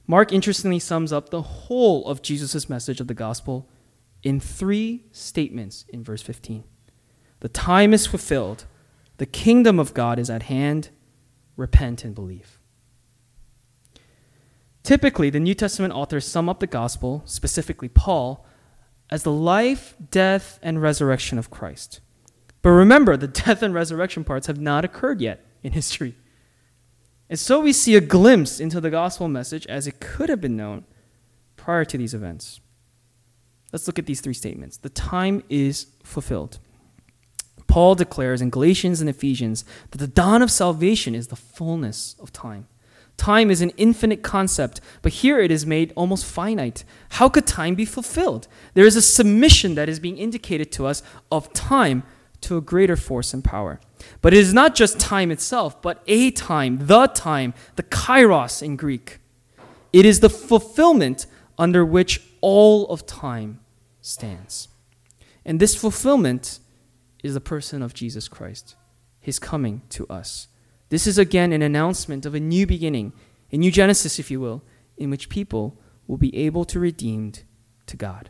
Mark 0.05 0.33
interestingly 0.33 0.79
sums 0.79 1.13
up 1.13 1.29
the 1.29 1.43
whole 1.43 2.05
of 2.07 2.21
Jesus' 2.21 2.67
message 2.67 2.99
of 2.99 3.07
the 3.07 3.13
gospel 3.13 3.69
in 4.23 4.39
three 4.39 5.05
statements 5.11 5.85
in 5.89 6.03
verse 6.03 6.21
15. 6.21 6.63
The 7.41 7.49
time 7.49 7.93
is 7.93 8.07
fulfilled, 8.07 8.65
the 9.17 9.25
kingdom 9.25 9.79
of 9.79 9.93
God 9.93 10.17
is 10.19 10.29
at 10.29 10.43
hand, 10.43 10.89
repent 11.59 12.03
and 12.03 12.15
believe. 12.15 12.59
Typically, 14.81 15.29
the 15.29 15.39
New 15.39 15.53
Testament 15.53 15.93
authors 15.93 16.25
sum 16.25 16.49
up 16.49 16.59
the 16.59 16.67
gospel, 16.67 17.21
specifically 17.25 17.89
Paul, 17.89 18.45
as 19.09 19.23
the 19.23 19.31
life, 19.31 19.95
death, 20.09 20.59
and 20.63 20.81
resurrection 20.81 21.37
of 21.37 21.51
Christ. 21.51 21.99
But 22.61 22.69
remember, 22.69 23.17
the 23.17 23.27
death 23.45 23.61
and 23.61 23.73
resurrection 23.73 24.23
parts 24.23 24.47
have 24.47 24.59
not 24.59 24.85
occurred 24.85 25.21
yet 25.21 25.45
in 25.61 25.73
history. 25.73 26.15
And 27.29 27.37
so 27.37 27.59
we 27.59 27.73
see 27.73 27.95
a 27.95 28.01
glimpse 28.01 28.59
into 28.59 28.81
the 28.81 28.89
gospel 28.89 29.27
message 29.27 29.67
as 29.67 29.85
it 29.85 29.99
could 29.99 30.29
have 30.29 30.41
been 30.41 30.57
known 30.57 30.85
prior 31.55 31.85
to 31.85 31.97
these 31.97 32.13
events. 32.13 32.59
Let's 33.71 33.85
look 33.85 33.99
at 33.99 34.07
these 34.07 34.21
three 34.21 34.33
statements. 34.33 34.77
The 34.77 34.89
time 34.89 35.43
is 35.49 35.87
fulfilled. 36.03 36.57
Paul 37.69 37.93
declares 37.93 38.41
in 38.41 38.49
Galatians 38.49 38.99
and 38.99 39.09
Ephesians 39.09 39.63
that 39.91 39.99
the 39.99 40.07
dawn 40.07 40.41
of 40.41 40.51
salvation 40.51 41.13
is 41.13 41.27
the 41.27 41.35
fullness 41.35 42.15
of 42.19 42.33
time. 42.33 42.67
Time 43.15 43.51
is 43.51 43.61
an 43.61 43.71
infinite 43.77 44.23
concept, 44.23 44.81
but 45.01 45.13
here 45.13 45.39
it 45.39 45.51
is 45.51 45.65
made 45.65 45.93
almost 45.95 46.25
finite. 46.25 46.83
How 47.09 47.29
could 47.29 47.45
time 47.45 47.75
be 47.75 47.85
fulfilled? 47.85 48.47
There 48.73 48.87
is 48.87 48.95
a 48.95 49.01
submission 49.01 49.75
that 49.75 49.87
is 49.87 49.99
being 49.99 50.17
indicated 50.17 50.71
to 50.73 50.87
us 50.87 51.03
of 51.31 51.53
time 51.53 52.03
to 52.41 52.57
a 52.57 52.61
greater 52.61 52.95
force 52.95 53.33
and 53.33 53.43
power. 53.43 53.79
But 54.21 54.33
it 54.33 54.39
is 54.39 54.53
not 54.53 54.73
just 54.73 54.99
time 54.99 55.29
itself, 55.29 55.79
but 55.81 56.01
a 56.07 56.31
time, 56.31 56.87
the 56.87 57.07
time, 57.07 57.53
the 57.75 57.83
kairos 57.83 58.63
in 58.63 58.77
Greek. 58.77 59.19
It 59.93 60.05
is 60.05 60.21
the 60.21 60.29
fulfillment 60.29 61.27
under 61.57 61.85
which 61.85 62.21
all 62.41 62.87
of 62.87 63.05
time 63.05 63.59
stands. 64.01 64.69
And 65.45 65.59
this 65.59 65.75
fulfillment 65.75 66.59
is 67.23 67.33
the 67.33 67.41
person 67.41 67.81
of 67.81 67.93
Jesus 67.93 68.27
Christ, 68.27 68.75
his 69.19 69.39
coming 69.39 69.81
to 69.89 70.07
us. 70.07 70.47
This 70.89 71.05
is 71.05 71.17
again 71.17 71.53
an 71.53 71.61
announcement 71.61 72.25
of 72.25 72.33
a 72.33 72.39
new 72.39 72.65
beginning, 72.65 73.13
a 73.51 73.57
new 73.57 73.71
Genesis, 73.71 74.19
if 74.19 74.31
you 74.31 74.39
will, 74.39 74.63
in 74.97 75.09
which 75.09 75.29
people 75.29 75.77
will 76.07 76.17
be 76.17 76.35
able 76.35 76.65
to 76.65 76.79
redeemed 76.79 77.43
to 77.85 77.95
God. 77.95 78.29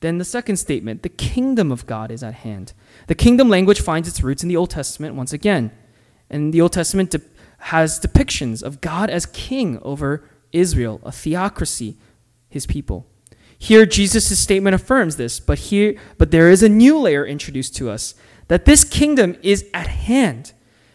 Then 0.00 0.18
the 0.18 0.24
second 0.24 0.56
statement, 0.56 1.02
the 1.02 1.08
kingdom 1.08 1.72
of 1.72 1.86
God 1.86 2.10
is 2.10 2.22
at 2.22 2.34
hand. 2.34 2.72
The 3.06 3.14
kingdom 3.14 3.48
language 3.48 3.80
finds 3.80 4.08
its 4.08 4.22
roots 4.22 4.42
in 4.42 4.48
the 4.48 4.56
Old 4.56 4.70
Testament 4.70 5.14
once 5.14 5.32
again. 5.32 5.72
And 6.28 6.52
the 6.52 6.60
Old 6.60 6.72
Testament 6.72 7.10
de- 7.10 7.22
has 7.58 7.98
depictions 7.98 8.62
of 8.62 8.80
God 8.80 9.08
as 9.08 9.26
king 9.26 9.78
over 9.82 10.28
Israel, 10.52 11.00
a 11.02 11.12
theocracy, 11.12 11.96
his 12.48 12.66
people. 12.66 13.06
Here 13.58 13.86
Jesus' 13.86 14.38
statement 14.38 14.74
affirms 14.74 15.16
this, 15.16 15.40
but 15.40 15.58
here 15.58 15.96
but 16.18 16.30
there 16.30 16.50
is 16.50 16.62
a 16.62 16.68
new 16.68 16.98
layer 16.98 17.26
introduced 17.26 17.74
to 17.76 17.90
us 17.90 18.14
that 18.48 18.64
this 18.64 18.84
kingdom 18.84 19.36
is 19.42 19.66
at 19.74 19.86
hand. 19.86 20.52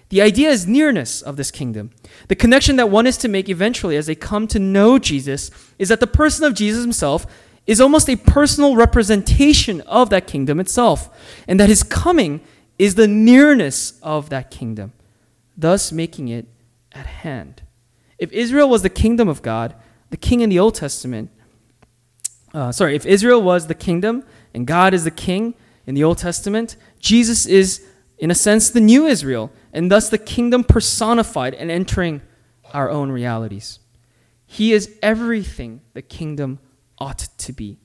The 0.10 0.21
idea 0.21 0.50
is 0.50 0.67
nearness 0.67 1.21
of 1.21 1.38
this 1.38 1.52
kingdom. 1.52 1.91
The 2.28 2.36
connection 2.36 2.76
that 2.76 2.89
one 2.89 3.08
is 3.08 3.17
to 3.17 3.30
make 3.30 3.47
eventually 3.47 3.95
as 3.95 4.08
they 4.08 4.15
come 4.15 4.45
to 4.47 4.60
know 4.60 5.00
Jesus 5.00 5.50
is 5.80 5.89
that 5.89 6.02
the 6.02 6.08
person 6.08 6.43
of 6.43 6.54
Jesus 6.54 6.84
himself 6.84 7.26
is 7.65 7.80
almost 7.80 8.10
a 8.10 8.17
personal 8.17 8.76
representation 8.76 9.82
of 9.82 10.10
that 10.10 10.28
kingdom 10.28 10.60
itself, 10.60 11.10
and 11.47 11.60
that 11.60 11.69
his 11.69 11.84
coming 11.84 12.41
is 12.78 12.95
the 12.95 13.08
nearness 13.08 14.00
of 14.02 14.30
that 14.30 14.52
kingdom, 14.52 14.91
thus 15.56 15.91
making 15.91 16.28
it 16.28 16.47
at 16.91 17.06
hand. 17.06 17.62
If 18.17 18.32
Israel 18.32 18.67
was 18.67 18.82
the 18.82 18.89
kingdom 18.89 19.30
of 19.30 19.41
God, 19.41 19.76
the 20.10 20.17
king 20.17 20.41
in 20.41 20.50
the 20.50 20.60
Old 20.60 20.76
Testament, 20.76 21.30
uh, 22.54 22.72
sorry, 22.72 22.96
if 22.96 23.06
Israel 23.06 23.42
was 23.42 23.68
the 23.68 23.76
kingdom 23.76 24.24
and 24.54 24.68
God 24.68 24.94
is 24.94 25.04
the 25.04 25.12
king 25.12 25.56
in 25.86 25.96
the 25.96 26.04
Old 26.04 26.18
Testament, 26.18 26.76
Jesus 27.00 27.46
is, 27.46 27.86
in 28.18 28.32
a 28.32 28.36
sense, 28.36 28.70
the 28.70 28.82
new 28.82 29.06
Israel, 29.06 29.52
and 29.74 29.90
thus 29.90 30.10
the 30.10 30.18
kingdom 30.18 30.64
personified 30.64 31.54
and 31.54 31.72
entering 31.72 32.22
our 32.74 32.90
own 32.90 33.12
realities. 33.12 33.80
He 34.46 34.74
is 34.74 34.98
everything 35.02 35.82
the 35.94 36.02
kingdom 36.02 36.60
ought 36.98 37.30
to 37.38 37.54
be. 37.54 37.80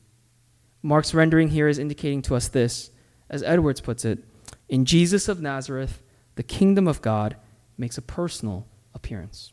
Mark's 0.83 1.15
rendering 1.15 1.49
here 1.49 1.69
is 1.69 1.79
indicating 1.79 2.23
to 2.23 2.35
us 2.35 2.49
this, 2.49 2.91
as 3.31 3.43
Edwards 3.43 3.81
puts 3.81 4.05
it 4.05 4.25
In 4.69 4.85
Jesus 4.85 5.29
of 5.29 5.41
Nazareth, 5.41 6.03
the 6.35 6.43
kingdom 6.43 6.87
of 6.87 7.03
God 7.03 7.37
makes 7.79 7.99
a 7.99 8.03
personal 8.03 8.67
appearance. 8.95 9.53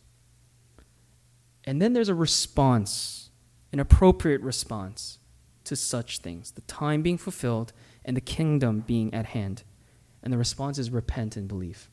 And 1.66 1.82
then 1.82 1.94
there's 1.94 2.10
a 2.10 2.16
response 2.16 3.23
an 3.74 3.80
appropriate 3.80 4.42
response 4.42 5.18
to 5.64 5.76
such 5.76 6.20
things, 6.20 6.52
the 6.52 6.62
time 6.62 7.02
being 7.02 7.18
fulfilled 7.18 7.74
and 8.06 8.16
the 8.16 8.22
kingdom 8.22 8.82
being 8.82 9.12
at 9.14 9.28
hand. 9.28 9.64
And 10.22 10.32
the 10.32 10.38
response 10.38 10.78
is 10.78 10.92
repent 10.92 11.36
and 11.36 11.48
believe. 11.48 11.90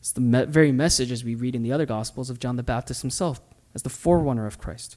It's 0.00 0.12
the 0.12 0.20
me- 0.20 0.46
very 0.46 0.72
message, 0.72 1.12
as 1.12 1.22
we 1.24 1.36
read 1.36 1.54
in 1.54 1.62
the 1.62 1.72
other 1.72 1.86
Gospels, 1.86 2.30
of 2.30 2.40
John 2.40 2.56
the 2.56 2.62
Baptist 2.62 3.02
himself 3.02 3.40
as 3.74 3.84
the 3.84 3.90
forerunner 3.90 4.46
of 4.46 4.58
Christ. 4.58 4.96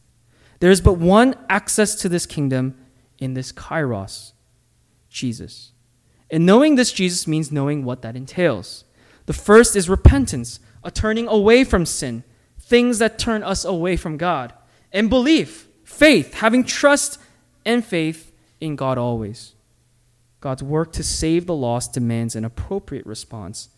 There 0.59 0.71
is 0.71 0.81
but 0.81 0.93
one 0.93 1.35
access 1.49 1.95
to 1.95 2.09
this 2.09 2.25
kingdom 2.25 2.75
in 3.19 3.35
this 3.35 3.51
kairos, 3.51 4.31
Jesus. 5.09 5.71
And 6.31 6.45
knowing 6.45 6.75
this 6.75 6.91
Jesus 6.91 7.27
means 7.27 7.51
knowing 7.51 7.85
what 7.85 8.01
that 8.01 8.15
entails. 8.15 8.85
The 9.27 9.33
first 9.33 9.75
is 9.75 9.87
repentance, 9.87 10.59
a 10.83 10.89
turning 10.89 11.27
away 11.27 11.63
from 11.63 11.85
sin, 11.85 12.23
things 12.59 12.97
that 12.99 13.19
turn 13.19 13.43
us 13.43 13.63
away 13.63 13.97
from 13.97 14.17
God 14.17 14.53
and 14.93 15.09
belief, 15.09 15.67
faith, 15.83 16.35
having 16.35 16.63
trust 16.63 17.19
and 17.65 17.83
faith 17.83 18.31
in 18.61 18.75
God 18.75 18.97
always. 18.97 19.55
God's 20.39 20.63
work 20.63 20.91
to 20.93 21.03
save 21.03 21.45
the 21.45 21.55
lost 21.55 21.93
demands 21.93 22.35
an 22.35 22.45
appropriate 22.45 23.05
response 23.05 23.69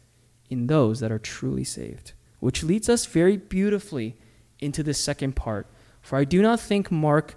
in 0.49 0.67
those 0.67 0.99
that 0.99 1.11
are 1.11 1.19
truly 1.19 1.63
saved, 1.63 2.13
which 2.39 2.63
leads 2.63 2.89
us 2.89 3.05
very 3.05 3.37
beautifully 3.37 4.15
into 4.59 4.83
the 4.83 4.93
second 4.93 5.35
part. 5.35 5.67
For 6.01 6.17
I 6.17 6.23
do 6.23 6.41
not 6.41 6.59
think 6.59 6.91
Mark 6.91 7.35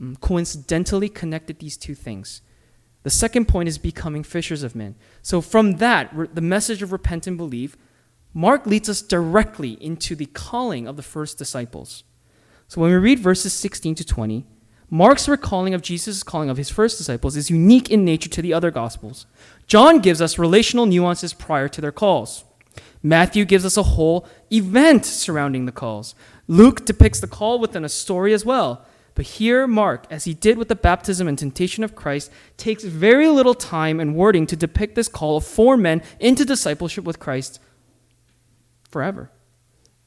um, 0.00 0.16
coincidentally 0.20 1.08
connected 1.08 1.58
these 1.58 1.76
two 1.76 1.94
things. 1.94 2.40
The 3.02 3.10
second 3.10 3.46
point 3.46 3.68
is 3.68 3.78
becoming 3.78 4.22
fishers 4.22 4.62
of 4.62 4.74
men. 4.74 4.96
So, 5.22 5.40
from 5.40 5.76
that, 5.76 6.34
the 6.34 6.40
message 6.40 6.82
of 6.82 6.92
repent 6.92 7.26
and 7.26 7.36
believe, 7.36 7.76
Mark 8.34 8.66
leads 8.66 8.88
us 8.88 9.02
directly 9.02 9.72
into 9.72 10.14
the 10.14 10.26
calling 10.26 10.86
of 10.86 10.96
the 10.96 11.02
first 11.02 11.38
disciples. 11.38 12.04
So 12.68 12.82
when 12.82 12.90
we 12.90 12.96
read 12.98 13.18
verses 13.18 13.54
16 13.54 13.94
to 13.96 14.04
20, 14.04 14.44
Mark's 14.90 15.26
recalling 15.26 15.72
of 15.72 15.80
Jesus' 15.80 16.22
calling 16.22 16.50
of 16.50 16.58
his 16.58 16.68
first 16.68 16.98
disciples 16.98 17.34
is 17.34 17.48
unique 17.48 17.90
in 17.90 18.04
nature 18.04 18.28
to 18.28 18.42
the 18.42 18.52
other 18.52 18.70
Gospels. 18.70 19.26
John 19.66 20.00
gives 20.00 20.20
us 20.20 20.38
relational 20.38 20.84
nuances 20.84 21.32
prior 21.32 21.68
to 21.68 21.80
their 21.80 21.92
calls. 21.92 22.44
Matthew 23.02 23.46
gives 23.46 23.64
us 23.64 23.78
a 23.78 23.82
whole 23.82 24.28
event 24.52 25.06
surrounding 25.06 25.64
the 25.64 25.72
calls. 25.72 26.14
Luke 26.46 26.84
depicts 26.84 27.20
the 27.20 27.26
call 27.26 27.58
within 27.58 27.84
a 27.84 27.88
story 27.88 28.34
as 28.34 28.44
well. 28.44 28.84
But 29.14 29.26
here, 29.26 29.66
Mark, 29.66 30.06
as 30.10 30.24
he 30.24 30.34
did 30.34 30.58
with 30.58 30.68
the 30.68 30.76
baptism 30.76 31.26
and 31.26 31.38
temptation 31.38 31.84
of 31.84 31.96
Christ, 31.96 32.30
takes 32.56 32.84
very 32.84 33.28
little 33.28 33.54
time 33.54 33.98
and 33.98 34.14
wording 34.14 34.46
to 34.46 34.56
depict 34.56 34.94
this 34.94 35.08
call 35.08 35.38
of 35.38 35.44
four 35.44 35.76
men 35.76 36.02
into 36.20 36.44
discipleship 36.44 37.04
with 37.04 37.18
Christ 37.18 37.60
forever. 38.90 39.30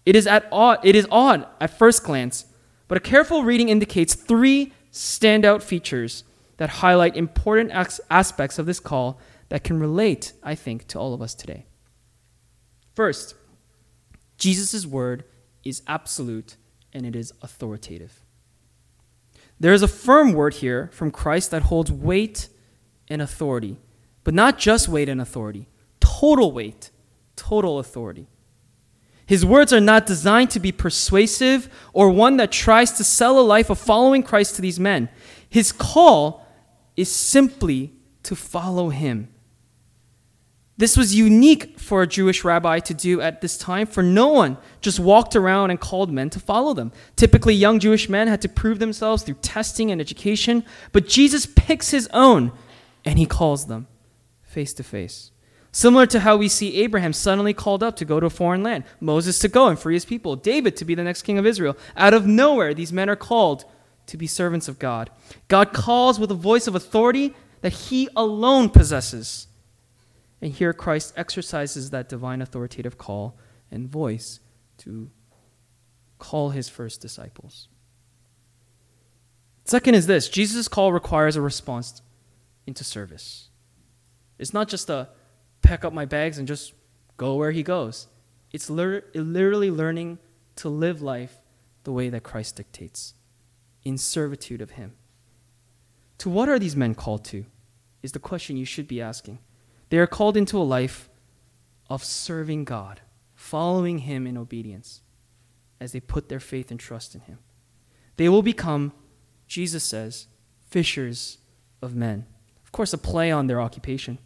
It 0.06 0.16
is, 0.16 0.28
at 0.28 0.48
odd, 0.52 0.80
it 0.84 0.96
is 0.96 1.08
odd 1.12 1.46
at 1.60 1.78
first 1.78 2.04
glance 2.04 2.46
but 2.92 2.98
a 2.98 3.10
careful 3.10 3.46
reading 3.46 3.70
indicates 3.70 4.16
three 4.16 4.74
standout 4.92 5.64
features 5.64 6.26
that 6.58 6.70
highlight 6.70 7.16
important 7.16 7.72
aspects 8.10 8.60
of 8.60 8.66
this 8.66 8.82
call 8.82 9.18
that 9.48 9.64
can 9.64 9.80
relate, 9.80 10.34
I 10.44 10.56
think, 10.56 10.90
to 10.90 11.00
all 11.00 11.14
of 11.14 11.22
us 11.22 11.34
today. 11.34 11.68
First, 12.94 13.36
Jesus' 14.38 14.86
word 14.86 15.24
is 15.64 15.84
absolute 15.88 16.58
and 16.92 17.06
it 17.06 17.16
is 17.16 17.32
authoritative. 17.42 18.26
There 19.58 19.72
is 19.72 19.84
a 19.84 19.88
firm 19.88 20.34
word 20.34 20.56
here 20.56 20.90
from 20.92 21.12
Christ 21.12 21.50
that 21.52 21.62
holds 21.62 21.94
weight 21.94 22.50
and 23.08 23.22
authority, 23.22 23.80
but 24.26 24.34
not 24.34 24.58
just 24.58 24.90
weight 24.90 25.08
and 25.08 25.22
authority, 25.22 25.70
total 26.02 26.52
weight, 26.52 26.92
total 27.38 27.80
authority. 27.80 28.28
His 29.26 29.46
words 29.46 29.72
are 29.72 29.80
not 29.80 30.06
designed 30.06 30.50
to 30.52 30.60
be 30.60 30.72
persuasive 30.72 31.70
or 31.94 32.10
one 32.10 32.38
that 32.38 32.52
tries 32.52 32.92
to 32.94 33.04
sell 33.04 33.40
a 33.40 33.42
life 33.42 33.70
of 33.70 33.80
following 33.80 34.24
Christ 34.24 34.56
to 34.56 34.62
these 34.62 34.80
men. 34.80 35.10
His 35.50 35.72
call 35.72 36.46
is 36.96 37.12
simply 37.12 37.94
to 38.24 38.36
follow 38.36 38.90
him. 38.90 39.30
This 40.78 40.98
was 40.98 41.14
unique 41.14 41.80
for 41.80 42.02
a 42.02 42.08
Jewish 42.08 42.44
rabbi 42.44 42.80
to 42.80 42.94
do 42.94 43.22
at 43.22 43.42
this 43.42 43.58
time, 43.58 43.86
for 43.86 44.02
no 44.02 44.30
one 44.30 44.58
just 44.82 45.00
walked 45.00 45.36
around 45.36 45.70
and 45.70 45.80
called 45.80 46.12
men 46.12 46.32
to 46.32 46.40
follow 46.40 46.74
them. 46.74 46.92
Typically, 47.16 47.54
young 47.54 47.80
Jewish 47.80 48.10
men 48.10 48.28
had 48.28 48.42
to 48.42 48.50
prove 48.50 48.80
themselves 48.80 49.22
through 49.22 49.36
testing 49.42 49.92
and 49.92 50.02
education, 50.02 50.66
but 50.92 51.08
Jesus 51.08 51.46
picks 51.46 51.92
his 51.92 52.10
own 52.14 52.52
and 53.06 53.20
he 53.20 53.28
calls 53.28 53.68
them 53.68 53.88
face 54.42 54.74
to 54.74 54.84
face. 54.84 55.32
Similar 55.72 56.06
to 56.08 56.20
how 56.20 56.36
we 56.36 56.50
see 56.50 56.82
Abraham 56.82 57.14
suddenly 57.14 57.54
called 57.54 57.82
up 57.82 57.96
to 57.98 58.06
go 58.06 58.20
to 58.20 58.26
a 58.26 58.30
foreign 58.30 58.62
land, 58.62 58.84
Moses 59.00 59.40
to 59.40 59.48
go 59.48 59.68
and 59.68 59.80
free 59.80 59.94
his 59.94 60.04
people, 60.04 60.36
David 60.36 60.76
to 60.78 60.86
be 60.86 60.96
the 60.96 61.04
next 61.04 61.22
king 61.22 61.38
of 61.38 61.46
Israel. 61.46 61.78
Out 61.96 62.14
of 62.14 62.28
nowhere, 62.28 62.74
these 62.74 62.92
men 62.92 63.10
are 63.10 63.16
called 63.16 63.64
to 64.08 64.18
be 64.18 64.28
servants 64.28 64.68
of 64.68 64.80
God. 64.80 65.10
God 65.48 65.72
calls 65.72 66.20
with 66.20 66.30
a 66.30 66.36
voice 66.36 66.68
of 66.68 66.76
authority 66.76 67.34
that 67.62 67.74
he 67.74 68.10
alone 68.16 68.70
possesses. 68.70 69.48
And 70.42 70.52
here 70.52 70.74
Christ 70.74 71.14
exercises 71.16 71.92
that 71.92 72.10
divine 72.10 72.42
authoritative 72.42 72.98
call 72.98 73.38
and 73.70 73.88
voice 73.88 74.42
to 74.80 75.10
call 76.20 76.50
his 76.50 76.68
first 76.68 77.00
disciples. 77.00 77.70
Second 79.64 79.96
is 79.96 80.08
this 80.08 80.28
Jesus' 80.28 80.68
call 80.68 80.92
requires 80.92 81.38
a 81.38 81.42
response 81.42 82.02
into 82.68 82.84
service. 82.84 83.50
It's 84.38 84.54
not 84.54 84.68
just 84.68 84.90
a 84.90 85.10
pack 85.72 85.86
up 85.86 85.94
my 85.94 86.04
bags 86.04 86.38
and 86.38 86.50
just 86.50 86.74
go 87.16 87.36
where 87.36 87.52
he 87.52 87.64
goes, 87.64 88.10
it's 88.52 88.70
literally 88.70 89.72
learning 89.72 90.20
to 90.58 90.68
live 90.68 91.02
life 91.02 91.38
the 91.86 91.94
way 91.94 92.10
that 92.10 92.24
Christ 92.24 92.58
dictates, 92.58 93.14
in 93.86 93.98
servitude 93.98 94.62
of 94.62 94.72
him. 94.72 94.96
To 96.18 96.30
what 96.30 96.50
are 96.50 96.60
these 96.60 96.76
men 96.76 96.94
called 96.94 97.24
to? 97.26 97.46
Is 98.04 98.12
the 98.12 98.20
question 98.20 98.58
you 98.58 98.66
should 98.66 98.86
be 98.86 99.00
asking. 99.00 99.40
They 99.88 99.98
are 99.98 100.08
called 100.08 100.36
into 100.36 100.58
a 100.58 100.72
life 100.78 101.10
of 101.90 102.04
serving 102.04 102.66
God, 102.66 103.00
following 103.34 104.00
Him 104.00 104.28
in 104.28 104.38
obedience 104.38 105.02
as 105.80 105.94
they 105.94 106.02
put 106.02 106.28
their 106.28 106.42
faith 106.42 106.70
and 106.70 106.80
trust 106.80 107.16
in 107.16 107.22
Him. 107.22 107.40
They 108.18 108.28
will 108.28 108.42
become, 108.42 108.92
Jesus 109.48 109.86
says, 109.86 110.28
fishers 110.70 111.38
of 111.82 111.96
men. 111.96 112.26
Of 112.66 112.74
course, 112.74 112.92
a 112.92 112.98
play 112.98 113.32
on 113.32 113.48
their 113.48 113.62
occupation. 113.62 114.20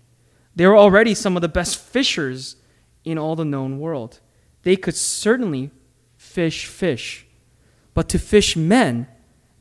They 0.56 0.66
were 0.68 0.78
already 0.78 1.14
some 1.14 1.36
of 1.36 1.42
the 1.42 1.50
best 1.50 1.78
fishers 1.78 2.56
in 3.04 3.18
all 3.18 3.36
the 3.36 3.46
known 3.46 3.80
world. 3.80 4.20
They 4.64 4.76
could 4.76 4.96
certainly 4.96 5.72
fish 6.18 6.66
fish, 6.66 7.28
but 7.94 8.10
to 8.10 8.20
fish 8.20 8.56
men, 8.56 9.08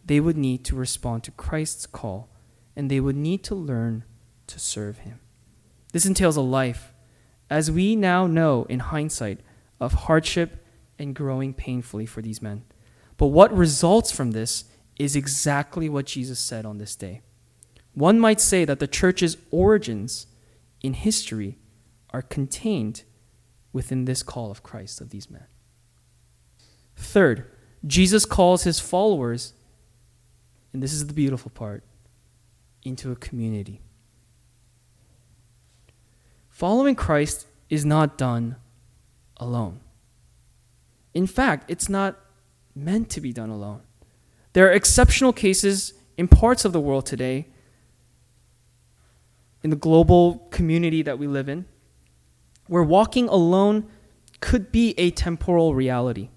they 0.04 0.20
would 0.20 0.36
need 0.36 0.64
to 0.66 0.76
respond 0.76 1.24
to 1.24 1.30
Christ's 1.30 1.86
call 1.86 2.28
and 2.76 2.90
they 2.90 3.00
would 3.00 3.16
need 3.16 3.42
to 3.44 3.54
learn 3.54 4.04
to 4.46 4.58
serve 4.58 4.98
Him. 4.98 5.20
This 5.92 6.06
entails 6.06 6.36
a 6.36 6.42
life, 6.42 6.92
as 7.48 7.70
we 7.70 7.94
now 7.94 8.26
know 8.26 8.66
in 8.68 8.80
hindsight, 8.80 9.40
of 9.80 9.92
hardship 9.92 10.66
and 10.98 11.14
growing 11.14 11.54
painfully 11.54 12.06
for 12.06 12.22
these 12.22 12.42
men. 12.42 12.64
But 13.16 13.26
what 13.28 13.56
results 13.56 14.10
from 14.10 14.32
this 14.32 14.64
is 14.98 15.16
exactly 15.16 15.88
what 15.88 16.06
Jesus 16.06 16.38
said 16.38 16.64
on 16.66 16.78
this 16.78 16.96
day. 16.96 17.22
One 17.94 18.18
might 18.18 18.40
say 18.40 18.64
that 18.64 18.80
the 18.80 18.88
church's 18.88 19.36
origins 19.50 20.26
in 20.84 20.92
history 20.92 21.56
are 22.10 22.20
contained 22.20 23.04
within 23.72 24.04
this 24.04 24.22
call 24.22 24.50
of 24.50 24.62
Christ 24.62 25.00
of 25.00 25.08
these 25.08 25.30
men. 25.30 25.46
Third, 26.94 27.50
Jesus 27.86 28.26
calls 28.26 28.64
his 28.64 28.80
followers, 28.80 29.54
and 30.74 30.82
this 30.82 30.92
is 30.92 31.06
the 31.06 31.14
beautiful 31.14 31.50
part, 31.50 31.84
into 32.84 33.10
a 33.10 33.16
community. 33.16 33.80
Following 36.50 36.94
Christ 36.94 37.46
is 37.70 37.86
not 37.86 38.18
done 38.18 38.56
alone. 39.38 39.80
In 41.14 41.26
fact, 41.26 41.64
it's 41.70 41.88
not 41.88 42.20
meant 42.74 43.08
to 43.08 43.22
be 43.22 43.32
done 43.32 43.48
alone. 43.48 43.80
There 44.52 44.68
are 44.68 44.72
exceptional 44.72 45.32
cases 45.32 45.94
in 46.18 46.28
parts 46.28 46.66
of 46.66 46.74
the 46.74 46.80
world 46.80 47.06
today, 47.06 47.46
in 49.64 49.70
the 49.70 49.76
global 49.76 50.46
community 50.50 51.02
that 51.02 51.18
we 51.18 51.26
live 51.26 51.48
in, 51.48 51.64
where 52.68 52.82
walking 52.82 53.28
alone 53.28 53.90
could 54.40 54.70
be 54.70 54.94
a 54.98 55.10
temporal 55.10 55.74
reality. 55.74 56.28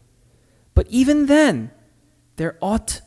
But 0.73 0.87
even 0.87 1.25
then, 1.25 1.71
there 2.37 2.57
ought 2.61 3.01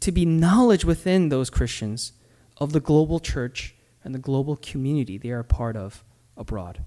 to 0.00 0.10
be 0.10 0.24
knowledge 0.24 0.84
within 0.84 1.28
those 1.28 1.50
Christians 1.50 2.12
of 2.56 2.72
the 2.72 2.80
global 2.80 3.20
church 3.20 3.74
and 4.02 4.14
the 4.14 4.18
global 4.18 4.56
community 4.56 5.18
they 5.18 5.30
are 5.30 5.40
a 5.40 5.44
part 5.44 5.76
of 5.76 6.02
abroad. 6.36 6.84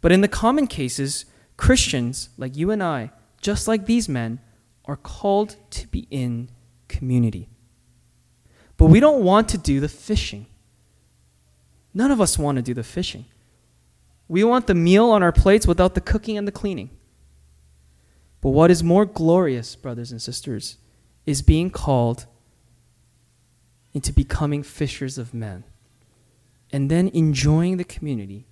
But 0.00 0.12
in 0.12 0.22
the 0.22 0.28
common 0.28 0.66
cases, 0.66 1.26
Christians 1.56 2.30
like 2.38 2.56
you 2.56 2.70
and 2.70 2.82
I, 2.82 3.10
just 3.42 3.68
like 3.68 3.84
these 3.84 4.08
men, 4.08 4.40
are 4.86 4.96
called 4.96 5.56
to 5.70 5.86
be 5.88 6.06
in 6.10 6.48
community. 6.88 7.48
But 8.78 8.86
we 8.86 9.00
don't 9.00 9.22
want 9.22 9.50
to 9.50 9.58
do 9.58 9.80
the 9.80 9.88
fishing. 9.88 10.46
None 11.92 12.10
of 12.10 12.20
us 12.20 12.38
want 12.38 12.56
to 12.56 12.62
do 12.62 12.74
the 12.74 12.82
fishing. 12.82 13.24
We 14.28 14.44
want 14.44 14.66
the 14.66 14.74
meal 14.74 15.10
on 15.10 15.22
our 15.22 15.32
plates 15.32 15.66
without 15.66 15.94
the 15.94 16.00
cooking 16.00 16.38
and 16.38 16.46
the 16.46 16.52
cleaning. 16.52 16.90
But 18.40 18.50
what 18.50 18.70
is 18.70 18.82
more 18.82 19.04
glorious, 19.04 19.76
brothers 19.76 20.12
and 20.12 20.22
sisters, 20.22 20.78
is 21.26 21.42
being 21.42 21.70
called 21.70 22.26
into 23.92 24.12
becoming 24.12 24.62
fishers 24.62 25.18
of 25.18 25.34
men 25.34 25.64
and 26.72 26.90
then 26.90 27.08
enjoying 27.08 27.76
the 27.76 27.84
community 27.84 28.46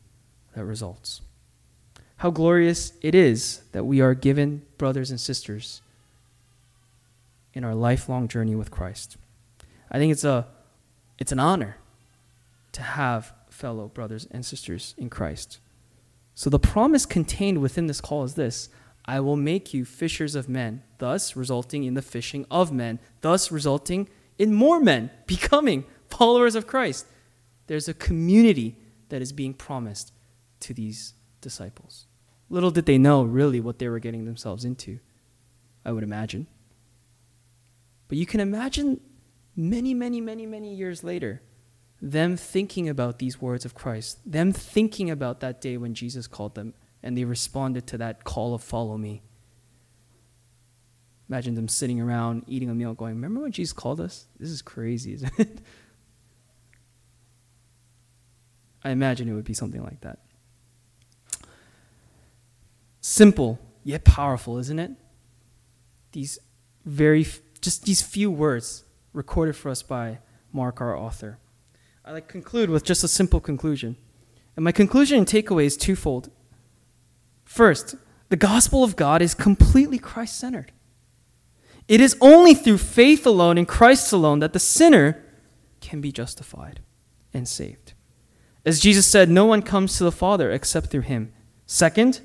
that 0.55 0.65
results. 0.65 1.21
How 2.19 2.31
glorious 2.31 2.93
it 3.01 3.15
is 3.15 3.63
that 3.73 3.85
we 3.85 4.01
are 4.01 4.15
given 4.15 4.63
brothers 4.77 5.11
and 5.11 5.21
sisters 5.21 5.81
in 7.55 7.63
our 7.65 7.75
lifelong 7.75 8.27
journey 8.27 8.57
with 8.57 8.71
Christ. 8.71 9.17
I 9.91 9.99
think 9.99 10.11
it's 10.13 10.25
a 10.25 10.47
it's 11.19 11.33
an 11.33 11.39
honor 11.39 11.77
to 12.79 12.85
have 12.85 13.35
fellow 13.51 13.89
brothers 13.89 14.29
and 14.31 14.47
sisters 14.47 14.95
in 14.97 15.11
Christ. 15.11 15.59
So 16.35 16.49
the 16.49 16.61
promise 16.61 17.07
contained 17.07 17.61
within 17.61 17.89
this 17.89 18.01
call 18.01 18.23
is 18.23 18.35
this 18.35 18.69
I 19.05 19.19
will 19.19 19.37
make 19.37 19.75
you 19.75 19.85
fishers 19.85 20.37
of 20.37 20.49
men, 20.49 20.85
thus 20.99 21.35
resulting 21.35 21.83
in 21.83 21.95
the 21.95 22.03
fishing 22.03 22.47
of 22.53 22.71
men, 22.71 23.01
thus 23.21 23.51
resulting 23.51 24.09
in 24.39 24.55
more 24.55 24.79
men 24.79 25.11
becoming 25.27 25.85
followers 26.07 26.55
of 26.55 26.69
Christ. 26.69 27.07
There's 27.67 27.89
a 27.89 27.95
community 27.95 28.77
that 29.09 29.23
is 29.23 29.33
being 29.33 29.55
promised 29.55 30.13
to 30.61 30.73
these 30.73 31.15
disciples. 31.41 32.07
Little 32.49 32.71
did 32.71 32.87
they 32.87 32.97
know 32.97 33.25
really 33.25 33.59
what 33.59 33.81
they 33.81 33.89
were 33.89 33.99
getting 33.99 34.25
themselves 34.25 34.65
into, 34.65 35.01
I 35.85 35.91
would 35.91 36.05
imagine. 36.05 36.47
But 38.07 38.19
you 38.19 38.25
can 38.25 38.39
imagine 38.39 39.01
many, 39.57 39.95
many, 39.95 40.21
many, 40.21 40.47
many 40.47 40.75
years 40.77 41.03
later, 41.03 41.43
them 42.01 42.37
thinking 42.37 42.89
about 42.89 43.19
these 43.19 43.41
words 43.41 43.65
of 43.65 43.75
Christ, 43.75 44.19
them 44.31 44.53
thinking 44.53 45.11
about 45.11 45.41
that 45.41 45.61
day 45.61 45.77
when 45.77 45.95
Jesus 45.95 46.27
called 46.27 46.55
them 46.55 46.75
and 47.03 47.17
they 47.17 47.25
responded 47.25 47.87
to 47.89 47.99
that 47.99 48.25
call 48.25 48.55
of 48.55 48.63
follow 48.63 48.97
me. 48.97 49.23
Imagine 51.29 51.55
them 51.55 51.69
sitting 51.69 52.01
around 52.01 52.45
eating 52.47 52.71
a 52.71 52.75
meal 52.75 52.95
going, 52.95 53.15
Remember 53.15 53.41
when 53.41 53.53
Jesus 53.53 53.73
called 53.73 54.01
us? 54.01 54.27
This 54.39 54.49
is 54.49 54.63
crazy, 54.63 55.13
isn't 55.15 55.39
it? 55.39 55.61
I 58.83 58.91
imagine 58.91 59.29
it 59.29 59.35
would 59.35 59.45
be 59.45 59.55
something 59.55 59.83
like 59.83 60.01
that. 60.01 60.21
Simple, 63.01 63.59
yet 63.85 64.05
powerful, 64.05 64.59
isn't 64.59 64.79
it? 64.79 64.93
These 66.13 66.39
very, 66.85 67.27
just 67.61 67.85
these 67.85 68.01
few 68.01 68.31
words 68.31 68.85
recorded 69.13 69.57
for 69.57 69.69
us 69.71 69.83
by 69.83 70.19
Mark, 70.53 70.81
our 70.81 70.97
author. 70.97 71.39
I 72.09 72.13
like 72.13 72.27
conclude 72.27 72.71
with 72.71 72.85
just 72.85 73.05
a 73.05 73.09
simple 73.09 73.39
conclusion. 73.39 73.99
And 74.57 74.65
my 74.65 74.73
conclusion 74.73 75.19
and 75.19 75.27
takeaway 75.27 75.67
is 75.67 75.77
twofold. 75.77 76.31
First, 77.45 77.97
the 78.31 78.37
gospel 78.37 78.83
of 78.83 78.97
God 78.97 79.21
is 79.21 79.35
completely 79.35 79.99
Christ 79.99 80.39
centered. 80.39 80.73
It 81.87 82.01
is 82.01 82.17
only 82.23 82.55
through 82.55 82.79
faith 82.79 83.27
alone 83.27 83.59
in 83.59 83.67
Christ 83.67 84.11
alone 84.11 84.39
that 84.39 84.55
the 84.55 84.59
sinner 84.59 85.23
can 85.83 86.01
be 86.01 86.11
justified 86.11 86.81
and 87.35 87.47
saved. 87.47 87.93
As 88.65 88.81
Jesus 88.81 89.07
said, 89.07 89.29
no 89.29 89.45
one 89.45 89.61
comes 89.61 89.99
to 89.99 90.05
the 90.05 90.11
Father 90.11 90.51
except 90.51 90.87
through 90.87 91.03
him. 91.03 91.31
Second, 91.67 92.23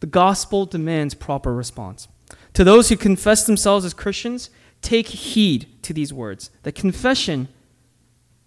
the 0.00 0.08
gospel 0.08 0.66
demands 0.66 1.14
proper 1.14 1.54
response. 1.54 2.08
To 2.54 2.64
those 2.64 2.88
who 2.88 2.96
confess 2.96 3.46
themselves 3.46 3.84
as 3.84 3.94
Christians, 3.94 4.50
take 4.80 5.06
heed 5.06 5.80
to 5.82 5.92
these 5.92 6.12
words. 6.12 6.50
that 6.64 6.74
confession 6.74 7.46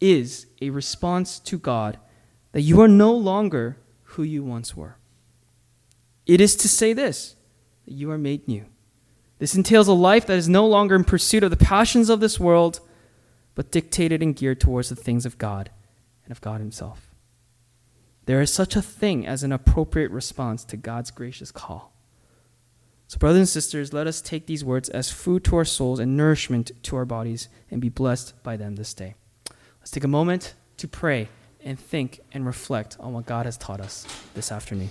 is 0.02 0.48
a 0.62 0.70
response 0.70 1.39
to 1.39 1.58
God 1.58 1.98
that 2.52 2.62
you 2.62 2.82
are 2.82 2.88
no 2.88 3.14
longer 3.14 3.78
who 4.04 4.24
you 4.24 4.43
once 4.43 4.76
were. 4.76 4.98
It 6.26 6.41
is 6.41 6.56
to 6.58 6.70
say 6.70 6.93
this 6.93 7.36
that 7.86 7.93
you 7.93 8.10
are 8.12 8.18
made 8.18 8.48
new. 8.48 8.66
This 9.38 9.56
entails 9.56 9.88
a 9.88 9.93
life 9.93 10.26
that 10.26 10.38
is 10.38 10.50
no 10.50 10.66
longer 10.66 10.96
in 10.96 11.04
pursuit 11.04 11.43
of 11.43 11.52
the 11.52 11.58
passions 11.58 12.10
of 12.10 12.20
this 12.20 12.39
world, 12.39 12.80
but 13.54 13.72
dictated 13.72 14.24
and 14.24 14.36
geared 14.36 14.60
towards 14.60 14.89
the 14.89 14.96
things 14.96 15.26
of 15.26 15.38
God 15.38 15.70
and 16.24 16.32
of 16.32 16.41
God 16.41 16.62
Himself. 16.62 17.14
There 18.26 18.41
is 18.41 18.52
such 18.52 18.76
a 18.76 18.82
thing 18.82 19.28
as 19.28 19.43
an 19.43 19.52
appropriate 19.52 20.12
response 20.12 20.64
to 20.66 20.78
God's 20.78 21.12
gracious 21.12 21.52
call. 21.52 21.93
So, 23.08 23.20
brothers 23.20 23.39
and 23.39 23.50
sisters, 23.50 23.93
let 23.93 24.08
us 24.08 24.20
take 24.20 24.48
these 24.48 24.66
words 24.66 24.89
as 24.89 25.12
food 25.12 25.43
to 25.43 25.58
our 25.58 25.66
souls 25.66 26.00
and 26.00 26.18
nourishment 26.18 26.72
to 26.84 26.96
our 26.96 27.06
bodies 27.06 27.50
and 27.70 27.80
be 27.80 27.89
blessed 27.89 28.41
by 28.41 28.58
them 28.58 28.76
this 28.76 28.96
day. 28.96 29.14
Let's 29.86 29.91
take 29.91 30.03
a 30.03 30.07
moment 30.07 30.55
to 30.77 30.88
pray 30.88 31.29
and 31.63 31.79
think 31.79 32.19
and 32.31 32.43
reflect 32.43 32.97
on 32.99 33.13
what 33.13 33.27
God 33.27 33.45
has 33.45 33.55
taught 33.55 33.79
us 33.79 34.07
this 34.33 34.51
afternoon. 34.51 34.89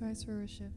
Rise 0.00 0.24
for 0.24 0.32
worship. 0.32 0.72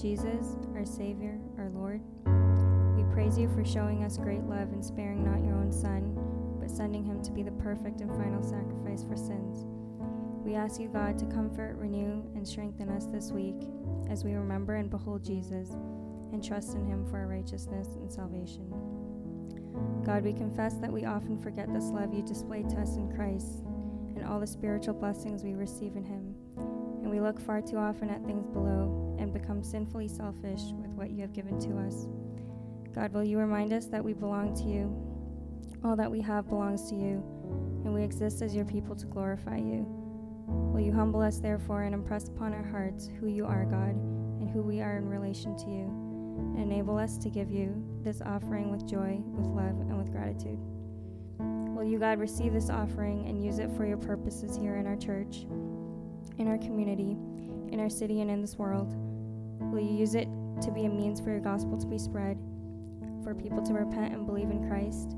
Jesus, 0.00 0.56
our 0.74 0.86
Savior, 0.86 1.38
our 1.58 1.68
Lord. 1.74 2.00
We 2.96 3.04
praise 3.12 3.36
you 3.36 3.50
for 3.50 3.64
showing 3.64 4.02
us 4.02 4.16
great 4.16 4.44
love 4.44 4.72
and 4.72 4.82
sparing 4.82 5.24
not 5.24 5.44
your 5.44 5.54
own 5.54 5.70
Son, 5.70 6.16
but 6.58 6.70
sending 6.70 7.04
him 7.04 7.22
to 7.22 7.30
be 7.30 7.42
the 7.42 7.50
perfect 7.52 8.00
and 8.00 8.10
final 8.10 8.42
sacrifice 8.42 9.04
for 9.04 9.14
sins. 9.14 9.66
We 10.42 10.54
ask 10.54 10.80
you, 10.80 10.88
God, 10.88 11.18
to 11.18 11.26
comfort, 11.26 11.76
renew, 11.76 12.22
and 12.34 12.48
strengthen 12.48 12.88
us 12.88 13.06
this 13.06 13.30
week 13.30 13.68
as 14.08 14.24
we 14.24 14.32
remember 14.32 14.76
and 14.76 14.88
behold 14.88 15.22
Jesus 15.22 15.68
and 16.32 16.42
trust 16.42 16.74
in 16.74 16.86
him 16.86 17.04
for 17.04 17.18
our 17.18 17.26
righteousness 17.26 17.88
and 17.96 18.10
salvation. 18.10 18.72
God, 20.02 20.24
we 20.24 20.32
confess 20.32 20.74
that 20.76 20.92
we 20.92 21.04
often 21.04 21.38
forget 21.38 21.72
this 21.74 21.90
love 21.90 22.14
you 22.14 22.22
displayed 22.22 22.70
to 22.70 22.76
us 22.80 22.96
in 22.96 23.12
Christ 23.14 23.64
and 24.16 24.24
all 24.24 24.40
the 24.40 24.46
spiritual 24.46 24.94
blessings 24.94 25.44
we 25.44 25.54
receive 25.54 25.96
in 25.96 26.04
him. 26.04 26.19
And 27.10 27.18
we 27.18 27.26
look 27.26 27.40
far 27.40 27.60
too 27.60 27.76
often 27.76 28.08
at 28.08 28.24
things 28.24 28.46
below 28.46 29.16
and 29.18 29.32
become 29.32 29.64
sinfully 29.64 30.06
selfish 30.06 30.60
with 30.80 30.92
what 30.92 31.10
you 31.10 31.22
have 31.22 31.32
given 31.32 31.58
to 31.58 31.76
us. 31.78 32.06
God, 32.94 33.12
will 33.12 33.24
you 33.24 33.36
remind 33.36 33.72
us 33.72 33.86
that 33.86 34.04
we 34.04 34.12
belong 34.12 34.54
to 34.54 34.62
you? 34.62 34.94
All 35.82 35.96
that 35.96 36.08
we 36.08 36.20
have 36.20 36.48
belongs 36.48 36.88
to 36.88 36.94
you, 36.94 37.20
and 37.84 37.92
we 37.92 38.04
exist 38.04 38.42
as 38.42 38.54
your 38.54 38.64
people 38.64 38.94
to 38.94 39.06
glorify 39.06 39.56
you. 39.56 39.84
Will 40.46 40.78
you 40.78 40.92
humble 40.92 41.20
us, 41.20 41.40
therefore, 41.40 41.82
and 41.82 41.96
impress 41.96 42.28
upon 42.28 42.54
our 42.54 42.62
hearts 42.62 43.10
who 43.18 43.26
you 43.26 43.44
are, 43.44 43.64
God, 43.64 43.96
and 44.40 44.48
who 44.48 44.62
we 44.62 44.80
are 44.80 44.96
in 44.96 45.08
relation 45.08 45.56
to 45.56 45.64
you, 45.64 45.86
and 46.54 46.62
enable 46.62 46.96
us 46.96 47.18
to 47.18 47.28
give 47.28 47.50
you 47.50 47.74
this 48.04 48.22
offering 48.22 48.70
with 48.70 48.88
joy, 48.88 49.20
with 49.24 49.46
love, 49.46 49.80
and 49.80 49.98
with 49.98 50.12
gratitude. 50.12 50.60
Will 51.40 51.82
you, 51.82 51.98
God, 51.98 52.20
receive 52.20 52.52
this 52.52 52.70
offering 52.70 53.26
and 53.26 53.44
use 53.44 53.58
it 53.58 53.72
for 53.72 53.84
your 53.84 53.96
purposes 53.96 54.56
here 54.56 54.76
in 54.76 54.86
our 54.86 54.96
church, 54.96 55.46
in 56.40 56.48
our 56.48 56.56
community, 56.56 57.18
in 57.70 57.78
our 57.78 57.90
city, 57.90 58.22
and 58.22 58.30
in 58.30 58.40
this 58.40 58.56
world? 58.56 58.94
Will 59.60 59.80
you 59.80 59.94
use 59.94 60.14
it 60.14 60.26
to 60.62 60.70
be 60.72 60.86
a 60.86 60.88
means 60.88 61.20
for 61.20 61.30
your 61.30 61.40
gospel 61.40 61.78
to 61.78 61.86
be 61.86 61.98
spread, 61.98 62.38
for 63.22 63.34
people 63.34 63.62
to 63.62 63.74
repent 63.74 64.14
and 64.14 64.26
believe 64.26 64.50
in 64.50 64.66
Christ, 64.66 65.12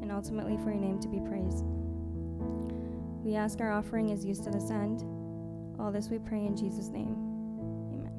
and 0.00 0.12
ultimately 0.12 0.56
for 0.58 0.70
your 0.70 0.80
name 0.80 1.00
to 1.00 1.08
be 1.08 1.18
praised? 1.18 1.64
We 3.24 3.34
ask 3.34 3.60
our 3.60 3.72
offering 3.72 4.10
is 4.10 4.24
used 4.24 4.44
to 4.44 4.50
this 4.50 4.70
end. 4.70 5.02
All 5.80 5.90
this 5.90 6.08
we 6.08 6.20
pray 6.20 6.46
in 6.46 6.56
Jesus' 6.56 6.88
name. 6.88 7.16
Amen. 7.92 8.12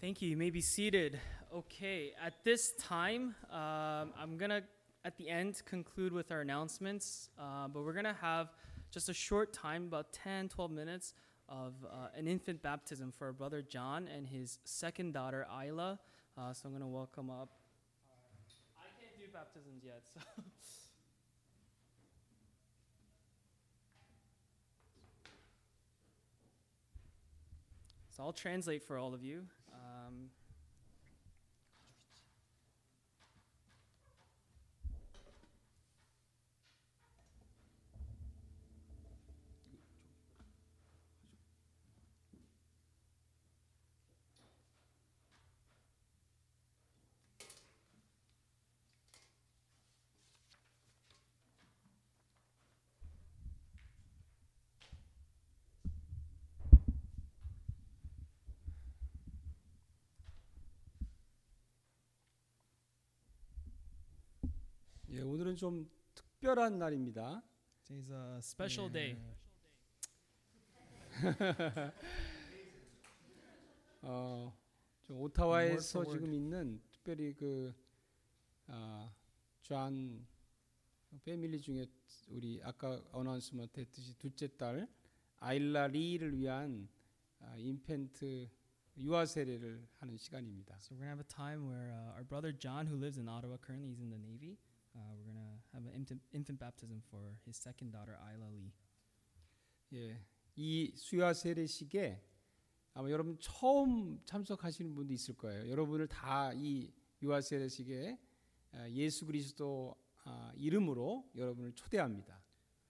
Thank 0.00 0.22
you. 0.22 0.30
You 0.30 0.38
may 0.38 0.48
be 0.48 0.62
seated. 0.62 1.20
Okay, 1.54 2.12
at 2.24 2.44
this 2.44 2.72
time, 2.80 3.34
um, 3.52 4.14
I'm 4.18 4.38
gonna 4.38 4.62
at 5.04 5.18
the 5.18 5.28
end 5.28 5.60
conclude 5.66 6.14
with 6.14 6.32
our 6.32 6.40
announcements, 6.40 7.28
uh, 7.38 7.68
but 7.68 7.84
we're 7.84 7.92
gonna 7.92 8.16
have 8.20 8.48
just 8.90 9.08
a 9.08 9.14
short 9.14 9.52
time, 9.52 9.84
about 9.84 10.12
10, 10.12 10.48
12 10.48 10.70
minutes, 10.70 11.14
of 11.48 11.74
uh, 11.84 12.08
an 12.16 12.26
infant 12.26 12.62
baptism 12.62 13.10
for 13.10 13.26
our 13.26 13.32
brother 13.32 13.62
John 13.62 14.08
and 14.14 14.26
his 14.26 14.58
second 14.64 15.12
daughter 15.12 15.46
Isla. 15.64 15.98
Uh, 16.36 16.52
so 16.52 16.68
I'm 16.68 16.72
gonna 16.72 16.86
welcome 16.86 17.30
up. 17.30 17.50
I 18.78 18.84
can't 19.00 19.18
do 19.18 19.32
baptisms 19.32 19.82
yet, 19.84 20.02
so. 20.12 20.20
So 28.10 28.24
I'll 28.24 28.32
translate 28.32 28.82
for 28.82 28.98
all 28.98 29.14
of 29.14 29.22
you. 29.22 29.44
예, 65.18 65.22
오늘은 65.22 65.56
좀 65.56 65.90
특별한 66.14 66.78
날입니다. 66.78 67.42
Today's 67.84 68.08
a 68.12 68.38
special 68.38 68.92
day. 68.92 69.16
어, 74.02 74.56
좀 75.02 75.20
오타와에서 75.20 76.04
지금 76.04 76.32
있는 76.32 76.80
특별히 76.92 77.34
그 77.34 77.74
아, 78.68 79.12
존 79.60 80.24
패밀리 81.24 81.60
중에 81.60 81.88
우리 82.28 82.60
아까 82.62 83.02
어나운스먼트 83.10 83.80
했듯이 83.80 84.16
둘째 84.18 84.46
딸 84.56 84.86
아일라 85.38 85.88
리를 85.88 86.38
위한 86.38 86.88
아, 87.40 87.56
인펜트 87.56 88.48
유아 88.98 89.26
세례를 89.26 89.84
하는 89.96 90.16
시간입니다. 90.16 90.76
So 90.78 90.94
we're 90.94 91.00
gonna 91.00 91.10
have 91.10 91.18
a 91.18 91.26
time 91.26 91.66
where 91.68 91.90
uh, 91.92 92.14
our 92.14 92.22
brother 92.22 92.52
John, 92.56 92.86
who 92.86 92.96
lives 92.96 93.18
in 93.18 93.28
Ottawa, 93.28 93.56
currently 93.58 93.88
he's 93.88 94.00
in 94.00 94.10
the 94.10 94.18
Navy. 94.18 94.58
Uh, 94.98 95.14
we're 95.14 95.24
gonna 95.32 95.62
have 95.72 95.84
an 95.86 95.92
infant, 95.94 96.20
infant 96.32 96.58
baptism 96.58 97.00
for 97.08 97.38
his 97.46 97.56
second 97.56 97.92
daughter, 97.92 98.18
Isla 98.34 98.50
Lee. 98.50 98.72
예, 99.92 100.20
이 100.56 100.92
수야 100.96 101.32
세례식에 101.32 102.20
아마 102.94 103.08
여러분 103.10 103.38
처음 103.38 104.18
참석하시는 104.24 104.92
분도 104.94 105.14
있을 105.14 105.36
거예요. 105.36 105.70
여러분을 105.70 106.08
다 106.08 106.52
이 106.54 106.92
유아 107.22 107.40
세례식에 107.40 108.18
아, 108.72 108.88
예수 108.90 109.24
그리스도 109.24 109.94
아, 110.24 110.52
이름으로 110.56 111.30
여러분을 111.36 111.72
초대합니다. 111.74 112.42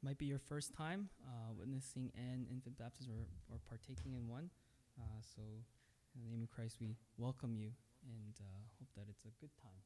Might 0.02 0.18
be 0.18 0.28
your 0.30 0.40
first 0.42 0.72
time 0.74 1.08
uh, 1.26 1.52
witnessing 1.58 2.10
an 2.16 2.46
infant 2.48 2.78
baptism 2.78 3.12
or, 3.12 3.26
or 3.50 3.58
partaking 3.68 4.14
in 4.14 4.28
one. 4.30 4.48
Uh, 4.96 5.20
so, 5.20 5.42
in 6.14 6.22
the 6.22 6.28
name 6.30 6.42
of 6.42 6.50
Christ, 6.50 6.78
we 6.80 6.96
welcome 7.18 7.52
you 7.54 7.72
and 8.06 8.34
uh, 8.40 8.44
hope 8.78 8.88
that 8.94 9.06
it's 9.10 9.24
a 9.26 9.32
good 9.40 9.50
time. 9.60 9.82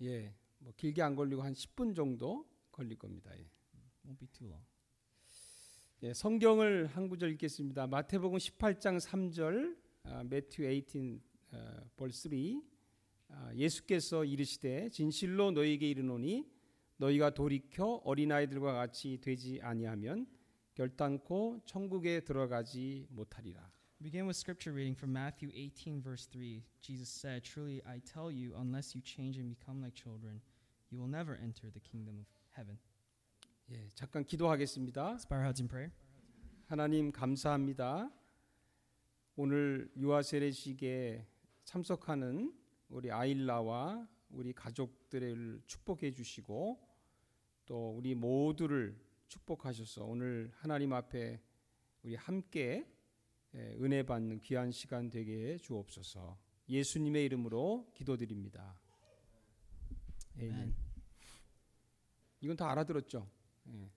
예, 0.00 0.32
뭐 0.60 0.72
길게 0.76 1.02
안 1.02 1.14
걸리고 1.16 1.42
한 1.42 1.52
10분 1.52 1.94
정도 1.94 2.48
걸릴 2.70 2.96
겁니다. 2.98 3.30
예. 3.36 3.46
Won't 4.06 4.18
be 4.18 4.28
too 4.28 4.48
long. 4.48 4.64
예, 6.02 6.14
성경을 6.14 6.86
한 6.86 7.08
구절 7.08 7.30
읽겠습니다. 7.32 7.86
마태복음 7.86 8.38
18장 8.38 8.98
3절, 9.00 9.76
아, 10.04 10.24
매튜 10.24 10.64
18 10.64 11.20
어, 11.52 11.90
벌 11.96 12.10
3. 12.10 12.32
아, 13.28 13.54
예수께서 13.54 14.24
이르시되 14.24 14.88
진실로 14.90 15.50
너희에게 15.50 15.88
이르노니 15.90 16.48
너희가 16.96 17.30
돌이켜 17.34 18.00
어린아이들과 18.04 18.72
같이 18.72 19.18
되지 19.20 19.60
아니하면 19.62 20.26
결단코 20.74 21.60
천국에 21.64 22.20
들어가지 22.20 23.06
못하리라. 23.10 23.70
Begin 24.02 24.26
with 24.26 24.38
scripture 24.38 24.72
reading 24.72 24.96
from 24.96 25.12
Matthew 25.12 25.50
18, 25.52 26.00
verse 26.00 26.26
3. 26.32 26.62
Jesus 26.80 27.10
said, 27.10 27.44
Truly 27.44 27.82
I 27.84 28.00
tell 28.00 28.30
you, 28.30 28.54
unless 28.56 28.94
you 28.94 29.02
change 29.02 29.36
and 29.36 29.50
become 29.50 29.82
like 29.82 29.94
children, 29.94 30.40
you 30.90 30.98
will 30.98 31.08
never 31.08 31.36
enter 31.40 31.70
the 31.70 31.80
kingdom 31.80 32.18
of 32.18 32.26
heaven. 32.56 32.78
예, 33.70 33.88
잠깐 33.94 34.24
기도하겠습니다. 34.24 35.14
Let's 35.14 35.28
bow 35.28 35.38
our 35.38 35.44
heads 35.44 35.62
in 35.62 35.68
prayer. 35.68 35.92
하나님 36.66 37.12
감사합니다. 37.12 38.10
오늘 39.36 39.90
유아 39.96 40.22
세례식에 40.22 41.26
참석하는 41.64 42.52
우리 42.88 43.10
아일라와 43.10 44.08
우리 44.30 44.52
가족들을 44.52 45.62
축복해 45.66 46.10
주시고 46.10 46.80
또 47.66 47.96
우리 47.96 48.14
모두를 48.14 48.98
축복하셔서 49.28 50.04
오늘 50.04 50.50
하나님 50.56 50.92
앞에 50.92 51.40
우리 52.02 52.16
함께 52.16 52.86
예, 53.54 53.76
은혜 53.80 54.02
받는 54.04 54.40
귀한 54.40 54.70
시간 54.72 55.10
되게 55.10 55.52
해 55.52 55.58
주옵소서. 55.58 56.38
예수님의 56.68 57.24
이름으로 57.26 57.90
기도드립니다. 57.94 58.80
아멘. 60.40 60.52
Amen. 60.52 60.74
이건 62.40 62.56
다 62.56 62.70
알아들었죠? 62.70 63.28
예. 63.68 63.90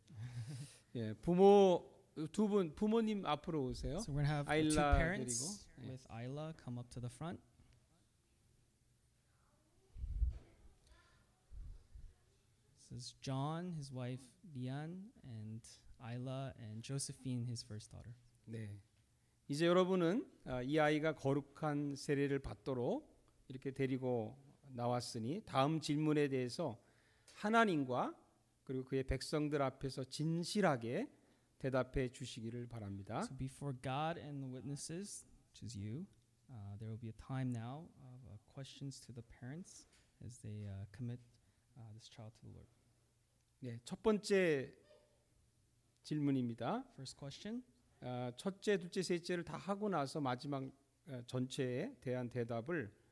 예, 0.95 1.13
부모 1.21 1.89
두 2.31 2.47
분 2.47 2.75
부모님 2.75 3.25
앞으로 3.25 3.63
오세요. 3.65 3.97
So 3.99 4.13
we're 4.13 4.25
to 4.25 4.31
have 4.31 4.45
the 4.45 4.69
two 4.69 4.75
parents 4.97 5.67
데리고, 5.77 5.87
예. 5.87 5.91
with 5.91 6.05
Isla 6.11 6.53
come 6.63 6.77
up 6.77 6.89
to 6.91 6.99
the 6.99 7.09
front. 7.09 7.39
This 12.89 13.05
is 13.05 13.13
John, 13.21 13.73
his 13.75 13.91
wife 13.91 14.21
Lian, 14.55 15.09
and 15.23 15.61
Isla 15.99 16.53
and 16.59 16.83
Josephine, 16.83 17.45
his 17.47 17.63
first 17.63 17.89
daughter. 17.91 18.13
네. 18.45 18.69
이제 19.47 19.65
여러분은 19.65 20.25
아, 20.45 20.61
이 20.61 20.79
아이가 20.79 21.15
거룩한 21.15 21.95
세례를 21.95 22.39
받도록 22.39 23.09
이렇게 23.47 23.71
데리고 23.71 24.37
나왔으니 24.73 25.41
다음 25.45 25.79
질문에 25.79 26.27
대해서 26.27 26.81
하나님과 27.33 28.15
그리고 28.63 28.85
그의 28.85 29.03
백성들 29.03 29.61
앞에서 29.61 30.03
진실하게 30.05 31.07
대답해 31.59 32.11
주시기를 32.11 32.67
바랍니다. 32.67 33.23
So 33.23 33.37
before 33.37 33.75
God 33.81 34.19
and 34.19 34.43
the 34.43 34.51
witnesses, 34.51 35.25
which 35.47 35.63
is 35.63 35.77
you, 35.77 36.05
uh, 36.49 36.77
there 36.77 36.89
will 36.89 36.99
be 36.99 37.09
a 37.09 37.17
time 37.17 37.51
now 37.51 37.87
of 38.03 38.19
uh, 38.27 38.37
questions 38.53 38.99
to 39.01 39.13
the 39.13 39.23
parents 39.39 39.85
as 40.25 40.39
they 40.41 40.67
uh, 40.67 40.85
commit 40.91 41.19
uh, 41.77 41.81
this 41.93 42.09
child 42.09 42.33
to 42.39 42.47
the 42.47 42.53
Lord. 42.53 42.69
네, 43.61 43.79
첫 43.85 44.03
번째 44.03 44.73
질문입니다. 46.03 46.83
First 46.93 47.17
question. 47.17 47.63
아, 48.01 48.31
첫째, 48.35 48.77
둘째, 48.77 49.01
셋째를 49.01 49.45
다 49.45 49.55
하고 49.55 49.87
나서 49.87 50.19
마지막 50.19 50.69
어, 51.07 51.21
전체에 51.27 51.95
대한 52.01 52.29
대답을 52.29 52.91
아, 52.91 53.02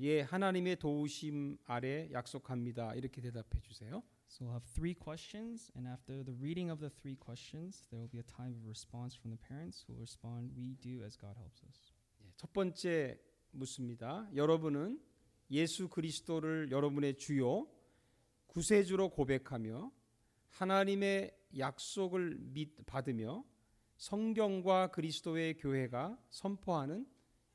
예 0.00 0.22
하나님의 0.22 0.76
도우심 0.76 1.58
아래 1.64 2.08
약속합니다. 2.12 2.94
이렇게 2.94 3.20
대답해 3.20 3.60
주세요. 3.60 4.02
So 4.28 4.46
we'll 4.46 4.52
have 4.52 4.66
three 4.74 4.94
questions, 4.94 5.72
and 5.76 5.88
after 5.88 6.22
the 6.24 6.36
reading 6.38 6.70
of 6.70 6.80
the 6.80 6.90
three 7.00 7.16
questions, 7.16 7.86
there 7.88 8.02
will 8.02 8.10
be 8.10 8.18
a 8.18 8.26
time 8.26 8.54
of 8.54 8.66
response 8.66 9.16
from 9.16 9.34
the 9.34 9.40
parents 9.48 9.84
who 9.86 9.94
will 9.94 10.02
respond, 10.02 10.52
"We 10.54 10.76
do 10.76 11.02
as 11.04 11.16
God 11.16 11.38
helps 11.38 11.64
us." 11.64 11.92
예, 12.20 12.32
첫 12.36 12.52
번째 12.52 13.18
묻습니다. 13.52 14.28
여러분은 14.34 15.00
예수 15.50 15.88
그리스도를 15.88 16.70
여러분의 16.70 17.16
주요 17.16 17.66
구세주로 18.48 19.10
고백하며 19.10 19.90
하나님의 20.50 21.34
약속을 21.56 22.36
믿 22.38 22.84
받으며 22.84 23.44
성경과 23.96 24.88
그리스도의 24.88 25.56
교회가 25.56 26.18
선포하는 26.30 27.06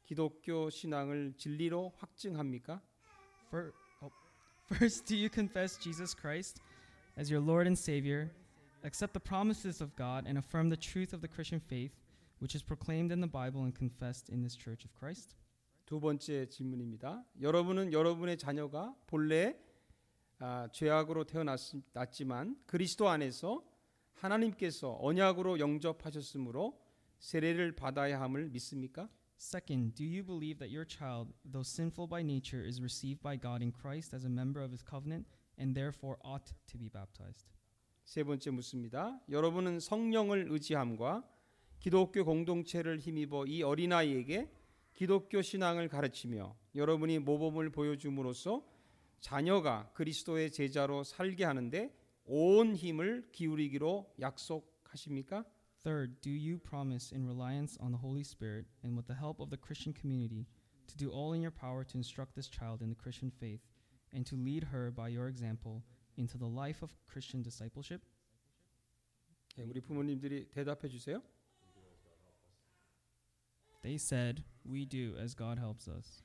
기독교 0.04 0.70
신앙을 0.70 1.34
진리로 1.38 1.94
확증합니까? 1.98 2.82
For, 3.48 3.72
oh, 4.02 4.12
first, 4.66 5.06
do 5.06 5.16
you 5.16 5.30
confess 5.30 5.78
Jesus 5.78 6.16
Christ 6.16 6.62
as 7.18 7.32
your 7.32 7.42
Lord 7.42 7.68
and 7.68 7.78
Savior, 7.78 8.32
accept 8.84 9.14
the 9.14 9.20
promises 9.20 9.82
of 9.82 9.96
God, 9.96 10.26
and 10.28 10.38
affirm 10.38 10.70
the 10.70 10.78
truth 10.78 11.14
of 11.14 11.22
the 11.22 11.28
Christian 11.28 11.60
faith, 11.60 11.94
which 12.40 12.56
is 12.56 12.64
proclaimed 12.64 13.12
in 13.12 13.22
the 13.22 13.28
Bible 13.28 13.64
and 13.64 13.74
confessed 13.74 14.30
in 14.30 14.42
this 14.42 14.56
Church 14.56 14.84
of 14.84 14.92
Christ? 14.98 15.36
두 15.86 16.00
번째 16.00 16.48
질문입니다. 16.48 17.24
여러분은 17.42 17.94
여러분의 17.94 18.38
자녀가 18.38 18.96
본래 19.06 19.56
아, 20.40 20.68
죄악으로 20.72 21.26
태어났지만 21.26 22.58
그리스도 22.66 23.08
안에서 23.08 23.64
하나님께서 24.16 24.98
언약으로 25.00 25.60
영접하셨으므로 25.60 26.82
세례를 27.20 27.76
받아야 27.76 28.20
함을 28.20 28.50
믿습니까? 28.50 29.10
Second, 29.46 29.94
do 29.94 30.06
you 30.06 30.24
believe 30.24 30.58
that 30.60 30.72
your 30.72 30.86
child, 30.86 31.34
though 31.44 31.64
sinful 31.64 32.08
by 32.08 32.22
nature, 32.24 32.64
is 32.64 32.82
received 32.82 33.22
by 33.22 33.36
God 33.36 33.62
in 33.62 33.74
Christ 33.74 34.14
as 34.14 34.24
a 34.24 34.30
member 34.30 34.62
of 34.62 34.72
his 34.72 34.82
covenant 34.82 35.26
and 35.58 35.76
therefore 35.76 36.18
ought 36.24 36.54
to 36.72 36.78
be 36.78 36.88
baptized? 36.88 37.46
세 38.06 38.24
번째 38.24 38.52
묻습니다. 38.52 39.20
여러분은 39.30 39.82
성령을 39.82 40.48
의지함과 40.50 41.28
기독교 41.78 42.24
공동체를 42.24 43.00
힘입어 43.00 43.46
이 43.46 43.64
어린아이에게 43.64 44.50
기독교 44.94 45.42
신앙을 45.42 45.90
가르치며 45.90 46.56
여러분이 46.74 47.20
모범을 47.20 47.70
보여줌으로써 47.70 48.66
자녀가 49.20 49.92
그리스도의 49.94 50.52
제자로 50.52 51.04
살게 51.04 51.44
하는데 51.44 51.94
온 52.24 52.78
힘을 52.78 53.28
기울이기로 53.34 54.14
약속하십니까? 54.22 55.44
Third, 55.85 56.21
do 56.21 56.31
you 56.31 56.59
promise 56.59 57.13
in 57.13 57.27
reliance 57.27 57.79
on 57.81 57.93
the 57.93 57.99
Holy 57.99 58.25
Spirit 58.25 58.67
and 58.83 58.97
with 58.97 59.07
the 59.07 59.15
help 59.15 59.41
of 59.41 59.51
the 59.51 59.57
Christian 59.57 59.93
community 59.93 60.47
to 60.89 60.97
do 60.97 61.11
all 61.11 61.33
in 61.33 61.41
your 61.41 61.51
power 61.51 61.85
to 61.85 61.97
instruct 61.97 62.35
this 62.35 62.49
child 62.49 62.83
in 62.83 62.89
the 62.89 62.97
Christian 62.97 63.31
faith 63.31 63.61
and 64.13 64.27
to 64.27 64.37
lead 64.37 64.65
her 64.65 64.91
by 64.91 65.09
your 65.09 65.29
example 65.29 65.83
into 66.17 66.37
the 66.37 66.47
life 66.47 66.83
of 66.83 66.91
Christian 67.07 67.43
discipleship? 67.43 68.03
예, 69.59 69.63
우리 69.63 69.81
부모님들이 69.81 70.49
대답해 70.51 70.89
주세요. 70.89 71.23
They 73.83 73.97
said, 73.97 74.45
We 74.65 74.85
do 74.85 75.17
as 75.19 75.35
God 75.35 75.59
helps 75.59 75.89
us. 75.89 76.23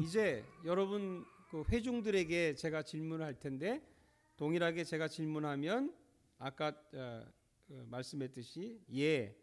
이제 0.00 0.44
여러분 0.64 1.24
그 1.50 1.62
회중들에게 1.68 2.56
제가 2.56 2.82
질문을 2.82 3.24
할 3.24 3.38
텐데 3.38 3.80
동일하게 4.36 4.84
제가 4.84 5.08
질문하면 5.08 5.94
아까 6.38 6.68
어, 6.92 7.24
그 7.24 7.37
말씀했듯이 7.87 8.81
예 8.93 9.35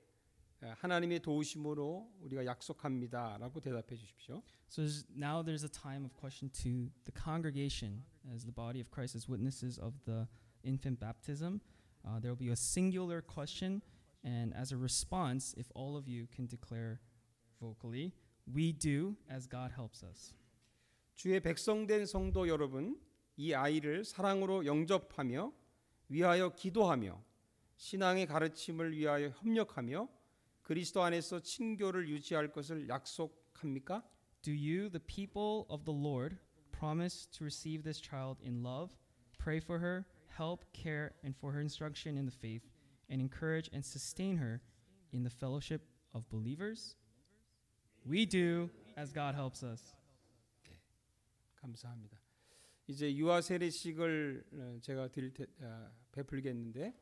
어, 0.62 0.72
하나님의 0.78 1.20
도우심으로 1.20 2.14
우리가 2.20 2.46
약속합니다라고 2.46 3.60
대답해 3.60 3.94
주십시오. 3.94 4.42
So 4.68 4.82
now 5.14 5.42
there's 5.42 5.64
a 5.64 5.68
time 5.68 6.04
of 6.04 6.14
question 6.14 6.50
to 6.62 6.90
the 7.04 7.12
congregation 7.12 8.04
as 8.32 8.44
the 8.44 8.52
body 8.52 8.80
of 8.80 8.90
Christ 8.90 9.16
as 9.16 9.28
witnesses 9.28 9.78
of 9.78 9.94
the 10.04 10.26
infant 10.64 10.98
baptism. 10.98 11.60
Uh, 12.04 12.20
there 12.20 12.30
will 12.30 12.38
be 12.38 12.50
a 12.50 12.56
singular 12.56 13.20
question, 13.20 13.82
and 14.24 14.54
as 14.54 14.72
a 14.72 14.76
response, 14.76 15.54
if 15.58 15.70
all 15.74 15.96
of 15.96 16.08
you 16.08 16.26
can 16.34 16.46
declare 16.46 17.00
vocally, 17.60 18.12
we 18.46 18.72
do 18.72 19.16
as 19.28 19.46
God 19.46 19.72
helps 19.72 20.02
us. 20.02 20.32
주의 21.14 21.40
백성된 21.40 22.06
성도 22.06 22.48
여러분, 22.48 22.98
이 23.36 23.52
아이를 23.52 24.04
사랑으로 24.04 24.66
영접하며 24.66 25.52
위하여 26.08 26.54
기도하며 26.54 27.22
신앙의 27.75 28.27
가르침을 28.27 28.95
위하여 28.95 29.29
협력하며 29.29 30.07
그리스도 30.61 31.01
안에서 31.01 31.39
친교를 31.39 32.07
유지할 32.09 32.51
것을 32.51 32.87
약속합니까? 32.87 34.03
Do 34.41 34.51
you, 34.51 34.89
the 34.89 34.99
people 34.99 35.65
of 35.69 35.85
the 35.85 35.93
Lord, 35.93 36.37
promise 36.71 37.27
to 37.31 37.43
receive 37.43 37.83
this 37.83 38.01
child 38.01 38.41
in 38.43 38.63
love, 38.63 38.95
pray 39.37 39.59
for 39.59 39.79
her, 39.79 40.05
help, 40.27 40.65
care, 40.73 41.11
and 41.23 41.35
for 41.35 41.51
her 41.53 41.61
instruction 41.61 42.17
in 42.17 42.25
the 42.25 42.31
faith, 42.31 42.63
and 43.09 43.21
encourage 43.21 43.69
and 43.73 43.83
sustain 43.83 44.37
her 44.37 44.61
in 45.11 45.23
the 45.23 45.29
fellowship 45.29 45.81
of 46.13 46.29
believers? 46.29 46.95
We 48.05 48.25
do 48.25 48.69
as 48.97 49.11
God 49.11 49.35
helps 49.35 49.63
us. 49.63 49.95
감사합니다. 51.55 52.19
이제 52.87 53.15
유아 53.15 53.41
세례식을 53.41 54.43
어, 54.53 54.79
제가 54.81 55.09
드릴 55.09 55.33
테, 55.33 55.45
아, 55.61 55.91
베풀겠는데 56.11 56.93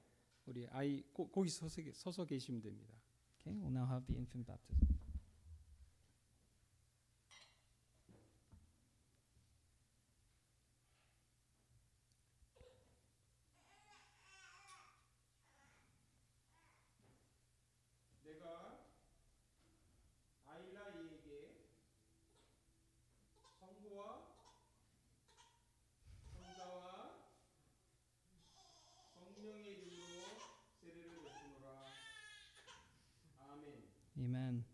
우리 0.46 0.66
아이 0.68 1.02
고, 1.12 1.28
거기 1.30 1.48
서서, 1.48 1.82
계- 1.82 1.92
서서 1.92 2.24
계시면 2.24 2.60
됩니다. 2.60 2.94
Okay, 3.40 3.58
we'll 3.60 3.70
now 3.72 3.86
have 3.86 4.06
the 4.06 4.16
infant 4.16 4.46
baptism. 4.46 4.88
내가 18.24 18.78
아이라이에게 20.46 21.66
성부와 23.60 24.26
성자와 26.32 27.20
성령의 29.14 29.66
이름으로 29.72 30.38
세례를 30.80 31.22
베푸노라. 31.22 31.86
아멘. 33.50 33.88
Amen. 34.18 34.64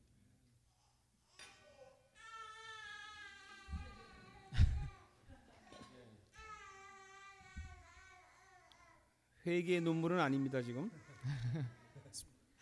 회개의 9.50 9.80
눈물은 9.80 10.20
아닙니다 10.20 10.62
지금. 10.62 10.88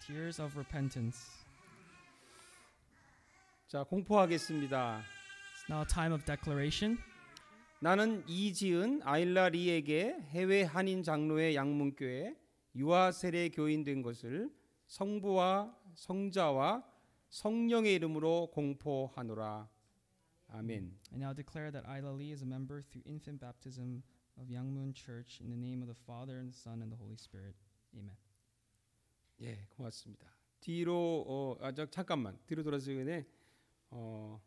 Tears 0.00 0.40
of 0.40 0.58
repentance. 0.58 1.18
자 3.66 3.84
공포하겠습니다. 3.84 5.02
It's 5.02 5.70
now 5.70 5.82
a 5.82 5.86
time 5.86 6.14
of 6.14 6.24
declaration. 6.24 6.98
나는 7.80 8.26
이지은 8.26 9.02
아일라 9.04 9.50
리에게 9.50 10.16
해외 10.30 10.62
한인 10.62 11.02
장로의 11.02 11.54
양문교회 11.56 12.34
유아 12.74 13.12
세례 13.12 13.50
교인 13.50 13.84
된 13.84 14.00
것을 14.00 14.50
성부와 14.86 15.76
성자와 15.94 16.82
성령의 17.28 17.96
이름으로 17.96 18.50
공포하노라. 18.50 19.68
아멘. 20.48 20.98
I 21.12 21.18
now 21.18 21.34
declare 21.34 21.70
that 21.70 21.86
Isla 21.86 22.16
Lee 22.16 22.32
is 22.32 22.42
a 22.42 22.46
member 22.46 22.82
through 22.82 23.04
infant 23.06 23.40
baptism 23.40 24.02
of 24.40 24.48
Yangmun 24.48 24.94
Church 24.94 25.40
in 25.40 25.50
the 25.50 25.56
name 25.56 25.82
of 25.82 25.88
the 25.88 25.98
Father 26.06 26.38
and 26.38 26.52
the 26.52 26.56
Son 26.56 26.80
and 26.82 26.90
the 26.90 26.96
Holy 26.96 27.14
Spirit. 27.16 27.54
Amen. 27.94 28.16
예, 29.40 29.66
고맙습니다. 29.70 30.26
뒤로 30.60 31.24
어, 31.26 31.56
아, 31.60 31.72
저, 31.72 31.86
잠깐만 31.86 32.38
뒤로 32.46 32.62
돌아서 32.62 32.86
전에 32.86 33.26
어, 33.90 34.40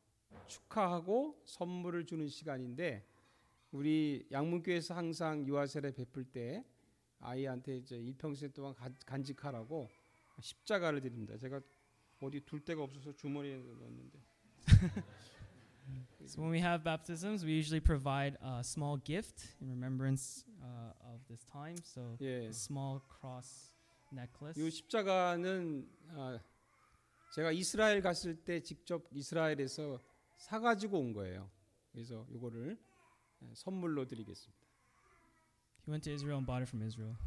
축하하고 0.48 1.42
선물을 1.46 2.06
주는 2.06 2.28
시간인데 2.28 3.06
우리 3.72 4.28
양문교에서 4.32 4.94
항상 4.94 5.46
유아세례 5.48 5.92
베풀 5.94 6.26
때 6.26 6.66
아이한테 7.20 7.78
이제 7.78 7.98
일평생 7.98 8.52
동안 8.52 8.74
간- 8.76 8.96
간직하라고 9.06 9.88
십자가를 10.42 11.00
드립니다. 11.02 11.38
제가 11.38 11.62
어디 12.22 12.42
둘 12.42 12.60
데가 12.64 12.84
없어서 12.84 13.14
주머니에 13.16 13.58
넣었는데 13.58 14.20
So 16.26 16.42
when 16.42 16.52
we 16.52 16.60
have 16.60 16.84
baptisms, 16.84 17.44
we 17.44 17.52
usually 17.52 17.80
provide 17.80 18.38
a 18.42 18.64
small 18.64 18.98
gift 18.98 19.44
in 19.60 19.70
remembrance 19.70 20.46
uh, 20.62 21.14
of 21.14 21.20
this 21.28 21.44
time. 21.46 21.76
So 21.84 22.18
예. 22.22 22.48
a 22.48 22.54
small 22.54 23.02
cross 23.10 23.74
necklace. 24.14 24.58
이 24.58 24.70
십자가는 24.70 25.88
아, 26.16 26.40
제가 27.36 27.52
이스라엘 27.52 28.02
갔을 28.02 28.36
때 28.36 28.62
직접 28.62 29.04
이스라엘에서 29.12 30.00
사 30.38 30.60
가지고 30.60 31.00
온 31.00 31.14
거예요. 31.14 31.50
그래서 31.92 32.26
이거를 32.30 32.78
예, 33.44 33.52
선물로 33.54 34.06
드리겠습니다. 34.06 34.62
He 35.86 35.92
went 35.92 36.04
to 36.04 36.14
Israel 36.14 36.38
and 36.38 36.46
bought 36.46 36.62
it 36.62 36.70
from 36.70 36.86
Israel. 36.86 37.18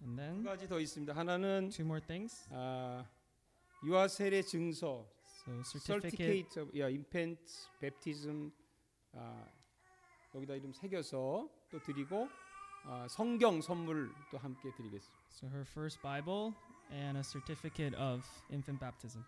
And 0.00 0.16
두 0.16 0.16
then 0.16 0.44
가지 0.44 0.68
더 0.68 0.78
있습니다. 0.80 1.12
하나는 1.14 1.70
two 1.70 1.84
more 1.84 2.00
things. 2.04 2.48
아, 2.52 3.04
유아 3.84 4.08
세례 4.08 4.42
증서, 4.42 5.06
So 5.44 5.62
certificate, 5.62 6.50
certificate 6.50 6.60
of 6.60 6.70
yeah, 6.74 6.92
infant 6.94 7.40
baptism 7.80 8.50
아, 9.12 9.46
여기다 10.34 10.54
이름 10.54 10.72
새겨서 10.72 11.48
또 11.70 11.82
드리고 11.82 12.28
아, 12.84 13.06
성경 13.08 13.60
선물 13.60 14.12
또 14.30 14.38
함께 14.38 14.70
드리겠습니다. 14.76 15.18
so 15.30 15.46
her 15.48 15.62
first 15.62 16.00
Bible 16.02 16.52
and 16.90 17.16
a 17.18 17.22
certificate 17.24 17.96
of 17.96 18.22
infant 18.50 18.78
baptism. 18.80 19.24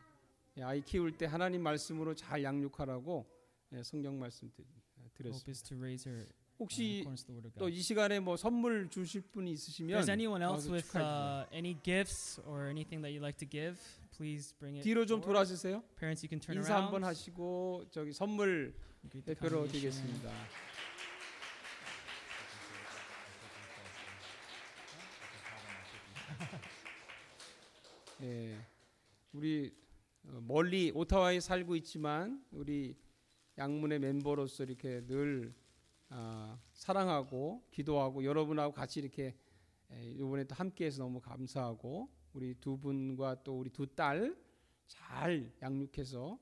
예, 0.57 0.63
아이 0.63 0.83
키울 0.83 1.17
때 1.17 1.27
하나님 1.27 1.63
말씀으로 1.63 2.15
잘 2.15 2.43
양육하라고 2.43 3.27
예, 3.73 3.83
성경 3.83 4.19
말씀 4.19 4.51
드, 4.53 4.63
Hope 4.63 5.13
드렸습니다. 5.15 5.51
is 5.51 5.63
to 5.63 5.77
raise 5.79 6.09
her 6.09 6.23
uh, 6.27 6.33
혹시 6.61 7.05
또. 7.59 7.69
이 7.69 7.81
시간에 7.81 8.21
뭐 8.21 8.37
선물 8.37 8.89
주실 8.91 9.23
분이 9.33 9.51
있으시면 9.53 9.99
there's 9.99 10.11
anyone 10.11 10.43
else 10.45 10.71
with 10.71 10.95
uh, 10.97 11.47
any 11.53 11.75
gifts 11.83 12.39
or 12.47 12.69
anything 12.69 13.01
that 13.03 13.11
you'd 13.13 13.23
like 13.25 13.39
to 13.39 13.49
give, 13.49 13.81
please 14.17 14.55
bring 14.59 14.77
it. 14.77 14.83
뒤로 14.85 15.07
좀. 15.07 15.21
돌아주세요. 15.21 15.83
Parents, 15.99 16.23
you 16.23 16.29
can 16.29 16.39
turn 16.39 16.59
인사 16.59 16.75
around. 16.75 16.85
한번 16.95 17.05
하시고 17.05 17.87
저기 17.91 18.13
선물 18.13 18.75
대표로. 19.25 19.67
드리겠습니다. 19.69 20.31
네, 28.19 28.57
우리 29.33 29.73
어, 30.27 30.41
멀리 30.43 30.93
오타와에 30.95 31.41
살고 31.41 31.77
있지만 31.77 32.45
우리 32.53 32.95
양문의 33.57 33.99
멤버로서 33.99 34.65
이렇게 34.65 35.01
늘 35.07 35.53
아, 35.57 35.70
사랑하고 36.73 37.63
기도하고 37.71 38.25
여러분하고 38.25 38.73
같이 38.75 39.01
이렇게 39.01 39.37
에, 39.91 40.11
이번에 40.13 40.45
또 40.45 40.55
함께해서 40.55 41.03
너무 41.03 41.21
감사하고 41.21 42.09
우리 42.33 42.55
두 42.55 42.79
분과 42.79 43.43
또 43.43 43.59
우리 43.59 43.71
두 43.71 43.87
딸 43.95 44.37
잘 44.87 45.53
양육해서 45.63 46.39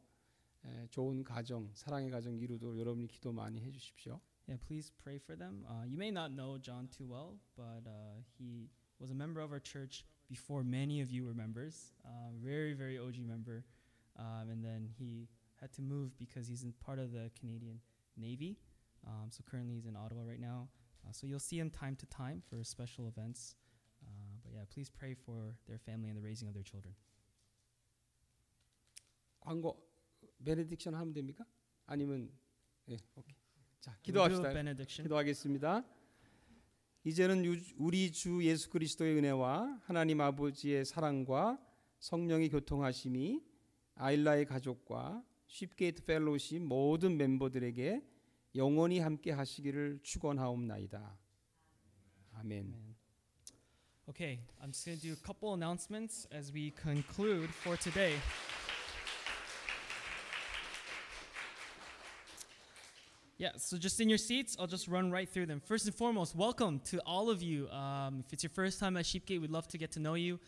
에, 0.65 0.87
좋은 0.89 1.23
가정, 1.23 1.71
사랑의 1.75 2.11
가정 2.11 2.35
이루도록 2.37 2.79
여러분이 2.79 3.07
기도 3.09 3.33
많이 3.33 3.61
해주십시오. 3.61 4.21
Yeah, 4.49 4.59
please 4.67 4.91
pray 5.03 5.19
for 5.19 5.37
them. 5.37 5.63
Uh, 5.69 5.85
you 5.85 5.99
may 5.99 6.09
not 6.11 6.33
know 6.33 6.57
John 6.59 6.89
too 6.89 7.05
well, 7.07 7.37
but 7.55 7.85
uh, 7.87 8.23
he 8.39 8.71
was 8.99 9.11
a 9.11 9.15
member 9.15 9.41
of 9.43 9.53
our 9.53 9.61
church 9.61 10.07
before 10.27 10.65
many 10.65 11.03
of 11.03 11.11
you 11.11 11.27
were 11.27 11.35
members. 11.35 11.93
Uh, 12.03 12.33
very, 12.43 12.73
very 12.73 12.99
OG 12.99 13.19
member. 13.29 13.63
Um, 14.19 14.49
and 14.51 14.65
then 14.65 14.89
he 14.99 15.29
had 15.61 15.71
to 15.75 15.83
move 15.83 16.17
because 16.19 16.49
he's 16.49 16.65
in 16.65 16.73
part 16.81 16.99
of 16.99 17.13
the 17.13 17.31
Canadian 17.39 17.81
Navy. 18.17 18.57
Um, 19.09 19.31
so 19.31 19.43
currently 19.49 19.75
he's 19.75 19.87
in 19.87 19.97
Ottawa 19.97 20.23
right 20.23 20.41
now. 20.41 20.69
Uh, 21.07 21.13
so 21.13 21.27
you'll 21.27 21.41
see 21.41 21.59
him 21.59 21.71
time 21.71 21.97
to 21.97 22.07
time 22.07 22.43
for 22.49 22.63
special 22.63 23.09
events. 23.09 23.55
Uh, 24.05 24.11
but 24.45 24.53
yeah, 24.53 24.65
please 24.73 24.91
pray 24.91 25.15
for 25.15 25.55
their 25.67 25.79
family 25.79 26.09
and 26.11 26.17
the 26.17 26.23
raising 26.23 26.47
of 26.49 26.55
their 26.55 26.63
children. 26.65 26.95
광고 29.41 29.81
베네딕션 30.45 30.93
하면 30.93 31.15
됩니까? 31.15 31.45
아니면 31.87 32.31
예, 32.91 32.99
오케이. 33.17 33.35
자, 33.81 33.97
기도합시다. 34.03 34.53
기도하겠습니다. 35.03 35.85
이제는 37.05 37.45
유- 37.45 37.57
우리 37.79 38.13
주 38.13 38.45
예수 38.45 38.69
그리스도의 38.69 39.17
은혜와 39.17 39.81
하나님 39.85 40.21
아버지의 40.21 40.85
사랑과 40.85 41.59
성령의 42.01 42.51
교통하심이 42.51 43.41
아일라의 43.95 44.45
가족과 44.45 45.25
쉽게이트 45.47 46.05
펠로우십 46.05 46.63
모든 46.63 47.17
멤버들에게 47.17 48.03
영원히 48.58 49.00
함께 49.00 49.32
하시기를 49.32 50.00
축원하옵나이다. 50.04 51.18
아멘. 52.34 52.60
Amen. 52.60 52.96
Okay, 54.10 54.40
I'm 54.62 54.72
just 54.72 54.86
going 54.86 54.98
to 54.98 55.02
do 55.02 55.14
a 55.14 55.26
couple 55.26 55.54
announcements 55.54 56.28
as 56.30 56.52
we 56.52 56.72
conclude 56.72 57.50
for 57.50 57.78
today. 57.78 58.16
Yeah, 63.38 63.52
so 63.58 63.78
just 63.78 64.00
in 64.02 64.10
your 64.10 64.18
seats, 64.18 64.56
I'll 64.60 64.68
just 64.68 64.88
run 64.88 65.10
right 65.10 65.28
through 65.28 65.48
them. 65.48 65.62
First 65.66 65.86
and 65.86 65.96
foremost, 65.96 66.36
welcome 66.36 66.80
to 66.92 67.00
all 67.06 67.30
of 67.30 67.42
you. 67.42 67.70
Um, 67.70 68.24
if 68.28 68.34
it's 68.34 68.44
your 68.44 68.52
first 68.52 68.80
time 68.80 68.98
at 68.98 69.06
Sheepgate, 69.06 69.42
we'd 69.42 69.52
love 69.52 69.68
to 69.70 69.78
get 69.78 69.92
to 69.94 70.00
know 70.00 70.16
you. 70.16 70.40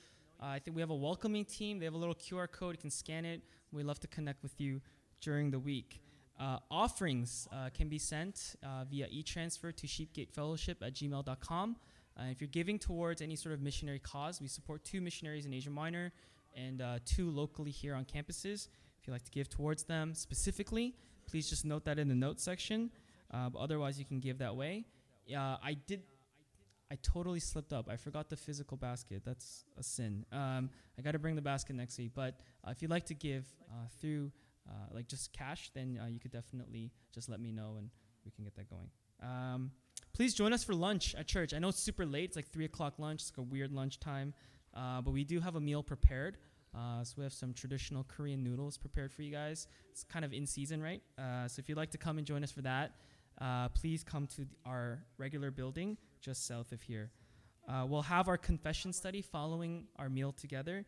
Uh, 0.41 0.47
I 0.47 0.59
think 0.59 0.75
we 0.75 0.81
have 0.81 0.91
a 0.91 0.95
welcoming 0.95 1.45
team. 1.45 1.79
They 1.79 1.85
have 1.85 1.93
a 1.93 1.97
little 1.97 2.15
QR 2.15 2.51
code. 2.51 2.75
You 2.75 2.81
can 2.81 2.91
scan 2.91 3.25
it. 3.25 3.41
We'd 3.71 3.85
love 3.85 3.99
to 4.01 4.07
connect 4.07 4.43
with 4.43 4.59
you 4.59 4.81
during 5.21 5.51
the 5.51 5.59
week. 5.59 6.01
Uh, 6.40 6.56
offerings 6.70 7.46
uh, 7.52 7.68
can 7.74 7.90
be 7.90 7.98
sent 7.98 8.56
uh, 8.62 8.84
via 8.90 9.06
e-transfer 9.10 9.70
to 9.70 9.86
sheepgatefellowship 9.86 10.76
at 10.80 10.94
gmail.com. 10.94 11.76
Uh, 12.18 12.22
if 12.30 12.40
you're 12.40 12.48
giving 12.48 12.78
towards 12.78 13.20
any 13.20 13.36
sort 13.36 13.52
of 13.52 13.60
missionary 13.60 13.98
cause, 13.98 14.40
we 14.40 14.48
support 14.48 14.82
two 14.82 15.02
missionaries 15.02 15.44
in 15.44 15.52
Asia 15.52 15.68
Minor 15.68 16.12
and 16.56 16.80
uh, 16.80 16.98
two 17.04 17.30
locally 17.30 17.70
here 17.70 17.94
on 17.94 18.06
campuses. 18.06 18.68
If 18.98 19.06
you'd 19.06 19.12
like 19.12 19.24
to 19.24 19.30
give 19.30 19.50
towards 19.50 19.82
them 19.82 20.14
specifically, 20.14 20.94
please 21.28 21.50
just 21.50 21.66
note 21.66 21.84
that 21.84 21.98
in 21.98 22.08
the 22.08 22.14
notes 22.14 22.42
section. 22.42 22.90
Uh, 23.32 23.50
otherwise, 23.58 23.98
you 23.98 24.06
can 24.06 24.18
give 24.18 24.38
that 24.38 24.56
way. 24.56 24.86
I 25.30 25.76
did. 25.86 26.02
I 26.90 26.96
totally 27.02 27.38
slipped 27.38 27.72
up. 27.72 27.88
I 27.88 27.96
forgot 27.96 28.30
the 28.30 28.36
physical 28.36 28.76
basket. 28.76 29.22
That's 29.24 29.64
a 29.78 29.82
sin. 29.82 30.24
Um, 30.32 30.70
I 30.98 31.02
got 31.02 31.12
to 31.12 31.20
bring 31.20 31.36
the 31.36 31.42
basket 31.42 31.76
next 31.76 31.98
week. 31.98 32.12
But 32.16 32.40
if 32.66 32.82
you'd 32.82 32.90
like 32.90 33.06
to 33.06 33.14
give 33.14 33.46
through 34.00 34.32
uh, 34.70 34.74
like 34.94 35.08
just 35.08 35.32
cash, 35.32 35.70
then 35.74 35.98
uh, 36.02 36.06
you 36.06 36.20
could 36.20 36.30
definitely 36.30 36.92
just 37.12 37.28
let 37.28 37.40
me 37.40 37.50
know 37.52 37.74
and 37.78 37.90
we 38.24 38.30
can 38.30 38.44
get 38.44 38.54
that 38.56 38.70
going. 38.70 38.88
Um, 39.22 39.72
please 40.12 40.34
join 40.34 40.52
us 40.52 40.62
for 40.62 40.74
lunch 40.74 41.14
at 41.14 41.26
church. 41.26 41.52
I 41.52 41.58
know 41.58 41.68
it's 41.68 41.82
super 41.82 42.06
late. 42.06 42.24
It's 42.24 42.36
like 42.36 42.48
three 42.48 42.64
o'clock 42.64 42.98
lunch. 42.98 43.22
It's 43.22 43.32
like 43.32 43.44
a 43.46 43.48
weird 43.48 43.72
lunch 43.72 43.98
time, 44.00 44.32
uh, 44.74 45.00
but 45.00 45.10
we 45.10 45.24
do 45.24 45.40
have 45.40 45.56
a 45.56 45.60
meal 45.60 45.82
prepared. 45.82 46.38
Uh, 46.72 47.02
so 47.02 47.14
we 47.18 47.24
have 47.24 47.32
some 47.32 47.52
traditional 47.52 48.04
Korean 48.04 48.44
noodles 48.44 48.78
prepared 48.78 49.12
for 49.12 49.22
you 49.22 49.32
guys. 49.32 49.66
It's 49.90 50.04
kind 50.04 50.24
of 50.24 50.32
in 50.32 50.46
season, 50.46 50.80
right? 50.80 51.02
Uh, 51.18 51.48
so 51.48 51.58
if 51.58 51.68
you'd 51.68 51.78
like 51.78 51.90
to 51.90 51.98
come 51.98 52.18
and 52.18 52.26
join 52.26 52.44
us 52.44 52.52
for 52.52 52.62
that, 52.62 52.92
uh, 53.40 53.68
please 53.70 54.04
come 54.04 54.28
to 54.36 54.46
our 54.64 55.02
regular 55.18 55.50
building 55.50 55.96
just 56.20 56.46
south 56.46 56.70
of 56.70 56.80
here. 56.82 57.10
We'll 57.86 58.02
have 58.02 58.28
our 58.28 58.36
confession 58.36 58.92
study 58.92 59.22
following 59.22 59.86
our 59.96 60.08
meal 60.08 60.32
together. 60.32 60.84